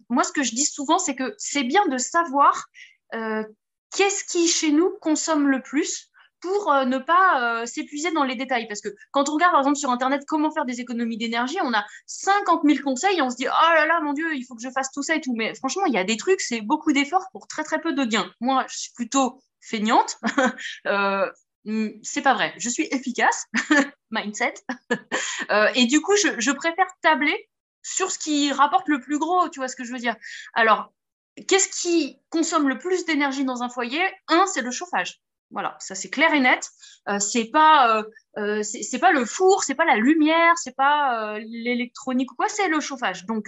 moi 0.09 0.23
ce 0.23 0.31
que 0.31 0.43
je 0.43 0.51
dis 0.51 0.65
souvent, 0.65 0.99
c'est 0.99 1.15
que 1.15 1.33
c'est 1.37 1.63
bien 1.63 1.85
de 1.87 1.97
savoir 1.97 2.67
qu'est-ce 3.11 4.23
qui 4.25 4.47
chez 4.47 4.71
nous 4.71 4.91
consomme 5.01 5.49
le 5.49 5.61
plus 5.61 6.11
pour 6.45 6.71
euh, 6.71 6.85
ne 6.85 6.99
pas 6.99 7.61
euh, 7.61 7.65
s'épuiser 7.65 8.11
dans 8.11 8.23
les 8.23 8.35
détails. 8.35 8.67
Parce 8.67 8.81
que 8.81 8.89
quand 9.11 9.29
on 9.29 9.33
regarde, 9.33 9.51
par 9.51 9.61
exemple, 9.61 9.77
sur 9.77 9.89
Internet, 9.89 10.23
comment 10.27 10.51
faire 10.51 10.65
des 10.65 10.79
économies 10.79 11.17
d'énergie, 11.17 11.57
on 11.63 11.73
a 11.73 11.83
50 12.05 12.61
000 12.63 12.83
conseils 12.83 13.17
et 13.17 13.21
on 13.21 13.29
se 13.29 13.35
dit, 13.35 13.47
oh 13.47 13.73
là 13.73 13.85
là, 13.87 13.99
mon 14.01 14.13
Dieu, 14.13 14.35
il 14.35 14.43
faut 14.43 14.55
que 14.55 14.61
je 14.61 14.69
fasse 14.69 14.91
tout 14.91 15.01
ça 15.01 15.15
et 15.15 15.21
tout. 15.21 15.33
Mais 15.35 15.55
franchement, 15.55 15.85
il 15.85 15.93
y 15.93 15.97
a 15.97 16.03
des 16.03 16.17
trucs, 16.17 16.41
c'est 16.41 16.61
beaucoup 16.61 16.93
d'efforts 16.93 17.25
pour 17.31 17.47
très, 17.47 17.63
très 17.63 17.81
peu 17.81 17.93
de 17.93 18.05
gains. 18.05 18.31
Moi, 18.39 18.65
je 18.69 18.77
suis 18.77 18.91
plutôt 18.93 19.41
feignante. 19.61 20.17
euh, 20.87 21.29
hmm, 21.65 21.89
c'est 22.03 22.21
pas 22.21 22.35
vrai. 22.35 22.53
Je 22.57 22.69
suis 22.69 22.87
efficace, 22.91 23.45
mindset. 24.11 24.53
Euh, 25.51 25.67
et 25.75 25.85
du 25.85 26.01
coup, 26.01 26.15
je 26.15 26.51
préfère 26.51 26.87
tabler 27.01 27.49
sur 27.83 28.09
ce 28.09 28.17
qui 28.17 28.51
rapporte 28.51 28.87
le 28.87 28.99
plus 28.99 29.19
gros, 29.19 29.47
tu 29.49 29.59
vois 29.59 29.67
ce 29.67 29.75
que 29.75 29.83
je 29.83 29.91
veux 29.91 29.99
dire. 29.99 30.15
Alors, 30.55 30.91
qu'est-ce 31.47 31.69
qui 31.69 32.19
consomme 32.29 32.67
le 32.67 32.79
plus 32.79 33.05
d'énergie 33.05 33.45
dans 33.45 33.61
un 33.61 33.69
foyer? 33.69 34.01
Un, 34.27 34.45
c'est 34.47 34.61
le 34.61 34.71
chauffage. 34.71 35.21
Voilà, 35.55 35.77
ça 35.79 35.95
c'est 35.95 36.09
clair 36.09 36.33
et 36.33 36.41
net. 36.41 36.69
Euh, 37.07 37.17
c'est 37.17 37.45
pas, 37.45 37.97
euh, 37.97 38.03
euh 38.37 38.61
c'est 38.61 38.99
pas 38.99 39.13
le 39.13 39.23
four, 39.23 39.63
c'est 39.63 39.73
pas 39.73 39.85
la 39.85 39.95
lumière, 39.95 40.53
c'est 40.57 40.75
pas 40.75 41.39
l'électronique 41.39 42.33
ou 42.33 42.35
quoi, 42.35 42.49
c'est 42.49 42.67
le 42.67 42.81
chauffage. 42.81 43.25
Donc, 43.25 43.47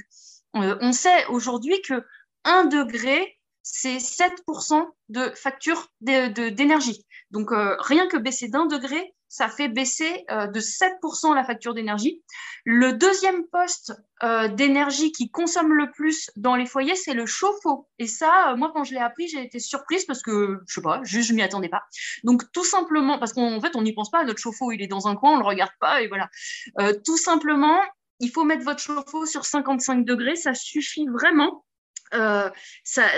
on 0.53 0.93
sait 0.93 1.25
aujourd'hui 1.27 1.81
que 1.81 2.05
1 2.45 2.63
degré, 2.65 3.37
c'est 3.61 3.97
7% 3.97 4.87
de 5.09 5.29
facture 5.35 5.89
d'énergie. 5.99 7.05
Donc, 7.31 7.49
rien 7.51 8.07
que 8.07 8.15
baisser 8.15 8.47
d'un 8.47 8.67
degré, 8.67 9.13
ça 9.29 9.49
fait 9.49 9.67
baisser 9.67 10.25
euh, 10.31 10.47
de 10.47 10.59
7% 10.59 11.35
la 11.35 11.43
facture 11.43 11.73
d'énergie. 11.73 12.21
Le 12.65 12.93
deuxième 12.93 13.45
poste 13.47 13.93
euh, 14.23 14.47
d'énergie 14.47 15.11
qui 15.11 15.29
consomme 15.29 15.73
le 15.73 15.91
plus 15.91 16.31
dans 16.35 16.55
les 16.55 16.65
foyers, 16.65 16.95
c'est 16.95 17.13
le 17.13 17.25
chauffe-eau. 17.25 17.87
Et 17.99 18.07
ça, 18.07 18.51
euh, 18.51 18.55
moi, 18.55 18.71
quand 18.73 18.83
je 18.83 18.93
l'ai 18.93 18.99
appris, 18.99 19.27
j'ai 19.27 19.43
été 19.43 19.59
surprise 19.59 20.05
parce 20.05 20.21
que, 20.21 20.59
je 20.67 20.73
sais 20.73 20.81
pas, 20.81 21.01
juste 21.03 21.29
je 21.29 21.33
m'y 21.33 21.41
attendais 21.41 21.69
pas. 21.69 21.83
Donc, 22.23 22.43
tout 22.51 22.63
simplement, 22.63 23.19
parce 23.19 23.33
qu'en 23.33 23.59
fait, 23.59 23.75
on 23.75 23.81
n'y 23.81 23.93
pense 23.93 24.09
pas, 24.09 24.23
notre 24.23 24.39
chauffe-eau, 24.39 24.71
il 24.71 24.81
est 24.81 24.87
dans 24.87 25.07
un 25.07 25.15
coin, 25.15 25.33
on 25.33 25.39
le 25.39 25.45
regarde 25.45 25.71
pas, 25.79 26.01
et 26.01 26.07
voilà. 26.07 26.29
tout 27.05 27.17
simplement, 27.17 27.79
il 28.19 28.31
faut 28.31 28.43
mettre 28.43 28.63
votre 28.63 28.79
chauffe-eau 28.79 29.25
sur 29.25 29.45
55 29.45 30.05
degrés, 30.05 30.35
ça 30.35 30.53
suffit 30.53 31.05
vraiment. 31.07 31.65
ça, 32.11 33.11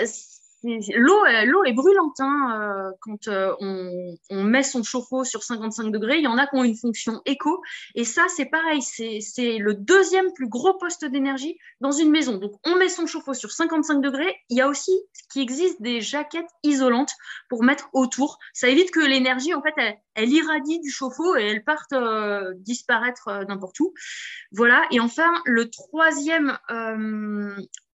l'eau, 0.62 1.24
l'eau 1.46 1.64
est 1.64 1.72
brûlante 1.72 2.20
hein, 2.20 2.60
euh, 2.60 2.92
quand 3.00 3.28
euh, 3.28 3.54
on, 3.60 4.14
on, 4.30 4.44
met 4.44 4.62
son 4.62 4.82
chauffe-eau 4.82 5.24
sur 5.24 5.42
55 5.42 5.90
degrés. 5.90 6.18
Il 6.18 6.24
y 6.24 6.26
en 6.26 6.36
a 6.36 6.46
qui 6.46 6.56
ont 6.56 6.64
une 6.64 6.76
fonction 6.76 7.22
éco. 7.24 7.62
Et 7.94 8.04
ça, 8.04 8.26
c'est 8.28 8.46
pareil. 8.46 8.82
C'est 8.82 9.58
le 9.58 9.74
deuxième 9.74 10.32
plus 10.32 10.48
gros 10.48 10.74
poste 10.74 11.04
d'énergie 11.04 11.58
dans 11.80 11.92
une 11.92 12.10
maison. 12.10 12.36
Donc, 12.36 12.52
on 12.64 12.76
met 12.76 12.88
son 12.88 13.06
chauffe-eau 13.06 13.34
sur 13.34 13.50
55 13.50 14.00
degrés. 14.00 14.36
Il 14.50 14.58
y 14.58 14.60
a 14.60 14.68
aussi 14.68 14.92
ce 15.12 15.22
qui 15.32 15.40
existe 15.40 15.80
des 15.80 16.00
jaquettes 16.00 16.50
isolantes 16.62 17.12
pour 17.48 17.62
mettre 17.62 17.88
autour. 17.92 18.38
Ça 18.52 18.68
évite 18.68 18.90
que 18.90 19.00
l'énergie, 19.00 19.54
en 19.54 19.62
fait, 19.62 19.74
elle, 19.76 19.96
elle, 20.14 20.30
irradie 20.30 20.80
du 20.80 20.90
chauffe-eau 20.90 21.36
et 21.36 21.46
elle 21.46 21.64
parte 21.64 21.92
euh, 21.92 22.52
disparaître 22.56 23.44
n'importe 23.48 23.80
où. 23.80 23.94
Voilà. 24.52 24.82
Et 24.90 25.00
enfin, 25.00 25.30
le 25.46 25.70
troisième 25.70 26.58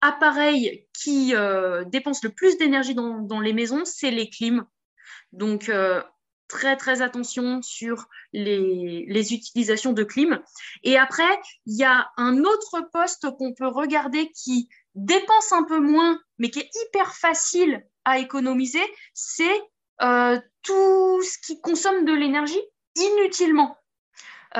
appareil 0.02 0.88
qui 0.94 1.36
euh, 1.36 1.84
dépense 1.86 2.24
le 2.24 2.32
plus 2.32 2.58
d'énergie 2.58 2.96
dans, 2.96 3.40
les 3.40 3.54
maisons, 3.54 3.86
c'est 3.86 4.12
les 4.12 4.30
clims. 4.30 4.66
Donc, 5.32 5.70
euh, 5.70 6.02
très, 6.48 6.76
très 6.76 7.02
attention 7.02 7.62
sur 7.62 8.08
les, 8.34 9.34
utilisations 9.34 9.94
de 9.94 10.04
clim. 10.04 10.42
Et 10.84 10.98
après, 10.98 11.40
il 11.66 11.78
y 11.78 11.84
a 11.84 12.10
un 12.18 12.44
autre 12.44 12.90
poste 12.92 13.30
qu'on 13.38 13.54
peut 13.54 13.68
regarder 13.68 14.32
qui 14.32 14.68
dépense 14.96 15.54
un 15.54 15.64
peu 15.64 15.80
moins, 15.80 16.20
mais 16.38 16.50
qui 16.50 16.60
est 16.60 16.70
hyper 16.88 17.16
facile 17.16 17.86
à 18.04 18.18
économiser, 18.18 18.84
c'est 19.14 19.62
euh, 20.02 20.40
tout 20.64 21.22
ce 21.22 21.38
qui 21.46 21.62
consomme 21.62 22.06
de 22.06 22.14
l'énergie 22.14 22.62
inutilement. 22.96 23.78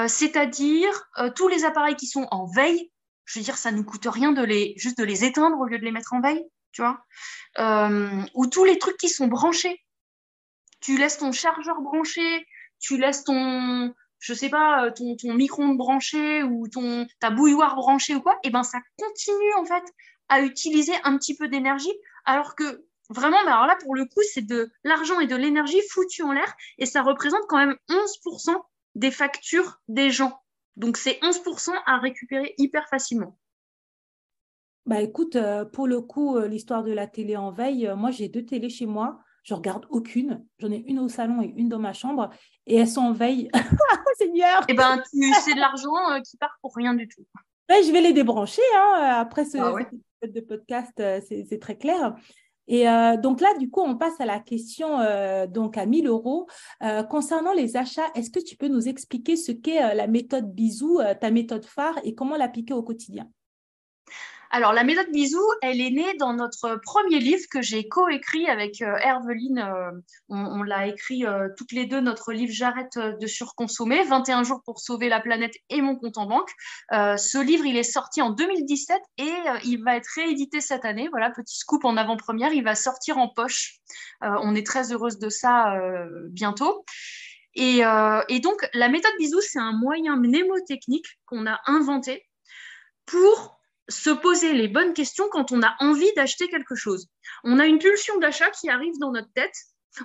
C'est-à-dire 0.08 1.10
tous 1.36 1.50
les 1.50 1.66
appareils 1.66 1.98
qui 1.98 2.08
sont 2.08 2.26
en 2.32 2.46
veille, 2.46 2.90
je 3.26 3.40
veux 3.40 3.44
dire, 3.44 3.58
ça 3.58 3.72
nous 3.72 3.84
coûte 3.84 4.06
rien 4.06 4.32
de 4.32 4.44
les, 4.44 4.74
juste 4.78 4.98
de 4.98 5.04
les 5.04 5.24
éteindre 5.24 5.60
au 5.60 5.66
lieu 5.66 5.80
de 5.80 5.86
les 5.86 5.92
mettre 5.92 6.14
en 6.14 6.22
veille, 6.22 6.44
tu 6.72 6.82
vois. 6.82 7.06
Euh, 7.60 8.24
ou 8.34 8.48
tous 8.48 8.66
les 8.66 8.78
trucs 8.78 8.98
qui 8.98 9.10
sont 9.10 9.28
branchés. 9.28 9.84
Tu 10.80 10.98
laisses 10.98 11.18
ton 11.18 11.32
chargeur 11.32 11.82
branché, 11.82 12.46
tu 12.80 12.98
laisses 12.98 13.24
ton, 13.24 13.94
je 14.20 14.34
sais 14.34 14.50
pas, 14.50 14.86
euh, 14.86 14.92
ton, 14.92 15.16
ton 15.16 15.34
micro-ondes 15.34 15.78
branché 15.78 16.44
ou 16.44 16.68
ton, 16.68 17.08
ta 17.20 17.30
bouilloire 17.30 17.76
branchée 17.76 18.16
ou 18.16 18.22
quoi, 18.22 18.34
et 18.44 18.48
eh 18.48 18.50
ben 18.50 18.64
ça 18.64 18.80
continue 18.98 19.54
en 19.58 19.66
fait 19.66 19.84
à 20.30 20.42
utiliser 20.42 20.94
un 21.04 21.18
petit 21.18 21.36
peu 21.36 21.48
d'énergie, 21.48 21.94
alors 22.26 22.56
que 22.56 22.86
vraiment, 23.10 23.38
mais 23.44 23.52
alors 23.52 23.68
là 23.68 23.76
pour 23.84 23.96
le 23.96 24.06
coup, 24.06 24.22
c'est 24.34 24.46
de 24.46 24.72
l'argent 24.84 25.20
et 25.20 25.28
de 25.28 25.36
l'énergie 25.36 25.82
foutu 25.92 26.24
en 26.24 26.32
l'air, 26.32 26.54
et 26.78 26.86
ça 26.86 27.02
représente 27.02 27.44
quand 27.48 27.58
même 27.58 27.76
11% 27.90 28.56
des 28.96 29.12
factures 29.12 29.80
des 29.88 30.10
gens. 30.10 30.41
Donc 30.76 30.98
c'est 30.98 31.20
11% 31.22 31.72
à 31.86 31.98
récupérer 32.00 32.54
hyper 32.58 32.88
facilement. 32.90 33.38
Bah 34.86 35.00
écoute, 35.02 35.36
euh, 35.36 35.64
pour 35.64 35.88
le 35.88 36.02
coup, 36.02 36.38
euh, 36.38 36.48
l'histoire 36.48 36.84
de 36.84 36.92
la 36.92 37.06
télé 37.06 37.38
en 37.38 37.52
veille, 37.52 37.88
euh, 37.88 37.96
moi 37.96 38.10
j'ai 38.12 38.30
deux 38.30 38.46
télés 38.46 38.70
chez 38.70 38.88
moi. 38.88 39.20
Je 39.44 39.54
regarde 39.54 39.86
aucune. 39.90 40.46
J'en 40.60 40.72
ai 40.72 40.84
une 40.88 41.00
au 41.00 41.08
salon 41.08 41.42
et 41.42 41.54
une 41.56 41.70
dans 41.70 41.80
ma 41.80 41.94
chambre. 41.94 42.30
Et 42.68 42.78
elles 42.78 42.88
sont 42.88 43.02
en 43.02 43.14
veille. 43.14 43.50
Seigneur 44.18 44.64
Eh 44.68 44.74
ben, 44.74 45.02
c'est 45.12 45.56
de 45.56 45.60
l'argent 45.60 46.22
qui 46.24 46.38
part 46.38 46.58
pour 46.62 46.76
rien 46.76 46.94
du 46.94 47.08
tout. 47.08 47.26
je 47.70 47.92
vais 47.92 48.02
les 48.02 48.14
débrancher. 48.14 48.62
Hein, 48.76 49.16
après 49.18 49.46
ce, 49.46 49.58
ah 49.58 50.28
de 50.28 50.42
podcast, 50.42 50.92
c'est 50.98 51.60
très 51.60 51.76
clair. 51.76 52.16
Et 52.72 52.88
euh, 52.88 53.18
donc 53.18 53.42
là, 53.42 53.50
du 53.60 53.70
coup, 53.70 53.82
on 53.82 53.98
passe 53.98 54.20
à 54.22 54.26
la 54.26 54.40
question 54.40 55.02
euh, 55.02 55.46
donc 55.46 55.78
à 55.78 55.86
1000 55.86 56.08
euros. 56.08 56.48
Euh, 56.82 57.04
concernant 57.04 57.52
les 57.52 57.76
achats, 57.76 58.10
est-ce 58.16 58.32
que 58.32 58.40
tu 58.40 58.56
peux 58.56 58.70
nous 58.70 58.88
expliquer 58.88 59.36
ce 59.36 59.52
qu'est 59.52 59.94
la 59.94 60.08
méthode 60.08 60.56
bisou, 60.56 61.02
ta 61.20 61.32
méthode 61.32 61.66
phare, 61.66 62.00
et 62.06 62.16
comment 62.16 62.38
l'appliquer 62.38 62.74
au 62.74 62.82
quotidien? 62.82 63.28
Alors, 64.54 64.74
la 64.74 64.84
méthode 64.84 65.10
bisou, 65.14 65.42
elle 65.62 65.80
est 65.80 65.92
née 65.92 66.14
dans 66.18 66.34
notre 66.34 66.76
premier 66.84 67.20
livre 67.20 67.46
que 67.50 67.62
j'ai 67.62 67.88
coécrit 67.88 68.50
avec 68.50 68.82
euh, 68.82 68.98
Herveline. 68.98 69.60
Euh, 69.60 69.92
on, 70.28 70.62
l'a 70.62 70.88
écrit 70.88 71.26
euh, 71.26 71.48
toutes 71.56 71.72
les 71.72 71.86
deux, 71.86 72.02
notre 72.02 72.34
livre 72.34 72.52
J'arrête 72.52 72.98
de 72.98 73.28
surconsommer, 73.28 74.04
21 74.04 74.44
jours 74.44 74.62
pour 74.66 74.82
sauver 74.82 75.08
la 75.08 75.22
planète 75.22 75.54
et 75.70 75.82
mon 75.82 75.96
compte 75.96 76.18
en 76.18 76.26
banque. 76.26 76.50
ce 76.92 77.42
livre, 77.42 77.66
il 77.66 77.78
est 77.78 77.84
sorti 77.84 78.22
en 78.22 78.32
2017 78.32 79.00
et 79.20 79.34
il 79.64 79.82
va 79.84 79.96
être 79.96 80.10
réédité 80.16 80.60
cette 80.60 80.84
année. 80.84 81.08
Voilà, 81.12 81.30
petit 81.30 81.58
scoop 81.58 81.86
en 81.86 81.96
avant-première, 81.96 82.52
il 82.52 82.64
va 82.64 82.76
sortir 82.76 83.18
en 83.20 83.30
poche. 83.30 83.78
on 84.22 84.54
est 84.54 84.66
très 84.66 84.92
heureuse 84.92 85.18
de 85.18 85.30
ça 85.30 85.78
bientôt. 86.30 86.84
Et, 87.56 87.84
et, 88.30 88.40
donc, 88.42 88.70
la 88.74 88.90
méthode 88.90 89.14
bisou, 89.18 89.40
c'est 89.40 89.60
un 89.60 89.74
moyen 89.74 90.18
mnémotechnique 90.18 91.08
qu'on 91.26 91.48
a 91.48 91.62
inventé 91.68 92.26
pour 93.06 93.61
se 93.92 94.10
poser 94.10 94.54
les 94.54 94.68
bonnes 94.68 94.94
questions 94.94 95.28
quand 95.32 95.52
on 95.52 95.62
a 95.62 95.76
envie 95.80 96.12
d'acheter 96.16 96.48
quelque 96.48 96.76
chose. 96.76 97.08
On 97.44 97.60
a 97.60 97.66
une 97.66 97.80
pulsion 97.80 98.18
d'achat 98.20 98.50
qui 98.50 98.70
arrive 98.70 98.98
dans 99.00 99.12
notre 99.12 99.32
tête. 99.34 99.56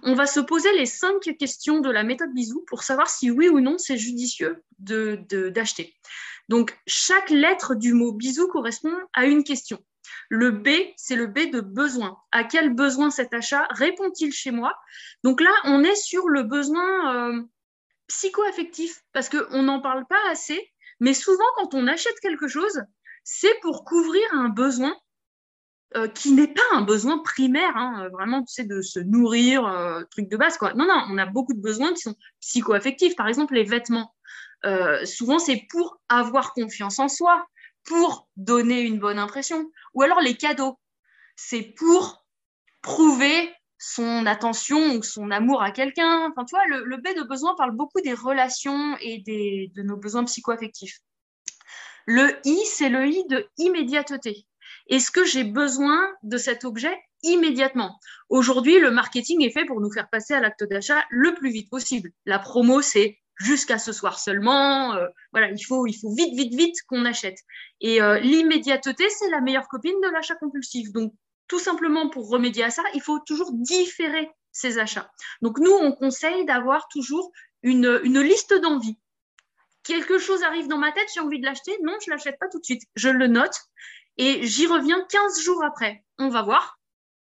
On 0.02 0.14
va 0.14 0.26
se 0.26 0.40
poser 0.40 0.72
les 0.72 0.86
cinq 0.86 1.20
questions 1.38 1.80
de 1.80 1.90
la 1.90 2.02
méthode 2.02 2.34
bisou 2.34 2.64
pour 2.66 2.82
savoir 2.82 3.08
si 3.08 3.30
oui 3.30 3.48
ou 3.48 3.60
non 3.60 3.78
c'est 3.78 3.96
judicieux 3.96 4.62
d'acheter. 4.78 5.94
Donc, 6.48 6.76
chaque 6.86 7.30
lettre 7.30 7.74
du 7.74 7.92
mot 7.92 8.12
bisou 8.12 8.48
correspond 8.48 8.94
à 9.14 9.26
une 9.26 9.44
question. 9.44 9.78
Le 10.28 10.50
B, 10.50 10.68
c'est 10.96 11.16
le 11.16 11.26
B 11.26 11.50
de 11.50 11.60
besoin. 11.60 12.18
À 12.32 12.44
quel 12.44 12.74
besoin 12.74 13.10
cet 13.10 13.32
achat 13.34 13.66
répond-il 13.70 14.32
chez 14.32 14.50
moi? 14.50 14.74
Donc 15.24 15.40
là, 15.40 15.50
on 15.64 15.82
est 15.82 15.96
sur 15.96 16.28
le 16.28 16.42
besoin 16.42 17.32
euh, 17.32 17.42
psycho-affectif 18.08 19.02
parce 19.12 19.28
qu'on 19.28 19.62
n'en 19.62 19.80
parle 19.80 20.06
pas 20.08 20.30
assez. 20.30 20.72
Mais 21.00 21.14
souvent, 21.14 21.44
quand 21.56 21.74
on 21.74 21.86
achète 21.86 22.18
quelque 22.20 22.48
chose, 22.48 22.82
c'est 23.28 23.58
pour 23.60 23.84
couvrir 23.84 24.22
un 24.34 24.48
besoin 24.48 24.96
euh, 25.96 26.06
qui 26.06 26.30
n'est 26.30 26.46
pas 26.46 26.62
un 26.72 26.82
besoin 26.82 27.18
primaire, 27.18 27.76
hein, 27.76 28.04
euh, 28.04 28.08
vraiment, 28.10 28.44
tu 28.44 28.64
de 28.64 28.82
se 28.82 29.00
nourrir, 29.00 29.66
euh, 29.66 30.04
truc 30.12 30.28
de 30.28 30.36
base, 30.36 30.56
quoi. 30.58 30.74
Non, 30.74 30.86
non, 30.86 31.04
on 31.10 31.18
a 31.18 31.26
beaucoup 31.26 31.52
de 31.52 31.60
besoins 31.60 31.92
qui 31.92 32.02
sont 32.02 32.14
psycho-affectifs. 32.40 33.16
Par 33.16 33.26
exemple, 33.26 33.54
les 33.54 33.64
vêtements. 33.64 34.14
souvent, 35.04 35.40
c'est 35.40 35.66
pour 35.70 35.98
avoir 36.08 36.52
confiance 36.52 37.00
en 37.00 37.08
soi, 37.08 37.44
pour 37.84 38.28
donner 38.36 38.80
une 38.82 39.00
bonne 39.00 39.18
impression. 39.18 39.70
Ou 39.94 40.02
alors 40.02 40.20
les 40.20 40.36
cadeaux. 40.36 40.78
C'est 41.34 41.74
pour 41.76 42.24
prouver 42.80 43.52
son 43.78 44.24
attention 44.26 44.96
ou 44.96 45.02
son 45.02 45.32
amour 45.32 45.62
à 45.62 45.72
quelqu'un. 45.72 46.30
Enfin, 46.30 46.44
tu 46.44 46.54
vois, 46.54 46.66
le, 46.66 46.84
le 46.84 46.96
B 46.98 47.16
de 47.16 47.24
besoin 47.24 47.56
parle 47.56 47.72
beaucoup 47.72 48.00
des 48.00 48.14
relations 48.14 48.96
et 49.00 49.18
des, 49.22 49.72
de 49.74 49.82
nos 49.82 49.96
besoins 49.96 50.24
psycho-affectifs. 50.24 51.00
Le 52.06 52.30
I, 52.44 52.56
c'est 52.66 52.88
le 52.88 53.04
I 53.04 53.24
de 53.28 53.48
immédiateté. 53.58 54.46
Est-ce 54.86 55.10
que 55.10 55.24
j'ai 55.24 55.42
besoin 55.42 56.08
de 56.22 56.38
cet 56.38 56.64
objet 56.64 56.96
immédiatement? 57.24 57.98
Aujourd'hui, 58.28 58.78
le 58.78 58.92
marketing 58.92 59.42
est 59.42 59.50
fait 59.50 59.64
pour 59.64 59.80
nous 59.80 59.92
faire 59.92 60.08
passer 60.08 60.32
à 60.32 60.40
l'acte 60.40 60.62
d'achat 60.62 61.04
le 61.10 61.34
plus 61.34 61.50
vite 61.50 61.68
possible. 61.68 62.10
La 62.24 62.38
promo, 62.38 62.80
c'est 62.80 63.18
jusqu'à 63.34 63.78
ce 63.78 63.92
soir 63.92 64.20
seulement. 64.20 64.94
Euh, 64.94 65.08
voilà, 65.32 65.50
il 65.50 65.64
faut, 65.64 65.88
il 65.88 65.94
faut 65.94 66.14
vite, 66.14 66.32
vite, 66.36 66.54
vite 66.54 66.76
qu'on 66.88 67.04
achète. 67.04 67.38
Et 67.80 68.00
euh, 68.00 68.20
l'immédiateté, 68.20 69.08
c'est 69.10 69.30
la 69.30 69.40
meilleure 69.40 69.66
copine 69.66 70.00
de 70.00 70.08
l'achat 70.08 70.36
compulsif. 70.36 70.92
Donc, 70.92 71.12
tout 71.48 71.58
simplement 71.58 72.08
pour 72.08 72.28
remédier 72.28 72.62
à 72.62 72.70
ça, 72.70 72.84
il 72.94 73.02
faut 73.02 73.18
toujours 73.26 73.50
différer 73.52 74.30
ces 74.52 74.78
achats. 74.78 75.10
Donc, 75.42 75.58
nous, 75.58 75.72
on 75.72 75.90
conseille 75.90 76.44
d'avoir 76.44 76.86
toujours 76.86 77.32
une, 77.62 78.00
une 78.04 78.20
liste 78.20 78.54
d'envie 78.54 78.96
quelque 79.86 80.18
chose 80.18 80.42
arrive 80.42 80.68
dans 80.68 80.78
ma 80.78 80.92
tête, 80.92 81.08
j'ai 81.14 81.20
envie 81.20 81.40
de 81.40 81.44
l'acheter, 81.44 81.76
non, 81.82 81.94
je 82.04 82.10
ne 82.10 82.16
l'achète 82.16 82.38
pas 82.38 82.48
tout 82.48 82.58
de 82.58 82.64
suite. 82.64 82.82
Je 82.94 83.08
le 83.08 83.26
note 83.26 83.58
et 84.18 84.46
j'y 84.46 84.66
reviens 84.66 85.04
15 85.10 85.42
jours 85.42 85.62
après. 85.64 86.04
On 86.18 86.28
va 86.28 86.42
voir 86.42 86.78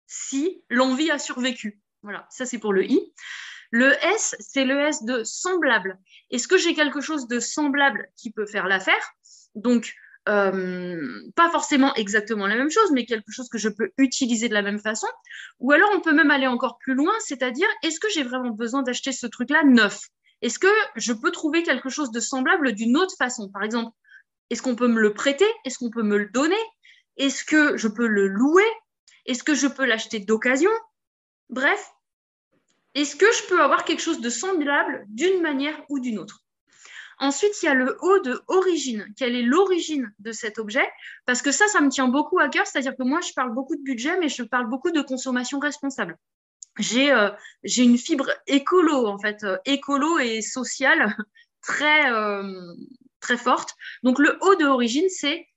si 0.07 0.63
l'envie 0.69 1.11
a 1.11 1.19
survécu. 1.19 1.79
Voilà, 2.03 2.27
ça 2.29 2.45
c'est 2.45 2.59
pour 2.59 2.73
le 2.73 2.85
I. 2.85 3.13
Le 3.71 3.91
S, 4.05 4.35
c'est 4.39 4.63
le 4.63 4.79
S 4.79 5.03
de 5.03 5.23
semblable. 5.23 5.99
Est-ce 6.31 6.47
que 6.47 6.57
j'ai 6.57 6.73
quelque 6.73 7.01
chose 7.01 7.27
de 7.27 7.39
semblable 7.39 8.07
qui 8.15 8.31
peut 8.31 8.45
faire 8.45 8.67
l'affaire? 8.67 9.11
Donc, 9.55 9.93
euh, 10.27 11.21
pas 11.35 11.49
forcément 11.49 11.93
exactement 11.95 12.47
la 12.47 12.55
même 12.55 12.71
chose, 12.71 12.91
mais 12.91 13.05
quelque 13.05 13.31
chose 13.31 13.49
que 13.49 13.57
je 13.57 13.69
peux 13.69 13.91
utiliser 13.97 14.49
de 14.49 14.53
la 14.53 14.61
même 14.61 14.79
façon. 14.79 15.07
Ou 15.59 15.71
alors, 15.71 15.89
on 15.93 15.99
peut 15.99 16.13
même 16.13 16.31
aller 16.31 16.47
encore 16.47 16.77
plus 16.79 16.95
loin, 16.95 17.13
c'est-à-dire, 17.19 17.67
est-ce 17.83 17.99
que 17.99 18.09
j'ai 18.09 18.23
vraiment 18.23 18.51
besoin 18.51 18.81
d'acheter 18.81 19.11
ce 19.11 19.27
truc-là 19.27 19.63
neuf? 19.63 19.99
Est-ce 20.45 20.59
que 20.59 20.67
je 20.95 21.11
peux 21.11 21.31
trouver 21.31 21.63
quelque 21.63 21.89
chose 21.89 22.11
de 22.11 22.19
semblable 22.19 22.73
d'une 22.73 22.97
autre 22.97 23.15
façon? 23.17 23.49
Par 23.49 23.63
exemple, 23.63 23.91
est-ce 24.51 24.61
qu'on 24.61 24.75
peut 24.75 24.87
me 24.87 25.01
le 25.01 25.11
prêter? 25.11 25.47
Est-ce 25.65 25.79
qu'on 25.79 25.89
peut 25.89 26.03
me 26.03 26.19
le 26.19 26.29
donner? 26.29 26.63
Est-ce 27.17 27.43
que 27.43 27.77
je 27.77 27.87
peux 27.87 28.05
le 28.05 28.27
louer? 28.27 28.69
Est-ce 29.25 29.43
que 29.43 29.55
je 29.55 29.65
peux 29.65 29.85
l'acheter 29.85 30.19
d'occasion? 30.19 30.69
Bref, 31.49 31.89
est-ce 32.93 33.15
que 33.15 33.25
je 33.25 33.47
peux 33.49 33.59
avoir 33.59 33.85
quelque 33.85 34.03
chose 34.03 34.21
de 34.21 34.29
semblable 34.29 35.05
d'une 35.07 35.41
manière 35.41 35.81
ou 35.89 35.99
d'une 35.99 36.19
autre? 36.19 36.43
Ensuite, 37.17 37.63
il 37.63 37.65
y 37.65 37.69
a 37.69 37.73
le 37.73 37.97
O 38.01 38.19
de 38.19 38.39
origine. 38.47 39.07
Quelle 39.17 39.35
est 39.35 39.41
l'origine 39.41 40.13
de 40.19 40.31
cet 40.31 40.59
objet? 40.59 40.87
Parce 41.25 41.41
que 41.41 41.51
ça, 41.51 41.65
ça 41.69 41.81
me 41.81 41.89
tient 41.89 42.07
beaucoup 42.07 42.37
à 42.37 42.49
cœur. 42.49 42.67
C'est-à-dire 42.67 42.95
que 42.95 43.03
moi, 43.03 43.19
je 43.21 43.33
parle 43.33 43.55
beaucoup 43.55 43.75
de 43.75 43.81
budget, 43.81 44.19
mais 44.19 44.29
je 44.29 44.43
parle 44.43 44.69
beaucoup 44.69 44.91
de 44.91 45.01
consommation 45.01 45.57
responsable 45.57 46.19
j'ai 46.77 47.11
euh, 47.11 47.29
une 47.77 47.97
fibre 47.97 48.29
écolo 48.47 49.07
en 49.07 49.17
fait, 49.17 49.43
euh, 49.43 49.57
écolo 49.65 50.19
et 50.19 50.41
sociale 50.41 51.15
très 51.61 52.11
euh, 52.11 52.73
très 53.19 53.37
forte. 53.37 53.75
Donc 54.03 54.19
le 54.19 54.37
haut 54.41 54.55
de 54.55 54.65
origine, 54.65 55.09
c'est 55.09 55.47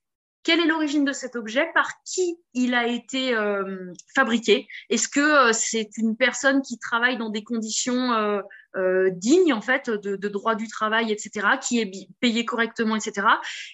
quelle 0.43 0.61
est 0.61 0.67
l'origine 0.67 1.05
de 1.05 1.13
cet 1.13 1.37
objet, 1.37 1.71
par 1.75 1.91
qui 2.05 2.39
il 2.55 2.75
a 2.75 2.87
été 2.87 3.35
euh, 3.35 3.93
fabriqué. 4.15 4.67
Est-ce 4.89 5.09
que 5.09 5.21
euh, 5.21 5.53
c'est 5.53 5.91
une 5.97 6.17
personne 6.17 6.63
qui 6.63 6.79
travaille 6.79 7.19
dans 7.19 7.31
des 7.31 7.45
conditions 7.45 8.13
euh, 8.13 9.11
dignes 9.11 9.53
en 9.53 9.61
fait 9.61 9.91
de, 9.91 10.29
droit 10.29 10.55
du 10.55 10.69
travail, 10.69 11.11
etc., 11.11 11.47
qui 11.61 11.81
est 11.81 11.91
payé 12.21 12.45
correctement, 12.45 12.97
etc. 12.97 13.27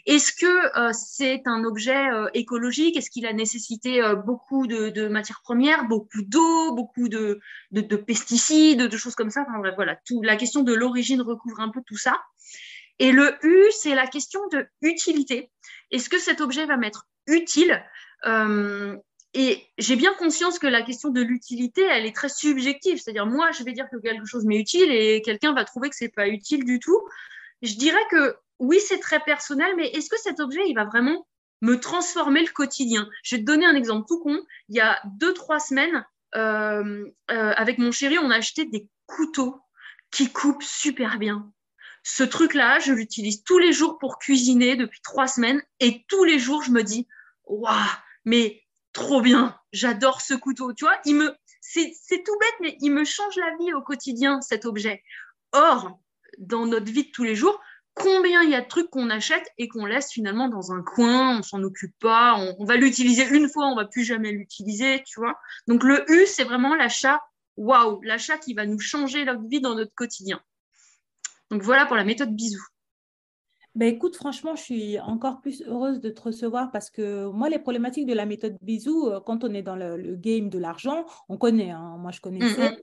Est-ce 0.06 0.32
que 0.32 0.92
c'est 0.92 1.42
un 1.46 1.64
objet 1.64 2.06
écologique? 2.32 2.96
Est-ce 2.96 3.10
qu'il 3.10 3.26
a 3.26 3.32
nécessité 3.34 4.00
beaucoup 4.24 4.66
de, 4.66 5.08
matières 5.08 5.42
premières, 5.42 5.86
beaucoup 5.88 6.22
d'eau, 6.22 6.74
beaucoup 6.74 7.08
de, 7.08 7.40
pesticides, 8.06 8.82
de 8.82 8.96
choses 8.96 9.14
comme 9.14 9.30
ça? 9.30 9.42
Enfin, 9.42 9.58
bref, 9.58 9.74
voilà, 9.76 9.98
la 10.22 10.36
question 10.36 10.62
de 10.62 10.72
l'origine 10.72 11.20
recouvre 11.20 11.60
un 11.60 11.68
peu 11.68 11.82
tout 11.84 11.98
ça. 11.98 12.18
Et 12.98 13.12
le 13.12 13.34
U, 13.42 13.70
c'est 13.72 13.94
la 13.94 14.06
question 14.06 14.40
de 14.52 14.66
utilité. 14.80 15.50
Est-ce 15.94 16.10
que 16.10 16.18
cet 16.18 16.40
objet 16.40 16.66
va 16.66 16.76
m'être 16.76 17.06
utile 17.28 17.80
euh, 18.26 18.96
Et 19.32 19.64
j'ai 19.78 19.94
bien 19.94 20.12
conscience 20.14 20.58
que 20.58 20.66
la 20.66 20.82
question 20.82 21.10
de 21.10 21.22
l'utilité, 21.22 21.84
elle 21.84 22.04
est 22.04 22.14
très 22.14 22.28
subjective. 22.28 22.98
C'est-à-dire, 23.00 23.26
moi, 23.26 23.52
je 23.52 23.62
vais 23.62 23.70
dire 23.70 23.88
que 23.88 23.98
quelque 23.98 24.26
chose 24.26 24.44
m'est 24.44 24.58
utile 24.58 24.90
et 24.90 25.22
quelqu'un 25.22 25.52
va 25.52 25.64
trouver 25.64 25.90
que 25.90 25.96
c'est 25.96 26.08
pas 26.08 26.26
utile 26.26 26.64
du 26.64 26.80
tout. 26.80 27.00
Je 27.62 27.74
dirais 27.76 28.04
que 28.10 28.34
oui, 28.58 28.80
c'est 28.80 28.98
très 28.98 29.20
personnel, 29.20 29.72
mais 29.76 29.86
est-ce 29.90 30.10
que 30.10 30.18
cet 30.18 30.40
objet, 30.40 30.62
il 30.66 30.74
va 30.74 30.84
vraiment 30.84 31.28
me 31.60 31.78
transformer 31.78 32.40
le 32.40 32.52
quotidien? 32.52 33.08
Je 33.22 33.36
vais 33.36 33.42
te 33.42 33.46
donner 33.46 33.64
un 33.64 33.76
exemple 33.76 34.06
tout 34.08 34.18
con. 34.18 34.42
Il 34.70 34.74
y 34.74 34.80
a 34.80 35.00
deux, 35.20 35.32
trois 35.32 35.60
semaines, 35.60 36.04
euh, 36.34 37.08
euh, 37.30 37.52
avec 37.56 37.78
mon 37.78 37.92
chéri, 37.92 38.18
on 38.18 38.30
a 38.30 38.36
acheté 38.36 38.64
des 38.64 38.88
couteaux 39.06 39.60
qui 40.10 40.32
coupent 40.32 40.64
super 40.64 41.18
bien. 41.18 41.52
Ce 42.06 42.22
truc-là, 42.22 42.78
je 42.80 42.92
l'utilise 42.92 43.42
tous 43.44 43.58
les 43.58 43.72
jours 43.72 43.96
pour 43.98 44.18
cuisiner 44.18 44.76
depuis 44.76 45.00
trois 45.00 45.26
semaines 45.26 45.62
et 45.80 46.04
tous 46.06 46.22
les 46.24 46.38
jours, 46.38 46.62
je 46.62 46.70
me 46.70 46.82
dis, 46.82 47.08
waouh, 47.46 47.74
mais 48.26 48.62
trop 48.92 49.22
bien, 49.22 49.58
j'adore 49.72 50.20
ce 50.20 50.34
couteau. 50.34 50.74
Tu 50.74 50.84
vois, 50.84 50.98
il 51.06 51.16
me, 51.16 51.34
c'est 51.62 52.22
tout 52.24 52.38
bête, 52.38 52.54
mais 52.60 52.76
il 52.82 52.90
me 52.90 53.04
change 53.04 53.36
la 53.36 53.56
vie 53.56 53.72
au 53.72 53.80
quotidien, 53.80 54.42
cet 54.42 54.66
objet. 54.66 55.02
Or, 55.52 55.98
dans 56.36 56.66
notre 56.66 56.92
vie 56.92 57.04
de 57.04 57.10
tous 57.10 57.24
les 57.24 57.34
jours, 57.34 57.58
combien 57.94 58.42
il 58.42 58.50
y 58.50 58.54
a 58.54 58.60
de 58.60 58.68
trucs 58.68 58.90
qu'on 58.90 59.08
achète 59.08 59.48
et 59.56 59.66
qu'on 59.68 59.86
laisse 59.86 60.12
finalement 60.12 60.48
dans 60.48 60.72
un 60.72 60.82
coin, 60.82 61.38
on 61.38 61.42
s'en 61.42 61.62
occupe 61.62 61.98
pas, 62.00 62.34
on, 62.36 62.54
on 62.58 62.64
va 62.66 62.76
l'utiliser 62.76 63.26
une 63.28 63.48
fois, 63.48 63.64
on 63.64 63.76
va 63.76 63.86
plus 63.86 64.04
jamais 64.04 64.30
l'utiliser, 64.30 65.02
tu 65.06 65.20
vois. 65.20 65.38
Donc 65.68 65.82
le 65.82 66.04
U, 66.12 66.26
c'est 66.26 66.44
vraiment 66.44 66.74
l'achat, 66.74 67.22
waouh, 67.56 68.02
l'achat 68.02 68.36
qui 68.36 68.52
va 68.52 68.66
nous 68.66 68.78
changer 68.78 69.24
notre 69.24 69.48
vie 69.48 69.62
dans 69.62 69.74
notre 69.74 69.94
quotidien. 69.94 70.42
Donc 71.50 71.62
voilà 71.62 71.86
pour 71.86 71.96
la 71.96 72.04
méthode 72.04 72.34
bisou. 72.34 72.62
Ben 73.74 73.92
écoute, 73.92 74.14
franchement, 74.14 74.54
je 74.54 74.62
suis 74.62 75.00
encore 75.00 75.40
plus 75.40 75.62
heureuse 75.66 76.00
de 76.00 76.08
te 76.08 76.22
recevoir 76.22 76.70
parce 76.70 76.90
que 76.90 77.26
moi, 77.26 77.48
les 77.48 77.58
problématiques 77.58 78.06
de 78.06 78.14
la 78.14 78.24
méthode 78.24 78.56
bisou, 78.62 79.08
euh, 79.08 79.20
quand 79.20 79.42
on 79.42 79.52
est 79.52 79.62
dans 79.62 79.74
le, 79.74 80.14
game 80.14 80.48
de 80.48 80.58
l'argent, 80.58 81.04
on 81.28 81.36
connaît. 81.36 81.72
Hein. 81.72 81.96
Moi, 81.98 82.12
je 82.12 82.20
connaissais. 82.20 82.70
Mm, 82.70 82.74
mm. 82.74 82.80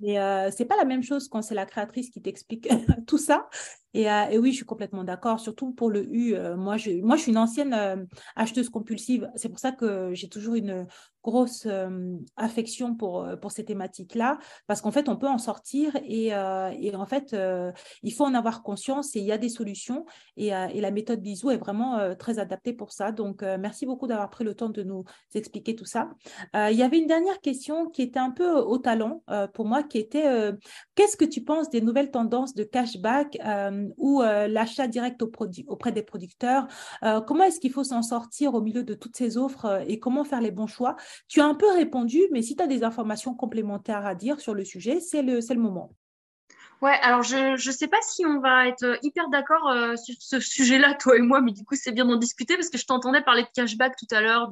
Mais 0.00 0.18
euh, 0.18 0.50
c'est 0.50 0.66
pas 0.66 0.76
la 0.76 0.84
même 0.84 1.02
chose 1.02 1.28
quand 1.28 1.40
c'est 1.40 1.54
la 1.54 1.64
créatrice 1.64 2.10
qui 2.10 2.20
t'explique 2.20 2.68
tout 3.06 3.16
ça. 3.16 3.48
Euh, 3.96 4.28
et, 4.30 4.38
oui, 4.38 4.50
je 4.50 4.56
suis 4.56 4.64
complètement 4.64 5.04
d'accord, 5.04 5.40
surtout 5.40 5.72
pour 5.72 5.90
le 5.90 6.04
U. 6.04 6.34
Euh, 6.34 6.56
moi, 6.56 6.76
je, 6.76 6.90
moi, 7.02 7.16
je 7.16 7.22
suis 7.22 7.32
une 7.32 7.38
ancienne 7.38 8.06
acheteuse 8.36 8.68
compulsive. 8.68 9.30
C'est 9.36 9.48
pour 9.48 9.58
ça 9.58 9.72
que 9.72 10.12
j'ai 10.14 10.28
toujours 10.28 10.54
une 10.54 10.86
grosse 11.22 11.66
affection 12.36 12.94
pour, 12.94 13.26
pour 13.40 13.50
ces 13.50 13.64
thématiques-là, 13.64 14.38
parce 14.66 14.82
qu'en 14.82 14.90
fait, 14.90 15.08
on 15.08 15.16
peut 15.16 15.28
en 15.28 15.38
sortir 15.38 15.96
et, 16.04 16.26
et 16.26 16.94
en 16.94 17.06
fait, 17.06 17.34
il 18.02 18.12
faut 18.12 18.24
en 18.24 18.34
avoir 18.34 18.62
conscience 18.62 19.16
et 19.16 19.20
il 19.20 19.24
y 19.24 19.32
a 19.32 19.38
des 19.38 19.48
solutions. 19.48 20.04
Et, 20.36 20.48
et 20.48 20.80
la 20.82 20.90
méthode 20.90 21.22
Bisou 21.22 21.50
est 21.50 21.56
vraiment 21.56 22.14
très 22.16 22.38
adaptée 22.38 22.74
pour 22.74 22.92
ça. 22.92 23.10
Donc, 23.10 23.42
merci 23.42 23.86
beaucoup 23.86 24.06
d'avoir 24.06 24.28
pris 24.28 24.44
le 24.44 24.54
temps 24.54 24.68
de 24.68 24.82
nous 24.82 25.04
expliquer 25.34 25.74
tout 25.74 25.86
ça. 25.86 26.10
il 26.54 26.76
y 26.76 26.82
avait 26.82 26.98
une 26.98 27.06
dernière 27.06 27.40
question 27.40 27.88
qui 27.88 28.02
était 28.02 28.18
un 28.18 28.30
peu 28.30 28.50
au 28.50 28.76
talent 28.76 29.22
pour 29.54 29.64
moi, 29.64 29.82
qui 29.82 29.96
était 29.96 30.52
qu'est-ce 30.94 31.16
que 31.16 31.24
tu 31.24 31.42
penses 31.42 31.70
des 31.70 31.80
nouvelles 31.80 32.10
tendances 32.10 32.54
de 32.54 32.64
cashback 32.64 33.38
ou 33.96 34.22
l'achat 34.22 34.86
direct 34.86 35.22
auprès 35.22 35.92
des 35.92 36.02
producteurs 36.02 36.66
Comment 37.26 37.44
est-ce 37.44 37.60
qu'il 37.60 37.72
faut 37.72 37.84
s'en 37.84 38.02
sortir 38.02 38.54
au 38.54 38.60
milieu 38.60 38.82
de 38.82 38.94
toutes 38.94 39.16
ces 39.16 39.36
offres 39.36 39.82
et 39.86 39.98
comment 39.98 40.24
faire 40.24 40.40
les 40.40 40.50
bons 40.50 40.66
choix? 40.66 40.96
Tu 41.28 41.40
as 41.40 41.46
un 41.46 41.54
peu 41.54 41.70
répondu, 41.72 42.20
mais 42.32 42.42
si 42.42 42.56
tu 42.56 42.62
as 42.62 42.66
des 42.66 42.84
informations 42.84 43.34
complémentaires 43.34 44.06
à 44.06 44.14
dire 44.14 44.40
sur 44.40 44.54
le 44.54 44.64
sujet, 44.64 45.00
c'est 45.00 45.22
le, 45.22 45.40
le 45.48 45.60
moment. 45.60 45.94
Ouais, 46.82 46.98
alors 47.00 47.22
je 47.22 47.52
ne 47.52 47.72
sais 47.72 47.88
pas 47.88 48.00
si 48.02 48.26
on 48.26 48.40
va 48.40 48.68
être 48.68 48.98
hyper 49.02 49.28
d'accord 49.30 49.70
euh, 49.70 49.96
sur 49.96 50.14
ce 50.18 50.40
sujet-là, 50.40 50.94
toi 50.94 51.16
et 51.16 51.20
moi, 51.20 51.40
mais 51.40 51.52
du 51.52 51.64
coup, 51.64 51.76
c'est 51.76 51.92
bien 51.92 52.04
d'en 52.04 52.16
discuter 52.16 52.56
parce 52.56 52.68
que 52.68 52.76
je 52.76 52.84
t'entendais 52.84 53.22
parler 53.22 53.42
de 53.42 53.48
cashback 53.54 53.96
tout 53.96 54.14
à 54.14 54.20
l'heure, 54.20 54.50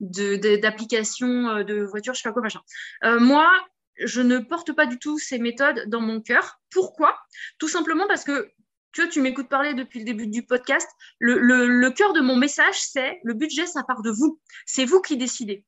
d'applications 0.00 1.56
de, 1.56 1.62
de, 1.64 1.74
de, 1.74 1.84
voitures, 1.84 2.14
je 2.14 2.22
sais 2.22 2.28
pas 2.28 2.32
quoi, 2.32 2.40
machin. 2.40 2.60
Euh, 3.04 3.20
moi, 3.20 3.50
je 3.98 4.22
ne 4.22 4.38
porte 4.38 4.72
pas 4.72 4.86
du 4.86 4.98
tout 4.98 5.18
ces 5.18 5.38
méthodes 5.38 5.84
dans 5.88 6.00
mon 6.00 6.20
cœur. 6.22 6.60
Pourquoi? 6.70 7.14
Tout 7.58 7.68
simplement 7.68 8.06
parce 8.06 8.24
que 8.24 8.50
tu 9.02 9.08
tu 9.08 9.20
m'écoutes 9.20 9.48
parler 9.48 9.74
depuis 9.74 10.00
le 10.00 10.04
début 10.04 10.26
du 10.26 10.44
podcast. 10.44 10.88
Le, 11.18 11.88
cœur 11.90 12.12
de 12.12 12.20
mon 12.20 12.36
message, 12.36 12.80
c'est 12.80 13.20
le 13.24 13.34
budget, 13.34 13.66
ça 13.66 13.82
part 13.82 14.02
de 14.02 14.10
vous. 14.10 14.40
C'est 14.64 14.84
vous 14.84 15.00
qui 15.00 15.16
décidez 15.16 15.64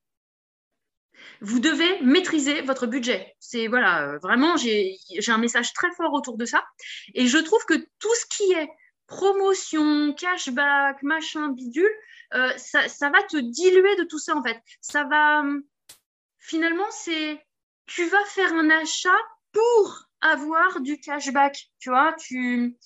vous 1.40 1.60
devez 1.60 2.00
maîtriser 2.00 2.62
votre 2.62 2.86
budget. 2.86 3.36
C'est 3.38 3.68
voilà, 3.68 4.18
vraiment, 4.18 4.56
j'ai 4.56 4.98
un 5.28 5.38
message 5.38 5.72
très 5.72 5.90
fort 5.92 6.12
autour 6.12 6.36
de 6.36 6.44
ça. 6.44 6.64
Et 7.14 7.28
je 7.28 7.38
trouve 7.38 7.64
que 7.64 7.74
tout 7.74 8.14
ce 8.14 8.26
qui 8.26 8.52
est 8.54 8.68
promotion, 9.06 10.14
cashback, 10.14 11.02
machin, 11.02 11.48
bidule, 11.50 11.90
euh, 12.34 12.52
ça, 12.56 12.88
ça, 12.88 13.10
va 13.10 13.22
te 13.22 13.36
diluer 13.36 13.94
de 13.96 14.04
tout 14.04 14.18
ça 14.18 14.36
en 14.36 14.42
fait. 14.42 14.60
Ça 14.80 15.04
va, 15.04 15.44
finalement, 16.38 16.90
c'est, 16.90 17.40
tu 17.86 18.04
vas 18.06 18.24
faire 18.26 18.52
un 18.54 18.70
achat 18.70 19.18
pour 19.52 20.08
avoir 20.20 20.80
du 20.80 20.98
cashback, 20.98 21.70
tu 21.78 21.90
vois, 21.90 22.14
tu, 22.14 22.76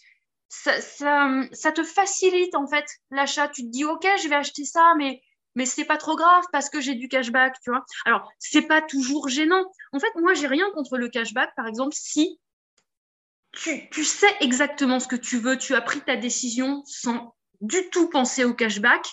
ça, 0.55 0.83
ça, 0.83 1.31
ça 1.53 1.73
te 1.73 1.83
facilite 1.83 2.55
en 2.55 2.67
fait 2.67 2.85
l'achat. 3.11 3.49
Tu 3.49 3.63
te 3.63 3.69
dis, 3.69 3.87
ok, 3.87 4.07
je 4.23 4.29
vais 4.29 4.35
acheter 4.35 4.65
ça, 4.65 4.95
mais 4.99 5.23
mais 5.55 5.67
c'est 5.67 5.85
pas 5.85 5.97
trop 5.97 6.15
grave 6.15 6.45
parce 6.53 6.69
que 6.71 6.81
j'ai 6.81 6.95
du 6.95 7.09
cashback, 7.09 7.59
tu 7.63 7.71
vois. 7.71 7.85
Alors, 8.05 8.31
c'est 8.39 8.63
pas 8.63 8.83
toujours 8.83 9.29
gênant. 9.29 9.65
En 9.93 9.99
fait, 9.99 10.13
moi, 10.17 10.35
j'ai 10.35 10.47
rien 10.47 10.71
contre 10.75 10.99
le 10.99 11.09
cashback, 11.09 11.55
par 11.57 11.67
exemple, 11.67 11.95
si 11.95 12.39
tu, 13.53 13.89
tu, 13.91 14.05
sais 14.05 14.35
exactement 14.41 14.99
ce 15.01 15.09
que 15.09 15.17
tu 15.17 15.39
veux, 15.39 15.59
tu 15.59 15.75
as 15.75 15.83
pris 15.83 16.01
ta 16.01 16.17
décision 16.17 16.83
sans 16.87 17.35
du 17.61 17.91
tout 17.91 18.09
penser 18.09 18.45
au 18.45 18.55
cashback 18.55 19.07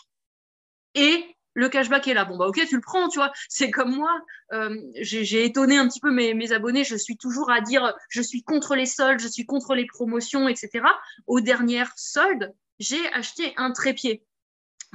et 0.96 1.36
le 1.60 1.68
cashback 1.68 2.08
est 2.08 2.14
là. 2.14 2.24
Bon, 2.24 2.38
bah, 2.38 2.48
ok, 2.48 2.66
tu 2.68 2.76
le 2.76 2.82
prends, 2.82 3.10
tu 3.10 3.20
vois. 3.20 3.34
C'est 3.50 3.70
comme 3.70 3.94
moi, 3.94 4.18
euh, 4.54 4.76
j'ai 5.02 5.44
étonné 5.44 5.78
un 5.78 5.88
petit 5.88 6.00
peu 6.00 6.10
mes, 6.10 6.52
abonnés. 6.54 6.86
Je 6.86 6.96
suis 6.96 7.18
toujours 7.18 7.52
à 7.52 7.60
dire, 7.60 7.94
je 8.08 8.22
suis 8.22 8.44
contre 8.44 8.76
les 8.76 8.86
soldes, 8.86 9.20
je 9.20 9.28
suis 9.28 9.46
contre 9.46 9.76
les 9.76 9.86
promotions, 9.86 10.48
etc. 10.48 10.86
Aux 11.28 11.42
dernières 11.42 11.92
soldes, 11.98 12.54
j'ai 12.80 13.06
acheté 13.14 13.54
un 13.58 13.72
trépied 13.72 14.24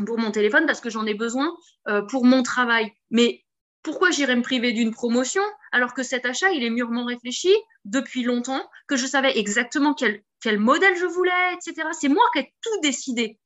pour 0.07 0.19
mon 0.19 0.31
téléphone 0.31 0.65
parce 0.65 0.81
que 0.81 0.89
j'en 0.89 1.05
ai 1.05 1.13
besoin 1.13 1.55
euh, 1.89 2.01
pour 2.01 2.25
mon 2.25 2.43
travail. 2.43 2.91
Mais 3.11 3.45
pourquoi 3.83 4.11
j'irais 4.11 4.35
me 4.35 4.43
priver 4.43 4.73
d'une 4.73 4.91
promotion 4.91 5.43
alors 5.71 5.93
que 5.93 6.03
cet 6.03 6.25
achat, 6.25 6.51
il 6.51 6.65
est 6.65 6.71
mûrement 6.71 7.05
réfléchi 7.05 7.55
depuis 7.85 8.23
longtemps, 8.23 8.67
que 8.89 8.97
je 8.97 9.07
savais 9.07 9.39
exactement 9.39 9.93
quel, 9.93 10.23
quel 10.41 10.59
modèle 10.59 10.97
je 10.97 11.05
voulais, 11.05 11.53
etc. 11.53 11.89
C'est 11.93 12.09
moi 12.09 12.25
qui 12.33 12.39
ai 12.39 12.55
tout 12.63 12.81
décidé. 12.81 13.39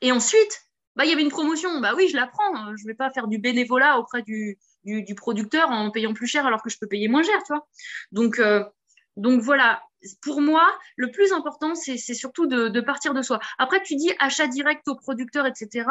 Et 0.00 0.12
ensuite, 0.12 0.63
bah, 0.96 1.04
il 1.04 1.10
y 1.10 1.12
avait 1.12 1.22
une 1.22 1.30
promotion. 1.30 1.80
Bah 1.80 1.94
oui, 1.96 2.08
je 2.08 2.16
la 2.16 2.26
prends. 2.26 2.76
Je 2.76 2.86
vais 2.86 2.94
pas 2.94 3.10
faire 3.10 3.28
du 3.28 3.38
bénévolat 3.38 3.98
auprès 3.98 4.22
du, 4.22 4.58
du, 4.84 5.02
du 5.02 5.14
producteur 5.14 5.70
en 5.70 5.90
payant 5.90 6.14
plus 6.14 6.26
cher 6.26 6.46
alors 6.46 6.62
que 6.62 6.70
je 6.70 6.78
peux 6.78 6.86
payer 6.86 7.08
moins 7.08 7.22
cher, 7.22 7.38
tu 7.44 7.52
vois. 7.52 7.66
Donc, 8.12 8.38
euh, 8.38 8.64
donc 9.16 9.40
voilà, 9.40 9.82
pour 10.22 10.40
moi, 10.40 10.76
le 10.96 11.10
plus 11.10 11.32
important, 11.32 11.74
c'est 11.74 11.96
surtout 11.96 12.46
de, 12.46 12.80
partir 12.80 13.14
de 13.14 13.22
soi. 13.22 13.38
Après, 13.58 13.82
tu 13.82 13.96
dis 13.96 14.10
achat 14.18 14.46
direct 14.46 14.86
au 14.88 14.96
producteur, 14.96 15.46
etc. 15.46 15.88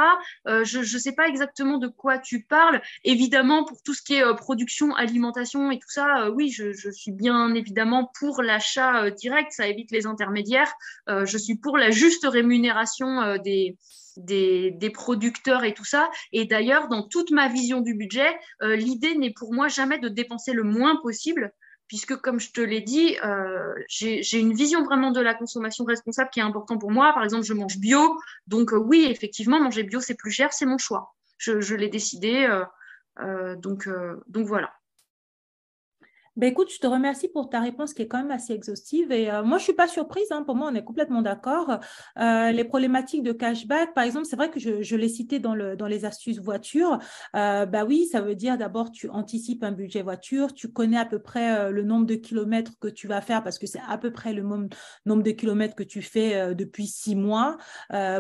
Euh, 0.47 0.64
je 0.64 0.80
ne 0.80 0.99
sais 0.99 1.14
pas 1.14 1.28
exactement 1.28 1.78
de 1.78 1.88
quoi 1.88 2.18
tu 2.18 2.43
parles. 2.43 2.82
Évidemment, 3.04 3.64
pour 3.64 3.82
tout 3.82 3.93
ce 3.93 4.01
qui 4.01 4.16
est 4.16 4.24
euh, 4.24 4.34
production, 4.34 4.93
alimentation 4.95 5.72
et 5.72 5.80
tout 5.80 5.89
ça, 5.89 6.24
euh, 6.24 6.30
oui, 6.30 6.49
je, 6.49 6.74
suis 6.91 7.12
bien 7.12 7.54
évidemment 7.56 8.12
pour 8.20 8.41
l'achat 8.41 9.10
direct. 9.12 9.51
Ça 9.51 9.68
évite 9.68 9.91
les 9.91 10.06
intermédiaires. 10.06 10.72
je 11.08 11.38
suis 11.38 11.56
pour 11.56 11.78
la 11.78 11.91
juste 11.91 12.26
rémunération 12.26 13.38
des, 13.38 13.78
des, 14.18 14.72
des, 14.72 14.89
producteurs 14.89 15.64
et 15.64 15.74
tout 15.74 15.86
ça. 15.86 16.09
Et 16.32 16.45
d'ailleurs, 16.45 16.88
dans 16.88 17.07
toute 17.07 17.32
ma 17.32 17.47
vision 17.47 17.82
du 17.82 17.93
budget, 17.95 18.38
l'idée 18.61 19.16
n'est 19.16 19.34
pour 19.34 19.53
moi 19.53 19.68
jamais 19.68 19.99
de 19.99 20.09
dépenser 20.09 20.53
le 20.53 20.64
moins 20.64 20.97
possible, 21.01 21.53
puisque 21.88 22.16
comme 22.18 22.39
je 22.39 22.51
te 22.51 22.59
l'ai 22.59 22.82
dit, 22.82 23.18
euh, 23.24 23.74
j'ai 23.88 24.39
une 24.39 24.53
vision 24.53 24.84
vraiment 24.84 25.11
de 25.11 25.22
la 25.22 25.34
consommation 25.34 25.86
responsable 25.86 26.30
qui 26.32 26.39
est 26.39 26.43
important 26.43 26.80
pour 26.80 26.89
moi. 26.91 27.14
Par 27.14 27.24
exemple, 27.24 27.43
je 27.43 27.53
mange 27.53 27.78
bio, 27.78 28.18
donc 28.47 28.74
euh, 28.74 28.78
oui, 28.78 29.07
effectivement, 29.09 29.59
manger 29.59 29.84
bio, 29.84 29.99
c'est 29.99 30.16
plus 30.16 30.32
cher, 30.32 30.53
c'est 30.53 30.66
mon 30.66 30.78
choix. 30.78 31.14
Je, 31.38 31.76
l'ai 31.76 31.89
décidé, 31.89 32.49
euh, 33.20 33.55
donc, 33.57 33.89
donc 34.28 34.47
voilà. 34.47 34.74
Ben 36.36 36.49
écoute, 36.49 36.71
je 36.73 36.79
te 36.79 36.88
remercie 36.88 37.27
pour 37.27 37.49
ta 37.49 37.59
réponse 37.59 37.93
qui 37.93 38.01
est 38.01 38.07
quand 38.07 38.17
même 38.17 38.31
assez 38.31 38.53
exhaustive. 38.53 39.11
Et 39.11 39.29
euh, 39.29 39.43
moi, 39.43 39.59
je 39.59 39.63
suis 39.63 39.73
pas 39.73 39.88
surprise. 39.88 40.31
Hein. 40.31 40.43
pour 40.43 40.55
moi, 40.55 40.69
on 40.71 40.75
est 40.75 40.84
complètement 40.84 41.21
d'accord. 41.21 41.79
Euh, 42.17 42.51
les 42.51 42.63
problématiques 42.63 43.23
de 43.23 43.31
cashback, 43.31 43.93
par 43.93 44.03
exemple, 44.03 44.25
c'est 44.25 44.36
vrai 44.36 44.49
que 44.49 44.59
je, 44.59 44.81
je 44.81 44.95
l'ai 44.95 45.09
cité 45.09 45.39
dans, 45.39 45.53
le, 45.53 45.75
dans 45.75 45.88
les 45.88 46.05
astuces 46.05 46.39
voiture. 46.39 46.99
Euh, 47.36 47.65
bah 47.65 47.86
oui, 47.86 48.07
ça 48.11 48.21
veut 48.21 48.36
dire 48.36 48.57
d'abord, 48.57 48.91
tu 48.91 49.09
anticipes 49.09 49.63
un 49.63 49.71
budget 49.71 50.01
voiture. 50.01 50.53
Tu 50.53 50.69
connais 50.69 50.97
à 50.97 51.05
peu 51.05 51.19
près 51.19 51.57
euh, 51.57 51.69
le 51.69 51.84
nombre 51.84 52.05
de 52.05 52.15
kilomètres 52.15 52.71
que 52.79 52.88
tu 52.88 53.07
vas 53.07 53.21
faire 53.21 53.43
parce 53.43 53.59
que 53.59 53.67
c'est 53.67 53.81
à 53.88 53.97
peu 53.97 54.11
près 54.11 54.34
le 54.34 54.43
nombre 54.43 55.23
de 55.23 55.31
kilomètres 55.31 55.75
que 55.75 55.84
tu 55.84 56.01
fais 56.01 56.36
euh, 56.36 56.53
depuis 56.53 56.88
six 56.88 57.15
mois 57.15 57.57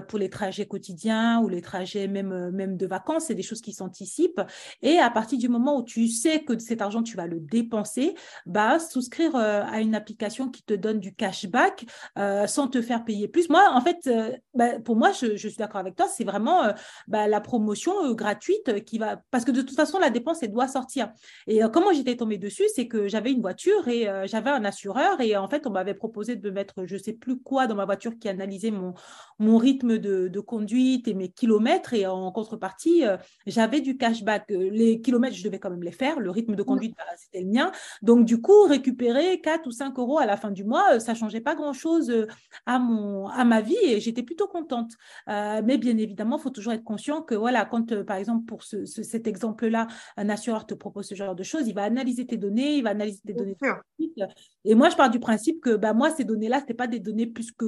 pour 0.07 0.19
les 0.19 0.29
trajets 0.29 0.65
quotidiens 0.65 1.39
ou 1.41 1.47
les 1.47 1.61
trajets 1.61 2.07
même, 2.07 2.51
même 2.51 2.77
de 2.77 2.85
vacances. 2.85 3.25
C'est 3.25 3.35
des 3.35 3.43
choses 3.43 3.61
qui 3.61 3.73
s'anticipent. 3.73 4.41
Et 4.81 4.97
à 4.99 5.09
partir 5.09 5.37
du 5.37 5.49
moment 5.49 5.77
où 5.77 5.83
tu 5.83 6.07
sais 6.07 6.43
que 6.43 6.57
cet 6.59 6.81
argent, 6.81 7.03
tu 7.03 7.17
vas 7.17 7.27
le 7.27 7.39
dépenser, 7.39 8.02
bah, 8.45 8.79
souscrire 8.79 9.35
euh, 9.35 9.61
à 9.63 9.81
une 9.81 9.95
application 9.95 10.49
qui 10.49 10.63
te 10.63 10.73
donne 10.73 10.99
du 10.99 11.13
cashback 11.13 11.85
euh, 12.17 12.47
sans 12.47 12.67
te 12.67 12.81
faire 12.81 13.05
payer 13.05 13.27
plus. 13.27 13.49
Moi, 13.49 13.63
en 13.71 13.81
fait, 13.81 14.07
euh, 14.07 14.31
bah, 14.53 14.79
pour 14.79 14.95
moi, 14.95 15.11
je, 15.11 15.35
suis 15.35 15.55
d'accord 15.55 15.79
avec 15.79 15.95
toi, 15.95 16.07
c'est 16.07 16.23
vraiment 16.23 16.73
bah, 17.07 17.27
la 17.27 17.41
promotion 17.41 18.13
gratuite 18.13 18.83
qui 18.85 18.97
va. 18.97 19.21
Parce 19.31 19.45
que 19.45 19.51
de 19.51 19.61
toute 19.61 19.75
façon, 19.75 19.99
la 19.99 20.09
dépense, 20.09 20.43
elle 20.43 20.51
doit 20.51 20.67
sortir. 20.67 21.11
Et 21.47 21.61
comment 21.71 21.91
j'étais 21.93 22.15
tombée 22.15 22.37
dessus, 22.37 22.63
c'est 22.73 22.87
que 22.87 23.07
j'avais 23.07 23.31
une 23.31 23.41
voiture 23.41 23.87
et 23.87 24.07
j'avais 24.25 24.49
un 24.49 24.65
assureur 24.65 25.19
et 25.21 25.35
en 25.35 25.47
fait, 25.47 25.67
on 25.67 25.71
m'avait 25.71 25.93
proposé 25.93 26.35
de 26.35 26.49
me 26.49 26.53
mettre 26.53 26.85
je 26.85 26.97
sais 26.97 27.13
plus 27.13 27.39
quoi 27.39 27.67
dans 27.67 27.75
ma 27.75 27.85
voiture 27.85 28.13
qui 28.19 28.29
analysait 28.29 28.71
mon, 28.71 28.93
mon 29.39 29.57
rythme 29.57 29.97
de, 29.97 30.27
de 30.27 30.39
conduite 30.39 31.07
et 31.07 31.13
mes 31.13 31.29
kilomètres. 31.29 31.93
Et 31.93 32.05
en 32.05 32.31
contrepartie, 32.31 33.03
j'avais 33.45 33.81
du 33.81 33.97
cashback. 33.97 34.45
Les 34.49 35.01
kilomètres, 35.01 35.35
je 35.35 35.43
devais 35.43 35.59
quand 35.59 35.69
même 35.69 35.83
les 35.83 35.91
faire. 35.91 36.19
Le 36.19 36.31
rythme 36.31 36.55
de 36.55 36.63
conduite, 36.63 36.95
bah, 36.97 37.03
c'était 37.17 37.41
le 37.41 37.51
mien. 37.51 37.71
Donc, 38.01 38.25
du 38.25 38.41
coup, 38.41 38.63
récupérer 38.63 39.39
4 39.41 39.67
ou 39.67 39.71
5 39.71 39.97
euros 39.99 40.19
à 40.19 40.25
la 40.25 40.37
fin 40.37 40.51
du 40.51 40.63
mois, 40.63 40.95
euh, 40.95 40.99
ça 40.99 41.13
ne 41.13 41.17
changeait 41.17 41.41
pas 41.41 41.55
grand-chose 41.55 42.09
euh, 42.09 42.27
à, 42.65 42.79
mon, 42.79 43.27
à 43.27 43.43
ma 43.45 43.61
vie 43.61 43.77
et 43.81 43.99
j'étais 43.99 44.23
plutôt 44.23 44.47
contente. 44.47 44.91
Euh, 45.29 45.61
mais 45.63 45.77
bien 45.77 45.97
évidemment, 45.97 46.37
il 46.37 46.41
faut 46.41 46.49
toujours 46.49 46.73
être 46.73 46.83
conscient 46.83 47.21
que, 47.21 47.35
voilà, 47.35 47.65
quand, 47.65 48.03
par 48.03 48.17
exemple, 48.17 48.45
pour 48.45 48.63
ce, 48.63 48.85
cet 48.85 49.27
exemple-là, 49.27 49.87
un 50.17 50.29
assureur 50.29 50.65
te 50.65 50.73
propose 50.73 51.07
ce 51.07 51.15
genre 51.15 51.35
de 51.35 51.43
choses, 51.43 51.67
il 51.67 51.73
va 51.73 51.83
analyser 51.83 52.25
tes 52.25 52.37
données, 52.37 52.77
il 52.77 52.83
va 52.83 52.91
analyser 52.91 53.21
tes 53.25 53.33
données. 53.33 53.57
Et 54.65 54.75
moi, 54.75 54.89
je 54.89 54.95
pars 54.95 55.09
du 55.09 55.19
principe 55.19 55.61
que 55.61 55.75
bah, 55.75 55.93
moi, 55.93 56.11
ces 56.11 56.23
données-là, 56.23 56.61
ce 56.67 56.73
pas 56.73 56.87
des 56.87 56.99
données 56.99 57.27
plus 57.27 57.51
que 57.51 57.65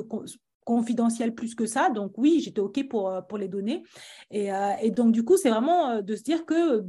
confidentiel 0.65 1.33
plus 1.33 1.55
que 1.55 1.65
ça. 1.65 1.89
Donc 1.89 2.13
oui, 2.17 2.41
j'étais 2.43 2.59
OK 2.59 2.85
pour, 2.89 3.09
euh, 3.09 3.21
les 3.37 3.47
donner. 3.47 3.83
Et, 4.31 4.51
euh, 4.51 4.71
et 4.81 4.91
donc 4.91 5.11
du 5.11 5.23
coup, 5.23 5.37
c'est 5.37 5.49
vraiment 5.49 5.89
euh, 5.89 6.01
de 6.01 6.15
se 6.15 6.23
dire 6.23 6.45
que 6.45 6.83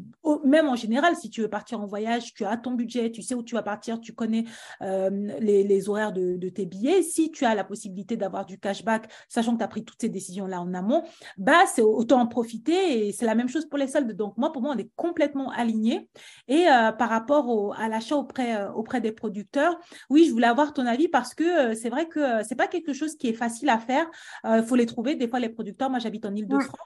même 0.44 0.68
en 0.68 0.76
général, 0.76 1.14
si 1.14 1.28
tu 1.28 1.42
veux 1.42 1.48
partir 1.48 1.80
en 1.80 1.86
voyage, 1.86 2.34
tu 2.34 2.44
as 2.44 2.56
ton 2.56 2.72
budget, 2.72 3.10
tu 3.10 3.22
sais 3.22 3.34
où 3.34 3.42
tu 3.42 3.54
vas 3.54 3.62
partir, 3.62 4.00
tu 4.00 4.14
connais 4.14 4.44
les, 4.80 5.88
horaires 5.88 6.12
de, 6.12 6.48
tes 6.48 6.64
billets. 6.64 7.02
Si 7.02 7.30
tu 7.30 7.44
as 7.44 7.54
la 7.54 7.64
possibilité 7.64 8.16
d'avoir 8.16 8.46
du 8.46 8.58
cashback, 8.58 9.10
sachant 9.28 9.52
que 9.52 9.58
tu 9.58 9.64
as 9.64 9.68
pris 9.68 9.84
toutes 9.84 10.00
ces 10.00 10.08
décisions-là 10.08 10.60
en 10.60 10.72
amont, 10.72 11.02
bah, 11.36 11.66
c'est 11.66 11.82
autant 11.82 12.20
en 12.20 12.26
profiter. 12.26 13.08
Et 13.08 13.12
c'est 13.12 13.26
la 13.26 13.34
même 13.34 13.48
chose 13.48 13.66
pour 13.66 13.78
les 13.78 13.88
soldes. 13.88 14.12
Donc 14.12 14.38
moi, 14.38 14.52
pour 14.52 14.62
moi, 14.62 14.72
on 14.74 14.78
est 14.78 14.90
complètement 14.96 15.50
aligné. 15.50 16.08
Et 16.48 16.64
par 16.98 17.10
rapport 17.10 17.74
à 17.78 17.88
l'achat 17.88 18.16
auprès, 18.16 19.00
des 19.00 19.12
producteurs, 19.12 19.78
oui, 20.08 20.24
je 20.26 20.32
voulais 20.32 20.46
avoir 20.46 20.72
ton 20.72 20.86
avis 20.86 21.08
parce 21.08 21.34
que 21.34 21.74
c'est 21.74 21.90
vrai 21.90 22.08
que 22.08 22.42
c'est 22.44 22.54
pas 22.54 22.68
quelque 22.68 22.94
chose 22.94 23.16
qui 23.16 23.28
est 23.28 23.34
facile 23.34 23.65
à 23.68 23.78
faire. 23.78 24.06
Il 24.44 24.50
euh, 24.50 24.62
faut 24.62 24.76
les 24.76 24.86
trouver. 24.86 25.14
Des 25.14 25.28
fois, 25.28 25.40
les 25.40 25.48
producteurs, 25.48 25.90
moi 25.90 25.98
j'habite 25.98 26.26
en 26.26 26.34
Ile-de-France. 26.34 26.76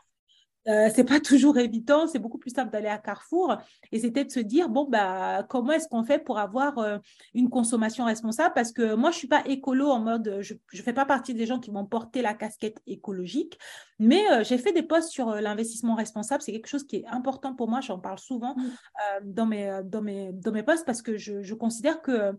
Euh, 0.69 0.91
c'est 0.95 1.05
pas 1.05 1.21
toujours 1.21 1.57
évident, 1.57 2.07
c'est 2.07 2.19
beaucoup 2.19 2.37
plus 2.37 2.51
simple 2.51 2.71
d'aller 2.71 2.89
à 2.89 2.99
Carrefour 2.99 3.57
et 3.93 3.99
c'était 3.99 4.27
de 4.27 4.31
se 4.31 4.41
dire 4.41 4.69
bon 4.69 4.87
bah 4.87 5.43
comment 5.49 5.73
est-ce 5.73 5.89
qu'on 5.89 6.05
fait 6.05 6.19
pour 6.19 6.39
avoir 6.39 6.77
euh, 6.79 6.99
une 7.33 7.49
consommation 7.49 8.05
responsable? 8.05 8.53
Parce 8.55 8.71
que 8.71 8.95
moi 8.95 9.11
je 9.11 9.17
suis 9.17 9.27
pas 9.27 9.43
écolo 9.47 9.89
en 9.89 10.01
mode 10.01 10.39
je 10.43 10.53
je 10.71 10.83
fais 10.83 10.93
pas 10.93 11.07
partie 11.07 11.33
des 11.33 11.47
gens 11.47 11.61
qui 11.61 11.71
vont 11.71 11.87
porter 11.87 12.21
la 12.21 12.35
casquette 12.35 12.83
écologique 12.87 13.59
mais 13.99 14.23
j'ai 14.45 14.59
fait 14.59 14.73
des 14.73 14.83
posts 14.83 15.11
sur 15.11 15.35
l'investissement 15.35 15.95
responsable 15.95 16.43
c'est 16.43 16.53
quelque 16.53 16.69
chose 16.69 16.85
qui 16.85 16.97
est 16.97 17.07
important 17.07 17.55
pour 17.55 17.69
moi 17.69 17.81
j'en 17.81 17.99
parle 17.99 18.19
souvent 18.19 18.55
mmh. 18.55 19.25
dans 19.25 19.47
mes 19.47 19.81
dans 19.85 20.03
mes 20.03 20.31
dans 20.33 20.53
mes 20.53 20.63
posts 20.63 20.85
parce 20.85 21.01
que 21.01 21.17
je, 21.17 21.43
je 21.43 21.55
considère 21.55 22.03
que 22.03 22.35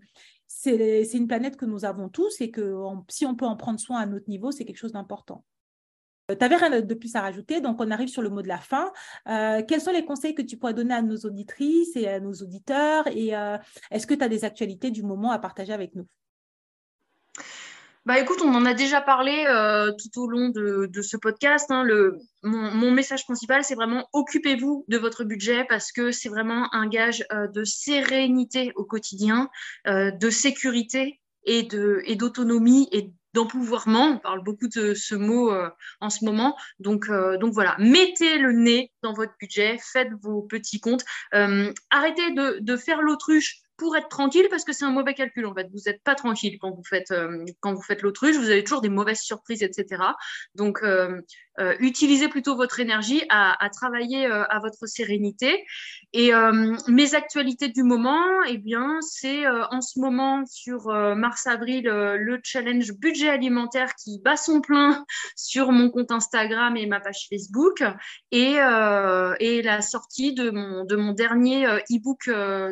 c'est 0.53 1.13
une 1.13 1.27
planète 1.27 1.57
que 1.57 1.65
nous 1.65 1.85
avons 1.85 2.09
tous 2.09 2.41
et 2.41 2.51
que 2.51 2.75
si 3.09 3.25
on 3.25 3.35
peut 3.35 3.45
en 3.45 3.55
prendre 3.55 3.79
soin 3.79 3.99
à 3.99 4.05
notre 4.05 4.29
niveau, 4.29 4.51
c'est 4.51 4.65
quelque 4.65 4.77
chose 4.77 4.91
d'important. 4.91 5.43
Euh, 6.29 6.35
tu 6.35 6.39
n'avais 6.41 6.55
rien 6.55 6.81
de 6.81 6.93
plus 6.93 7.15
à 7.15 7.21
rajouter, 7.21 7.61
donc 7.61 7.77
on 7.79 7.91
arrive 7.91 8.09
sur 8.09 8.21
le 8.21 8.29
mot 8.29 8.41
de 8.41 8.47
la 8.47 8.57
fin. 8.57 8.91
Euh, 9.27 9.61
quels 9.67 9.81
sont 9.81 9.91
les 9.91 10.05
conseils 10.05 10.35
que 10.35 10.41
tu 10.41 10.57
pourrais 10.57 10.73
donner 10.73 10.93
à 10.93 11.01
nos 11.01 11.17
auditrices 11.17 11.95
et 11.95 12.07
à 12.07 12.19
nos 12.19 12.33
auditeurs? 12.33 13.07
Et 13.07 13.35
euh, 13.35 13.57
est-ce 13.89 14.07
que 14.07 14.13
tu 14.13 14.23
as 14.23 14.29
des 14.29 14.45
actualités 14.45 14.91
du 14.91 15.03
moment 15.03 15.31
à 15.31 15.39
partager 15.39 15.73
avec 15.73 15.95
nous? 15.95 16.07
Bah 18.05 18.19
écoute, 18.19 18.39
on 18.43 18.55
en 18.55 18.65
a 18.65 18.73
déjà 18.73 18.99
parlé 18.99 19.45
euh, 19.47 19.91
tout 19.91 20.21
au 20.21 20.27
long 20.27 20.49
de, 20.49 20.89
ce 21.03 21.17
podcast. 21.17 21.69
Hein. 21.69 21.83
le, 21.83 22.17
mon, 22.41 22.89
message 22.89 23.25
principal, 23.25 23.63
c'est 23.63 23.75
vraiment 23.75 24.07
occupez-vous 24.11 24.85
de 24.87 24.97
votre 24.97 25.23
budget 25.23 25.65
parce 25.65 25.91
que 25.91 26.11
c'est 26.11 26.29
vraiment 26.29 26.73
un 26.73 26.87
gage 26.87 27.23
euh, 27.31 27.47
de 27.47 27.63
sérénité 27.63 28.71
au 28.75 28.85
quotidien, 28.85 29.51
euh, 29.85 30.09
de 30.09 30.29
sécurité 30.31 31.21
et 31.45 31.61
de 31.61 32.01
et 32.05 32.15
d'autonomie 32.15 32.89
et 32.91 33.11
d'empouvoirment. 33.33 34.15
On 34.15 34.17
parle 34.17 34.43
beaucoup 34.43 34.67
de 34.67 34.95
ce 34.95 35.13
mot 35.13 35.53
en 36.01 36.09
ce 36.09 36.25
moment. 36.25 36.57
Donc, 36.79 37.07
donc 37.07 37.53
voilà, 37.53 37.75
mettez 37.79 38.37
le 38.39 38.51
nez 38.51 38.91
dans 39.03 39.13
votre 39.13 39.33
budget, 39.39 39.77
faites 39.79 40.09
vos 40.21 40.41
petits 40.41 40.79
comptes. 40.79 41.05
arrêtez 41.31 42.31
de, 42.31 42.59
de 42.59 42.77
faire 42.77 43.01
l'autruche 43.01 43.61
pour 43.81 43.97
être 43.97 44.09
tranquille 44.09 44.45
parce 44.51 44.63
que 44.63 44.73
c'est 44.73 44.85
un 44.85 44.91
mauvais 44.91 45.15
calcul 45.15 45.43
en 45.47 45.55
fait. 45.55 45.67
Vous 45.73 45.79
n'êtes 45.87 46.03
pas 46.03 46.13
tranquille 46.13 46.59
quand 46.61 46.69
vous 46.69 46.83
faites 46.87 47.09
euh, 47.09 47.43
quand 47.61 47.73
vous 47.73 47.81
faites 47.81 48.03
l'autruche, 48.03 48.35
vous 48.35 48.51
avez 48.51 48.63
toujours 48.63 48.81
des 48.81 48.89
mauvaises 48.89 49.21
surprises, 49.21 49.63
etc. 49.63 50.03
Donc 50.53 50.83
euh, 50.83 51.19
euh, 51.59 51.75
utilisez 51.79 52.27
plutôt 52.27 52.55
votre 52.55 52.79
énergie 52.79 53.23
à, 53.29 53.57
travailler 53.73 54.27
à 54.27 54.59
votre 54.59 54.85
sérénité. 54.85 55.65
Et 56.13 56.31
mes 56.87 57.15
actualités 57.15 57.69
du 57.69 57.83
moment, 57.83 58.43
eh 58.47 58.57
bien 58.57 58.99
c'est 59.01 59.47
en 59.47 59.81
ce 59.81 59.99
moment 59.99 60.45
sur 60.45 60.87
mars-avril 61.15 61.83
le 61.83 62.39
challenge 62.43 62.93
budget 62.93 63.29
alimentaire 63.29 63.95
qui 63.95 64.19
bat 64.19 64.37
son 64.37 64.61
plein 64.61 65.05
sur 65.35 65.71
mon 65.71 65.89
compte 65.89 66.11
Instagram 66.11 66.77
et 66.77 66.85
ma 66.85 66.99
page 66.99 67.27
Facebook 67.29 67.83
et, 68.31 68.55
et 69.39 69.61
la 69.61 69.81
sortie 69.81 70.33
de 70.33 70.51
mon 70.51 70.85
de 70.85 70.95
mon 70.95 71.13
dernier 71.13 71.65
e-book 71.91 72.29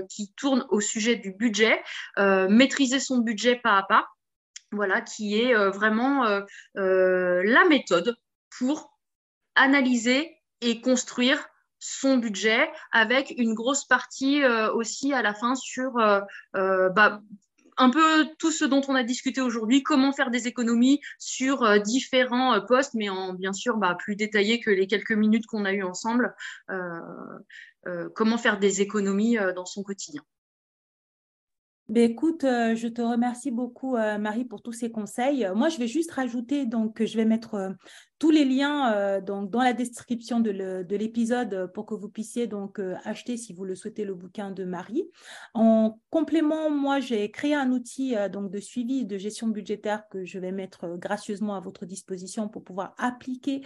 qui 0.09 0.31
tourne 0.35 0.65
au 0.69 0.79
sujet 0.79 0.98
du 0.99 1.31
budget, 1.31 1.81
euh, 2.17 2.47
maîtriser 2.49 2.99
son 2.99 3.19
budget 3.19 3.55
pas 3.55 3.77
à 3.77 3.83
pas, 3.83 4.07
voilà, 4.71 5.01
qui 5.01 5.39
est 5.39 5.55
euh, 5.55 5.69
vraiment 5.69 6.25
euh, 6.25 7.41
la 7.43 7.65
méthode 7.65 8.15
pour 8.57 8.97
analyser 9.55 10.37
et 10.61 10.81
construire 10.81 11.47
son 11.79 12.17
budget 12.17 12.69
avec 12.91 13.33
une 13.37 13.53
grosse 13.53 13.85
partie 13.85 14.43
aussi 14.73 15.13
à 15.13 15.21
la 15.21 15.33
fin 15.33 15.55
sur 15.55 15.93
bah, 16.53 17.21
un 17.77 17.89
peu 17.89 18.27
tout 18.37 18.51
ce 18.51 18.65
dont 18.65 18.81
on 18.89 18.95
a 18.95 19.03
discuté 19.03 19.39
aujourd'hui, 19.39 19.81
comment 19.81 20.11
faire 20.11 20.29
des 20.29 20.47
économies 20.47 20.99
sur 21.19 21.79
différents 21.79 22.59
postes, 22.65 22.95
mais 22.95 23.07
en 23.07 23.33
bien 23.33 23.53
sûr 23.53 23.77
bah, 23.77 23.95
plus 23.97 24.17
détaillé 24.17 24.59
que 24.59 24.69
les 24.69 24.87
quelques 24.87 25.13
minutes 25.13 25.45
qu'on 25.45 25.63
a 25.63 25.71
eues 25.71 25.83
ensemble, 25.83 26.35
comment 28.13 28.37
faire 28.37 28.59
des 28.59 28.81
économies 28.81 29.37
dans 29.55 29.65
son 29.65 29.81
quotidien. 29.81 30.23
Ben, 31.89 32.11
écoute, 32.11 32.43
euh, 32.43 32.75
je 32.75 32.87
te 32.87 33.01
remercie 33.01 33.49
beaucoup, 33.49 33.95
euh, 33.95 34.19
Marie, 34.19 34.45
pour 34.45 34.61
tous 34.61 34.73
ces 34.73 34.91
conseils. 34.91 35.49
Moi, 35.55 35.69
je 35.69 35.77
vais 35.79 35.87
juste 35.87 36.11
rajouter, 36.11 36.67
donc, 36.67 37.03
je 37.03 37.17
vais 37.17 37.25
mettre 37.25 37.55
euh, 37.55 37.69
tous 38.19 38.31
les 38.31 38.43
liens 38.43 38.93
euh, 38.93 39.21
donc, 39.21 39.49
dans 39.49 39.61
la 39.61 39.71
description 39.73 40.41
de 40.41 40.95
l'épisode 40.95 41.53
euh, 41.53 41.67
pour 41.67 41.85
que 41.85 41.95
vous 41.95 42.09
puissiez 42.09 42.47
donc 42.47 42.79
euh, 42.79 42.95
acheter, 43.05 43.37
si 43.37 43.53
vous 43.53 43.63
le 43.63 43.75
souhaitez, 43.75 44.03
le 44.03 44.13
bouquin 44.13 44.51
de 44.51 44.65
Marie. 44.65 45.09
En 45.53 45.99
complément, 46.09 46.69
moi, 46.69 46.99
j'ai 46.99 47.31
créé 47.31 47.55
un 47.55 47.71
outil 47.71 48.15
donc, 48.31 48.51
de 48.51 48.59
suivi 48.59 49.05
de 49.05 49.17
gestion 49.17 49.47
budgétaire 49.47 50.03
que 50.09 50.25
je 50.25 50.37
vais 50.37 50.51
mettre 50.51 50.97
gracieusement 50.97 51.55
à 51.55 51.61
votre 51.61 51.85
disposition 51.85 52.49
pour 52.49 52.63
pouvoir 52.63 52.93
appliquer 52.97 53.61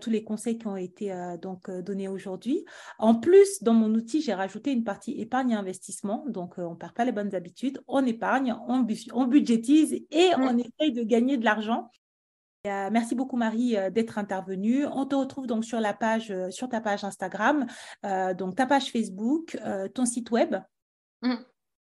tous 0.00 0.10
les 0.10 0.24
conseils 0.24 0.58
qui 0.58 0.66
ont 0.66 0.76
été 0.76 1.12
donc 1.40 1.70
donnés 1.70 2.08
aujourd'hui. 2.08 2.64
En 2.98 3.14
plus, 3.14 3.62
dans 3.62 3.74
mon 3.74 3.94
outil, 3.94 4.20
j'ai 4.20 4.34
rajouté 4.34 4.72
une 4.72 4.84
partie 4.84 5.20
épargne 5.20 5.50
et 5.50 5.54
investissement. 5.54 6.24
Donc, 6.28 6.54
on 6.58 6.70
ne 6.70 6.76
perd 6.76 6.94
pas 6.94 7.04
les 7.04 7.12
bonnes 7.12 7.34
habitudes, 7.34 7.80
on 7.86 8.04
épargne, 8.04 8.56
on, 8.66 8.86
on 9.12 9.24
budgétise 9.26 9.94
et 10.10 10.30
mmh. 10.30 10.42
on 10.42 10.58
essaye 10.58 10.92
de 10.92 11.02
gagner 11.04 11.36
de 11.36 11.44
l'argent. 11.44 11.90
Euh, 12.68 12.88
merci 12.92 13.14
beaucoup 13.14 13.36
Marie 13.36 13.76
euh, 13.76 13.90
d'être 13.90 14.18
intervenue. 14.18 14.86
On 14.86 15.06
te 15.06 15.14
retrouve 15.14 15.46
donc 15.46 15.64
sur 15.64 15.80
la 15.80 15.94
page, 15.94 16.30
euh, 16.30 16.50
sur 16.50 16.68
ta 16.68 16.80
page 16.80 17.04
Instagram, 17.04 17.66
donc 18.36 18.56
ta 18.56 18.66
page 18.66 18.90
Facebook, 18.90 19.56
ton 19.94 20.04
site 20.04 20.30
web. 20.30 20.56
Mm. 21.22 21.34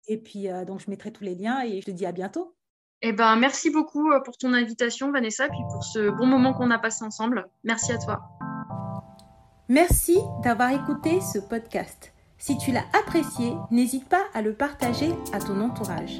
Et 0.07 0.17
puis 0.17 0.47
donc 0.65 0.79
je 0.79 0.89
mettrai 0.89 1.11
tous 1.11 1.23
les 1.23 1.35
liens 1.35 1.61
et 1.63 1.79
je 1.81 1.85
te 1.85 1.91
dis 1.91 2.05
à 2.05 2.11
bientôt. 2.11 2.55
Eh 3.01 3.13
ben 3.13 3.35
merci 3.35 3.69
beaucoup 3.69 4.09
pour 4.23 4.37
ton 4.37 4.53
invitation 4.53 5.11
Vanessa, 5.11 5.47
puis 5.47 5.59
pour 5.71 5.83
ce 5.83 6.09
bon 6.09 6.25
moment 6.25 6.53
qu'on 6.53 6.71
a 6.71 6.79
passé 6.79 7.03
ensemble. 7.03 7.47
Merci 7.63 7.91
à 7.91 7.97
toi. 7.97 8.21
Merci 9.69 10.17
d'avoir 10.43 10.71
écouté 10.71 11.21
ce 11.21 11.39
podcast. 11.39 12.13
Si 12.37 12.57
tu 12.57 12.71
l'as 12.71 12.85
apprécié, 12.99 13.53
n'hésite 13.69 14.09
pas 14.09 14.25
à 14.33 14.41
le 14.41 14.53
partager 14.53 15.13
à 15.33 15.39
ton 15.39 15.61
entourage. 15.61 16.19